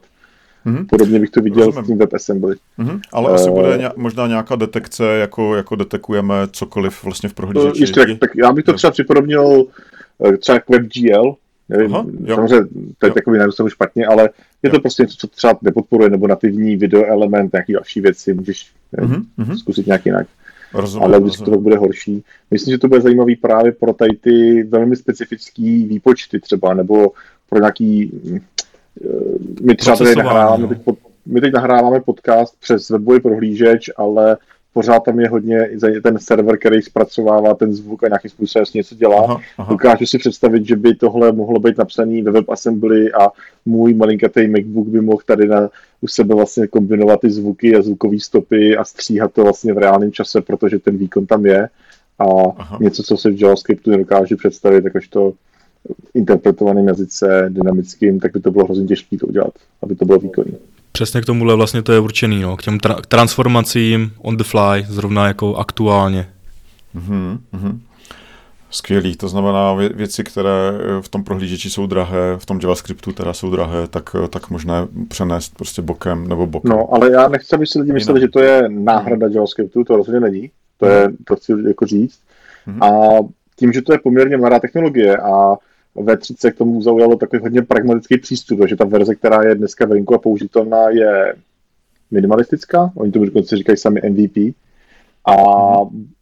Mm-hmm. 0.66 0.86
Podobně 0.90 1.20
bych 1.20 1.30
to 1.30 1.42
viděl 1.42 1.66
Rozumím. 1.66 1.86
s 1.86 1.88
tím 1.88 1.98
WebAssembly. 1.98 2.56
Mm-hmm. 2.80 3.00
Ale 3.14 3.30
uh, 3.30 3.36
asi 3.36 3.52
bude 3.52 3.78
ně, 3.78 3.90
možná 3.96 4.28
nějaká 4.28 4.56
detekce, 4.56 5.06
jako, 5.06 5.56
jako 5.56 5.76
detekujeme 5.76 6.36
cokoliv 6.52 7.04
vlastně 7.04 7.30
v 7.30 7.34
prohlížeči. 7.34 7.84
Ještě, 7.84 8.00
tak, 8.00 8.20
tak 8.20 8.30
já 8.36 8.52
bych 8.52 8.66
to 8.66 8.74
třeba 8.74 8.92
připodobnil 8.92 9.66
třeba 10.40 10.60
k 10.60 10.70
WebGL, 10.70 11.36
Nevím, 11.70 11.96
Aha, 11.96 12.06
samozřejmě 12.36 12.68
to 12.98 13.06
je 13.06 13.14
takový 13.14 13.38
najednou 13.38 13.70
špatně, 13.70 14.06
ale 14.06 14.24
je 14.64 14.70
jo. 14.70 14.72
to 14.72 14.80
prostě 14.80 15.04
něco, 15.04 15.18
co 15.18 15.28
třeba 15.28 15.60
nepodporuje, 15.62 16.10
nebo 16.10 16.28
nativní 16.28 16.76
video 16.76 17.06
element, 17.06 17.54
nějaký 17.54 17.74
další 17.74 18.02
věci, 18.02 18.34
můžeš 18.34 18.72
mm-hmm. 18.98 19.58
zkusit 19.58 19.88
nějak 19.88 20.06
jinak. 20.06 20.28
Rozumím, 20.74 21.04
ale 21.04 21.22
když 21.22 21.38
to 21.38 21.52
bude 21.52 21.78
horší. 21.78 22.24
Myslím, 22.52 22.72
že 22.72 22.78
to 22.78 22.88
bude 22.88 23.02
zajímavý 23.02 23.36
právě 23.36 23.72
pro 23.72 23.94
tady 23.94 24.16
ty 24.16 24.64
velmi 24.64 24.96
specifické 24.96 25.64
výpočty 25.64 26.40
třeba, 26.40 26.74
nebo 26.74 27.12
pro 27.50 27.60
nějaký... 27.60 28.12
Eh, 28.36 28.40
my 29.62 29.76
třeba 29.76 29.96
tady 29.96 30.16
nahráváme, 30.16 30.68
teď 30.68 30.82
pod, 30.82 30.98
my 31.26 31.42
teď 31.42 31.54
nahráváme 31.54 32.00
podcast 32.00 32.60
přes 32.60 32.90
webový 32.90 33.20
prohlížeč, 33.20 33.90
ale 33.98 34.38
pořád 34.76 35.00
tam 35.00 35.20
je 35.20 35.30
hodně 35.30 35.70
ten 36.04 36.20
server, 36.20 36.58
který 36.58 36.82
zpracovává 36.82 37.54
ten 37.54 37.74
zvuk 37.74 38.04
a 38.04 38.08
nějakým 38.08 38.32
způsobem 38.32 38.66
něco 38.74 38.96
dělá. 38.96 39.24
Aha, 39.24 39.42
aha. 39.58 39.70
Dokážu 39.70 40.06
si 40.06 40.18
představit, 40.18 40.68
že 40.68 40.76
by 40.76 40.96
tohle 40.96 41.32
mohlo 41.32 41.60
být 41.60 41.78
napsaný 41.78 42.22
ve 42.22 42.32
WebAssembly 42.32 43.12
a 43.12 43.28
můj 43.66 43.94
malinkatý 43.94 44.48
MacBook 44.48 44.88
by 44.88 45.02
mohl 45.02 45.22
tady 45.26 45.48
na, 45.48 45.70
u 46.02 46.08
sebe 46.08 46.36
vlastně 46.36 46.68
kombinovat 46.68 47.20
ty 47.22 47.30
zvuky 47.30 47.76
a 47.76 47.82
zvukové 47.82 48.20
stopy 48.20 48.78
a 48.78 48.84
stříhat 48.84 49.34
to 49.34 49.44
vlastně 49.44 49.74
v 49.74 49.78
reálném 49.78 50.12
čase, 50.12 50.42
protože 50.42 50.80
ten 50.80 50.98
výkon 50.98 51.26
tam 51.26 51.46
je. 51.46 51.70
A 52.20 52.26
aha. 52.58 52.78
něco, 52.82 53.04
co 53.04 53.18
se 53.18 53.30
v 53.32 53.42
JavaScriptu 53.42 53.92
nedokážu 53.92 54.38
představit, 54.38 54.84
to 55.10 55.34
interpretovaným 56.14 56.88
jazyce, 56.88 57.46
dynamickým, 57.50 58.20
tak 58.20 58.32
by 58.34 58.40
to 58.40 58.52
bylo 58.52 58.66
hrozně 58.66 58.88
těžké 58.88 59.18
to 59.18 59.28
udělat, 59.28 59.54
aby 59.82 59.96
to 59.96 60.06
bylo 60.06 60.20
výkonné. 60.20 60.52
Přesně 60.96 61.22
k 61.22 61.26
tomuhle 61.26 61.56
vlastně 61.56 61.82
to 61.82 61.92
je 61.94 62.00
určený, 62.00 62.42
no, 62.42 62.58
k 62.58 62.64
těm 62.64 62.78
tra- 62.78 63.02
transformacím 63.08 64.12
on 64.18 64.38
the 64.38 64.44
fly, 64.44 64.86
zrovna 64.88 65.28
jako 65.28 65.56
aktuálně. 65.56 66.28
Mm-hmm. 66.96 67.80
Skvělý, 68.70 69.16
to 69.16 69.28
znamená 69.28 69.76
vě- 69.76 69.96
věci, 69.96 70.24
které 70.24 70.52
v 71.02 71.10
tom 71.10 71.24
prohlížeči 71.24 71.70
jsou 71.70 71.88
drahé, 71.88 72.38
v 72.38 72.46
tom 72.46 72.60
JavaScriptu 72.62 73.12
teda 73.12 73.34
jsou 73.34 73.52
drahé, 73.52 73.88
tak, 73.88 74.16
tak 74.30 74.50
možné 74.50 74.74
přenést 75.08 75.56
prostě 75.56 75.82
bokem 75.82 76.28
nebo 76.28 76.48
bokem. 76.48 76.72
No, 76.72 76.94
ale 76.94 77.12
já 77.12 77.28
nechci, 77.28 77.56
aby 77.56 77.68
si 77.68 77.80
lidi 77.80 77.94
mysleli, 77.94 78.22
že 78.22 78.28
to 78.28 78.40
je 78.40 78.70
náhrada 78.70 79.28
JavaScriptu, 79.32 79.84
to 79.84 79.98
rozhodně 79.98 80.20
není, 80.20 80.52
to 80.78 80.86
je, 80.86 81.08
to 81.28 81.36
chci 81.36 81.54
jako 81.68 81.86
říct. 81.86 82.20
Mm-hmm. 82.68 82.86
A 82.86 83.20
tím, 83.56 83.74
že 83.74 83.82
to 83.82 83.94
je 83.94 84.00
poměrně 84.04 84.38
mladá 84.38 84.60
technologie 84.60 85.18
a 85.18 85.56
v30 85.96 86.52
k 86.52 86.58
tomu 86.58 86.82
zaujalo 86.82 87.16
takový 87.16 87.42
hodně 87.42 87.62
pragmatický 87.62 88.18
přístup, 88.18 88.60
takže 88.60 88.76
ta 88.76 88.86
verze, 88.86 89.16
která 89.16 89.44
je 89.44 89.56
dneska 89.56 89.86
venku 89.86 90.16
a 90.16 90.20
použitelná, 90.20 90.90
je 90.90 91.36
minimalistická, 92.12 92.92
oni 92.96 93.12
tomu 93.12 93.26
dokonce 93.26 93.58
říkají 93.58 93.78
sami 93.78 94.02
MVP, 94.10 94.56
a 95.28 95.36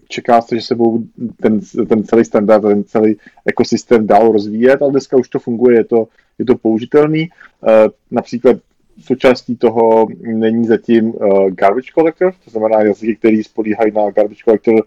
čeká 0.09 0.41
se, 0.41 0.55
že 0.55 0.61
se 0.61 0.75
budou 0.75 1.03
ten, 1.41 1.59
ten 1.87 2.03
celý 2.03 2.25
standard, 2.25 2.61
ten 2.61 2.83
celý 2.83 3.15
ekosystém 3.45 4.07
dál 4.07 4.31
rozvíjet, 4.31 4.81
ale 4.81 4.91
dneska 4.91 5.17
už 5.17 5.29
to 5.29 5.39
funguje, 5.39 5.77
je 5.77 5.83
to, 5.83 6.07
je 6.39 6.45
to 6.45 6.55
použitelný. 6.55 7.29
Uh, 7.61 7.69
například 8.11 8.57
součástí 8.99 9.55
toho 9.55 10.07
není 10.21 10.67
zatím 10.67 11.05
uh, 11.05 11.49
garbage 11.49 11.91
collector, 11.93 12.33
to 12.45 12.51
znamená 12.51 12.81
jazyky, 12.81 13.15
který 13.15 13.43
spolíhají 13.43 13.91
na 13.91 14.11
garbage 14.11 14.43
collector, 14.43 14.83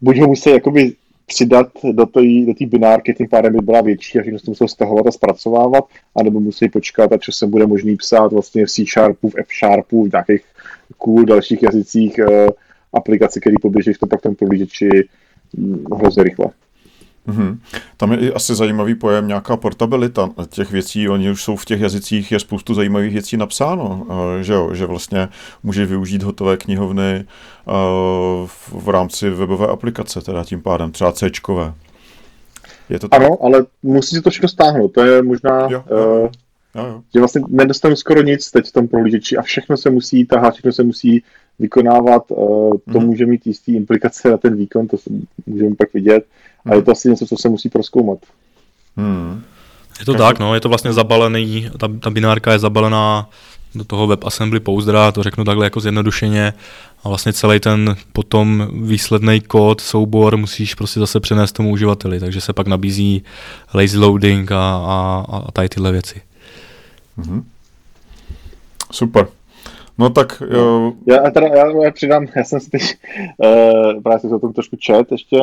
buď 0.00 0.18
ho 0.18 0.26
musí 0.26 0.50
jakoby 0.50 0.92
přidat 1.26 1.68
do 1.92 2.06
té 2.06 2.20
do 2.46 2.66
binárky, 2.66 3.14
tím 3.14 3.28
pádem 3.28 3.52
by 3.52 3.58
byla 3.58 3.80
větší 3.80 4.18
a 4.18 4.22
všechno 4.22 4.38
se 4.38 4.50
musel 4.50 4.68
stahovat 4.68 5.06
a 5.06 5.10
zpracovávat, 5.10 5.84
anebo 6.16 6.40
musí 6.40 6.68
počkat 6.68 7.12
a 7.12 7.16
časem 7.16 7.50
bude 7.50 7.66
možný 7.66 7.96
psát 7.96 8.32
vlastně 8.32 8.66
v 8.66 8.70
C 8.70 8.84
Sharpu, 8.84 9.28
v 9.28 9.38
F 9.38 9.46
Sharpu, 9.58 10.04
v 10.04 10.12
nějakých 10.12 10.42
cool 10.98 11.24
dalších 11.24 11.62
jazycích 11.62 12.18
eh, 12.18 12.46
aplikace, 12.92 13.40
které 13.40 13.56
poběží 13.62 13.92
v 13.92 13.98
tom 13.98 14.08
pak 14.08 14.20
tom 14.20 14.34
prohlížeči 14.34 14.88
hm, 15.56 15.84
hrozně 15.94 16.22
rychle. 16.22 16.46
Mm-hmm. 17.28 17.58
Tam 17.96 18.12
je 18.12 18.18
i 18.18 18.32
asi 18.32 18.54
zajímavý 18.54 18.94
pojem 18.94 19.28
nějaká 19.28 19.56
portabilita 19.56 20.30
těch 20.48 20.70
věcí, 20.70 21.08
oni 21.08 21.30
už 21.30 21.42
jsou 21.42 21.56
v 21.56 21.64
těch 21.64 21.80
jazycích, 21.80 22.32
je 22.32 22.40
spoustu 22.40 22.74
zajímavých 22.74 23.12
věcí 23.12 23.36
napsáno, 23.36 24.06
eh, 24.10 24.42
že 24.42 24.52
jo, 24.52 24.74
že 24.74 24.86
vlastně 24.86 25.28
může 25.62 25.86
využít 25.86 26.22
hotové 26.22 26.56
knihovny 26.56 27.14
eh, 27.14 27.72
v 28.72 28.88
rámci 28.88 29.30
webové 29.30 29.66
aplikace, 29.66 30.20
teda 30.20 30.44
tím 30.44 30.62
pádem 30.62 30.92
třeba 30.92 31.12
c 31.12 31.30
Je 32.88 32.98
to 32.98 33.08
tak? 33.08 33.20
Ano, 33.20 33.38
ale 33.42 33.66
musí 33.82 34.16
si 34.16 34.22
to 34.22 34.30
všechno 34.30 34.48
stáhnout, 34.48 34.88
to 34.88 35.04
je 35.04 35.22
možná... 35.22 35.60
Jo, 35.70 35.84
jo, 35.90 35.96
jo. 35.96 36.30
Jo, 36.76 36.86
jo. 36.86 37.02
Že 37.14 37.20
vlastně 37.20 37.42
nedostanu 37.48 37.96
skoro 37.96 38.22
nic 38.22 38.50
teď 38.50 38.68
v 38.68 38.72
tom 38.72 38.88
prohlížeči 38.88 39.36
a 39.36 39.42
všechno 39.42 39.76
se 39.76 39.90
musí 39.90 40.26
tahat, 40.26 40.54
všechno 40.54 40.72
se 40.72 40.82
musí 40.82 41.22
vykonávat, 41.58 42.26
to 42.92 43.00
mm. 43.00 43.06
může 43.06 43.26
mít 43.26 43.46
jistý 43.46 43.76
implikace 43.76 44.30
na 44.30 44.36
ten 44.36 44.56
výkon, 44.56 44.86
to 44.86 44.96
můžeme 45.46 45.74
pak 45.74 45.92
vidět. 45.94 46.26
A 46.66 46.74
je 46.74 46.82
to 46.82 46.92
asi 46.92 47.10
něco, 47.10 47.26
co 47.26 47.36
se 47.36 47.48
musí 47.48 47.68
proskoumat. 47.68 48.18
Hmm. 48.96 49.42
Je 49.98 50.04
to 50.04 50.14
tak, 50.14 50.38
no, 50.38 50.54
je 50.54 50.60
to 50.60 50.68
vlastně 50.68 50.92
zabalený, 50.92 51.70
ta, 51.78 51.88
ta 52.00 52.10
binárka 52.10 52.52
je 52.52 52.58
zabalená 52.58 53.30
do 53.74 53.84
toho 53.84 54.06
WebAssembly 54.06 54.60
pouzdra, 54.60 55.12
to 55.12 55.22
řeknu 55.22 55.44
takhle 55.44 55.66
jako 55.66 55.80
zjednodušeně, 55.80 56.52
a 57.04 57.08
vlastně 57.08 57.32
celý 57.32 57.60
ten 57.60 57.96
potom 58.12 58.68
výsledný 58.72 59.40
kód, 59.40 59.80
soubor 59.80 60.36
musíš 60.36 60.74
prostě 60.74 61.00
zase 61.00 61.20
přenést 61.20 61.52
tomu 61.52 61.70
uživateli, 61.70 62.20
takže 62.20 62.40
se 62.40 62.52
pak 62.52 62.66
nabízí 62.66 63.24
lazy 63.74 63.98
loading 63.98 64.52
a, 64.52 64.76
a, 64.86 65.24
a 65.46 65.52
tady 65.52 65.68
tyhle 65.68 65.92
věci. 65.92 66.22
Mm-hmm. 67.18 67.42
Super. 68.92 69.26
No 69.98 70.10
tak 70.10 70.42
jo. 70.50 70.92
Já, 71.06 71.30
teda, 71.30 71.46
já, 71.46 71.84
já 71.84 71.90
přidám, 71.90 72.26
já 72.36 72.44
jsem 72.44 72.60
si 72.60 72.70
teď, 72.70 72.82
uh, 73.38 74.02
právě 74.02 74.20
jsem 74.20 74.30
se 74.30 74.36
o 74.36 74.38
tom 74.38 74.52
trošku 74.52 74.76
čet 74.76 75.12
ještě 75.12 75.40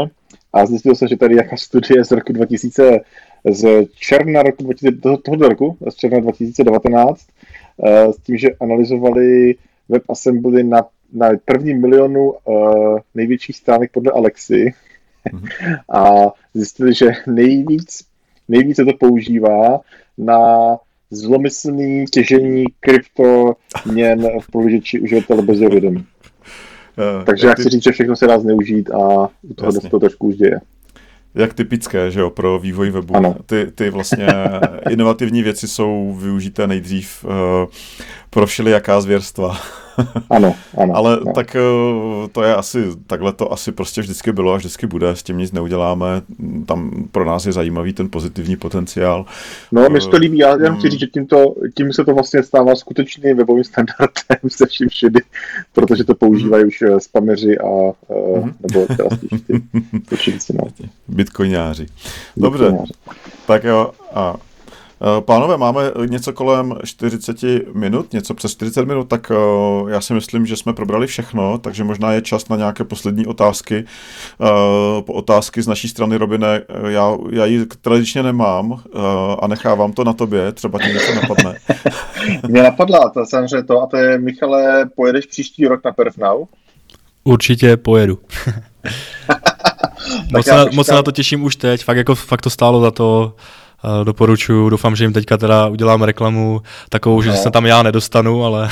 a 0.53 0.65
zjistil 0.65 0.95
jsem, 0.95 1.07
že 1.07 1.17
tady 1.17 1.35
jaká 1.35 1.57
studie 1.57 2.05
z 2.05 2.11
roku 2.11 2.33
2000, 2.33 2.99
z 3.51 3.85
června 3.95 4.43
roku 4.43 4.63
2000, 4.63 4.97
tohoto 5.01 5.49
roku, 5.49 5.77
z 5.89 5.95
června 5.95 6.19
2019, 6.19 7.27
uh, 7.77 7.89
eh, 7.89 8.13
s 8.13 8.17
tím, 8.17 8.37
že 8.37 8.47
analyzovali 8.61 9.55
WebAssembly 9.89 10.63
na, 10.63 10.85
na 11.13 11.29
první 11.45 11.73
milionu 11.73 12.31
uh, 12.31 12.99
největších 13.15 13.57
stránek 13.57 13.91
podle 13.91 14.11
Alexy 14.11 14.73
mm-hmm. 15.31 15.77
a 15.99 16.31
zjistili, 16.53 16.93
že 16.93 17.11
nejvíc, 17.27 18.05
nejvíc 18.47 18.75
se 18.75 18.85
to 18.85 18.93
používá 18.99 19.79
na 20.17 20.37
zlomyslný 21.11 22.05
těžení 22.05 22.65
kryptoměn 22.79 24.39
v 24.39 24.51
průžeči 24.51 24.99
uživatele 24.99 25.41
bez 25.41 25.59
vědomí. 25.59 26.05
Uh, 26.97 27.25
Takže 27.25 27.47
já 27.47 27.53
chci 27.53 27.63
ty... 27.63 27.69
říct, 27.69 27.83
že 27.83 27.91
všechno 27.91 28.15
se 28.15 28.27
dá 28.27 28.39
zneužít 28.39 28.91
a 28.91 29.27
u 29.41 29.53
toho 29.53 29.71
to 29.71 29.99
trošku 29.99 30.27
už 30.27 30.35
děje. 30.35 30.59
Jak 31.35 31.53
typické, 31.53 32.11
že 32.11 32.19
jo, 32.19 32.29
pro 32.29 32.59
vývoj 32.59 32.89
webu. 32.89 33.15
Ano. 33.15 33.35
Ty, 33.45 33.71
ty 33.75 33.89
vlastně 33.89 34.27
inovativní 34.89 35.43
věci 35.43 35.67
jsou 35.67 36.17
využité 36.19 36.67
nejdřív 36.67 37.25
uh, 37.25 37.31
pro 38.33 38.47
všelijaká 38.47 39.01
zvěrstva. 39.01 39.57
ano, 40.29 40.55
ano. 40.77 40.95
Ale 40.95 41.17
ano. 41.17 41.33
tak 41.35 41.55
uh, 41.55 42.27
to 42.27 42.43
je 42.43 42.55
asi, 42.55 42.83
takhle 43.07 43.33
to 43.33 43.53
asi 43.53 43.71
prostě 43.71 44.01
vždycky 44.01 44.31
bylo 44.31 44.53
a 44.53 44.57
vždycky 44.57 44.87
bude, 44.87 45.09
s 45.09 45.23
tím 45.23 45.37
nic 45.37 45.51
neuděláme. 45.51 46.21
Tam 46.65 46.91
pro 47.11 47.25
nás 47.25 47.45
je 47.45 47.51
zajímavý 47.51 47.93
ten 47.93 48.09
pozitivní 48.09 48.55
potenciál. 48.55 49.25
No, 49.71 49.89
mi 49.89 50.01
se 50.01 50.09
to 50.09 50.17
líbí, 50.17 50.37
já 50.37 50.49
jenom 50.51 50.75
chci 50.75 50.87
hmm. 50.87 50.91
říct, 50.91 50.99
že 50.99 51.07
tímto, 51.07 51.55
tím 51.75 51.93
se 51.93 52.05
to 52.05 52.13
vlastně 52.13 52.43
stává 52.43 52.75
skutečným 52.75 53.37
webovým 53.37 53.63
standardem 53.63 54.37
se 54.49 54.65
vším 54.65 54.89
všudy, 54.89 55.21
protože 55.73 56.03
to 56.03 56.15
používají 56.15 56.65
už 56.65 56.81
eh, 56.81 56.99
spameři 56.99 57.57
a 57.57 57.65
uh, 58.07 58.49
nebo 58.59 58.85
teda 58.87 59.09
ty, 59.09 59.27
ty 60.17 60.53
no. 60.53 60.63
Bitcoináři. 61.07 61.85
Dobře, 62.37 62.63
Bitcoináři. 62.63 62.93
tak 63.47 63.63
jo, 63.63 63.91
a 64.13 64.35
Eh, 64.35 64.52
pánové, 65.19 65.57
máme 65.57 65.91
něco 66.05 66.33
kolem 66.33 66.75
40 66.83 67.37
minut, 67.73 68.13
něco 68.13 68.33
přes 68.33 68.51
40 68.51 68.85
minut, 68.85 69.03
tak 69.03 69.31
eh, 69.31 69.91
já 69.91 70.01
si 70.01 70.13
myslím, 70.13 70.45
že 70.45 70.57
jsme 70.57 70.73
probrali 70.73 71.07
všechno, 71.07 71.57
takže 71.57 71.83
možná 71.83 72.13
je 72.13 72.21
čas 72.21 72.49
na 72.49 72.55
nějaké 72.55 72.83
poslední 72.83 73.25
otázky. 73.25 73.85
Eh, 73.85 75.01
po 75.01 75.13
otázky 75.13 75.61
z 75.61 75.67
naší 75.67 75.87
strany, 75.87 76.17
Robine, 76.17 76.61
já, 76.87 77.17
já 77.31 77.45
ji 77.45 77.65
tradičně 77.65 78.23
nemám 78.23 78.83
a 79.39 79.47
nechávám 79.47 79.93
to 79.93 80.03
na 80.03 80.13
tobě, 80.13 80.51
třeba 80.51 80.79
ti 80.79 80.93
něco 80.93 81.15
napadne. 81.15 81.59
Mě 82.47 82.63
napadla 82.63 83.09
to 83.09 83.25
samozřejmě 83.25 83.63
to, 83.63 83.81
a 83.81 83.87
to 83.87 83.97
je, 83.97 84.17
Michale, 84.17 84.89
pojedeš 84.95 85.25
příští 85.25 85.67
rok 85.67 85.83
na 85.85 85.91
Perfnau? 85.91 86.45
Určitě 87.23 87.77
pojedu. 87.77 88.19
moc, 90.31 90.47
na, 90.47 90.65
moc 90.73 90.87
na 90.87 91.03
to 91.03 91.11
těším 91.11 91.43
už 91.43 91.55
teď, 91.55 91.83
fakt, 91.83 91.97
jako, 91.97 92.15
fakt 92.15 92.41
to 92.41 92.49
stálo 92.49 92.81
za 92.81 92.91
to 92.91 93.35
doporučuju, 94.03 94.69
doufám, 94.69 94.95
že 94.95 95.03
jim 95.03 95.13
teďka 95.13 95.37
teda 95.37 95.67
udělám 95.67 96.03
reklamu 96.03 96.61
takovou, 96.89 97.21
že 97.21 97.29
no. 97.29 97.35
se 97.35 97.51
tam 97.51 97.65
já 97.65 97.83
nedostanu, 97.83 98.43
ale... 98.43 98.69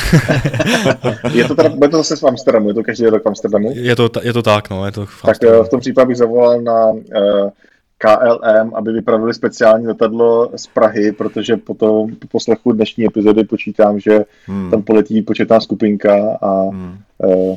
je 1.34 1.48
to 1.48 1.56
teda, 1.56 1.70
bude 1.70 1.90
to 1.90 1.98
zase 1.98 2.16
v 2.16 2.24
Amsterdamu, 2.24 2.68
je 2.68 2.74
to 2.74 2.84
každý 2.84 3.06
rok 3.06 3.24
v 3.24 3.28
Amsterdamu? 3.28 3.72
Je 3.76 3.96
to, 3.96 4.10
je 4.22 4.34
to 4.34 4.42
tak, 4.42 4.70
no, 4.70 4.86
je 4.86 4.92
to 4.92 5.06
v 5.06 5.22
Tak 5.22 5.44
eh, 5.44 5.64
v 5.64 5.70
tom 5.70 5.80
případě 5.80 6.08
bych 6.08 6.18
zavolal 6.18 6.62
na 6.62 6.86
uh, 6.86 7.02
eh, 7.16 7.52
KLM, 7.98 8.76
aby 8.76 8.92
vypravili 8.92 9.34
speciální 9.34 9.88
letadlo 9.88 10.52
z 10.56 10.68
Prahy, 10.68 11.12
protože 11.12 11.58
po, 11.58 11.74
to, 11.74 12.08
po 12.20 12.28
poslechu 12.32 12.72
dnešní 12.72 13.06
epizody 13.06 13.44
počítám, 13.44 14.00
že 14.00 14.20
hmm. 14.46 14.72
tam 14.72 14.84
poletí 14.84 15.22
početná 15.22 15.60
skupinka 15.60 16.38
a 16.42 16.62
hmm. 16.62 16.98
Uh, 17.26 17.56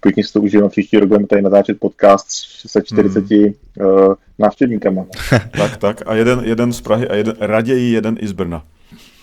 pěkně 0.00 0.24
si 0.24 0.32
to 0.32 0.40
užijeme 0.40 0.68
příští 0.68 0.98
rok, 0.98 1.08
budeme 1.08 1.26
tady 1.26 1.42
natáčet 1.42 1.80
podcast 1.80 2.26
se 2.66 2.82
40 2.82 3.30
hmm. 3.30 3.44
uh, 3.80 4.14
návštěvníkama. 4.38 5.06
tak, 5.58 5.76
tak. 5.76 6.02
A 6.06 6.14
jeden, 6.14 6.40
jeden 6.44 6.72
z 6.72 6.80
Prahy 6.80 7.08
a 7.08 7.14
jeden, 7.14 7.34
raději 7.40 7.92
jeden 7.92 8.16
i 8.20 8.28
z 8.28 8.32
Brna. 8.32 8.64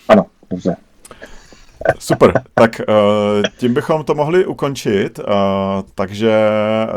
Ano, 0.08 0.26
dobře. 0.50 0.76
Super, 1.98 2.42
tak 2.54 2.80
uh, 2.88 2.94
tím 3.58 3.74
bychom 3.74 4.04
to 4.04 4.14
mohli 4.14 4.46
ukončit. 4.46 5.18
Uh, 5.18 5.24
takže, 5.94 6.32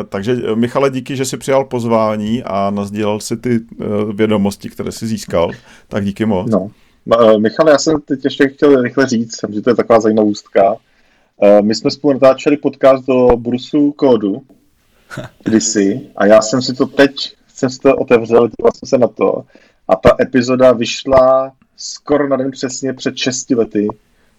takže 0.09 0.35
Michale, 0.55 0.89
díky, 0.89 1.15
že 1.15 1.25
jsi 1.25 1.37
přijal 1.37 1.65
pozvání 1.65 2.43
a 2.43 2.69
nazdílel 2.69 3.19
si 3.19 3.37
ty 3.37 3.59
uh, 3.59 4.13
vědomosti, 4.13 4.69
které 4.69 4.91
jsi 4.91 5.07
získal. 5.07 5.51
Tak 5.87 6.05
díky 6.05 6.25
moc. 6.25 6.51
No. 6.51 6.71
Michale, 7.37 7.71
já 7.71 7.77
jsem 7.77 8.01
teď 8.01 8.19
ještě 8.23 8.49
chtěl 8.49 8.81
rychle 8.81 9.07
říct, 9.07 9.39
že 9.49 9.61
to 9.61 9.69
je 9.69 9.75
taková 9.75 9.99
zajímavostka. 9.99 10.75
My 11.61 11.75
jsme 11.75 11.91
spolu 11.91 12.13
natáčeli 12.13 12.57
podcast 12.57 13.05
do 13.05 13.27
Brusu 13.37 13.91
kódu 13.91 14.41
kdysi 15.43 16.01
a 16.15 16.25
já 16.25 16.41
jsem 16.41 16.61
si 16.61 16.73
to 16.73 16.85
teď, 16.85 17.35
jsem 17.55 17.69
si 17.69 17.79
to 17.79 17.95
otevřel, 17.95 18.47
díval 18.47 18.71
jsem 18.75 18.89
se 18.89 18.97
na 18.97 19.07
to 19.07 19.43
a 19.87 19.95
ta 19.95 20.15
epizoda 20.21 20.71
vyšla 20.71 21.51
skoro 21.77 22.27
na 22.27 22.37
den 22.37 22.51
přesně 22.51 22.93
před 22.93 23.17
6 23.17 23.49
lety 23.49 23.87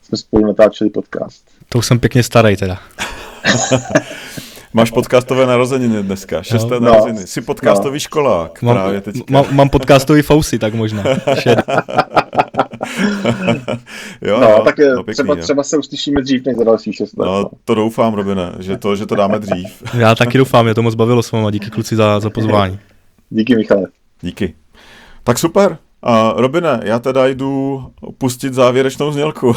jsme 0.03 0.19
spolu 0.19 0.47
natáčeli 0.47 0.91
podcast. 0.91 1.45
To 1.69 1.79
už 1.79 1.87
jsem 1.87 2.01
pěkně 2.01 2.23
starý 2.23 2.57
teda. 2.57 2.79
Máš 4.75 4.91
podcastové 4.91 5.47
narozeniny 5.47 6.03
dneska, 6.03 6.43
šesté 6.43 6.75
no, 6.75 6.81
narozeniny. 6.81 7.27
Jsi 7.27 7.41
podcastový 7.41 7.95
no. 7.95 8.01
školák 8.01 8.63
mám, 8.63 8.77
právě 8.77 9.01
teďka. 9.01 9.25
Mám, 9.31 9.47
mám 9.51 9.69
podcastový 9.69 10.23
fousy, 10.23 10.59
tak 10.59 10.75
možná. 10.75 11.05
jo, 14.23 14.41
no, 14.41 14.49
jo, 14.49 14.63
tak 14.65 14.79
je, 14.79 14.95
no, 14.95 15.05
pěkný, 15.05 15.13
třeba, 15.13 15.35
jo. 15.35 15.43
třeba 15.43 15.63
se 15.63 15.77
uslyšíme 15.77 16.23
dřív 16.23 16.47
než 16.47 16.57
za 16.57 16.65
další 16.65 16.93
šest 16.93 17.19
let. 17.19 17.27
No, 17.27 17.41
no, 17.43 17.51
to 17.65 17.75
doufám, 17.75 18.15
Robine, 18.15 18.53
že 18.59 18.77
to, 18.77 18.97
že 18.97 19.07
to 19.07 19.15
dáme 19.15 19.39
dřív. 19.39 19.83
Já 19.99 20.15
taky 20.15 20.39
doufám, 20.39 20.65
mě 20.65 20.75
to 20.75 20.83
moc 20.83 20.95
bavilo 20.95 21.23
s 21.23 21.33
váma, 21.33 21.51
díky 21.51 21.71
kluci 21.71 21.97
za, 21.97 22.21
za 22.21 22.31
pozvání. 22.31 22.79
Díky, 23.31 23.57
Michale. 23.57 23.87
Díky. 24.23 24.55
Tak 25.25 25.39
super, 25.39 25.79
Uh, 26.07 26.41
Robine, 26.41 26.81
já 26.85 26.99
teda 26.99 27.27
jdu 27.27 27.83
pustit 28.19 28.55
závěrečnou 28.55 29.13
znělku. 29.13 29.55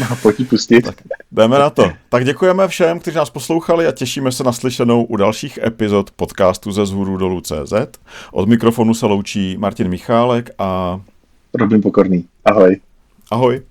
no, 0.00 0.16
pojď 0.22 0.48
pustit. 0.48 0.82
Tak, 0.82 0.94
jdeme 1.32 1.58
na 1.58 1.70
to. 1.70 1.90
Tak 2.08 2.24
děkujeme 2.24 2.68
všem, 2.68 2.98
kteří 2.98 3.16
nás 3.16 3.30
poslouchali 3.30 3.86
a 3.86 3.92
těšíme 3.92 4.32
se 4.32 4.44
na 4.44 4.52
slyšenou 4.52 5.04
u 5.04 5.16
dalších 5.16 5.58
epizod 5.62 6.10
podcastu 6.10 6.72
ze 6.72 6.86
zhůru 6.86 7.16
dolů 7.16 7.40
CZ. 7.40 7.72
Od 8.32 8.48
mikrofonu 8.48 8.94
se 8.94 9.06
loučí 9.06 9.56
Martin 9.58 9.88
Michálek 9.88 10.50
a... 10.58 11.00
Robin 11.54 11.82
Pokorný. 11.82 12.24
Ahoj. 12.46 12.78
Ahoj. 13.30 13.62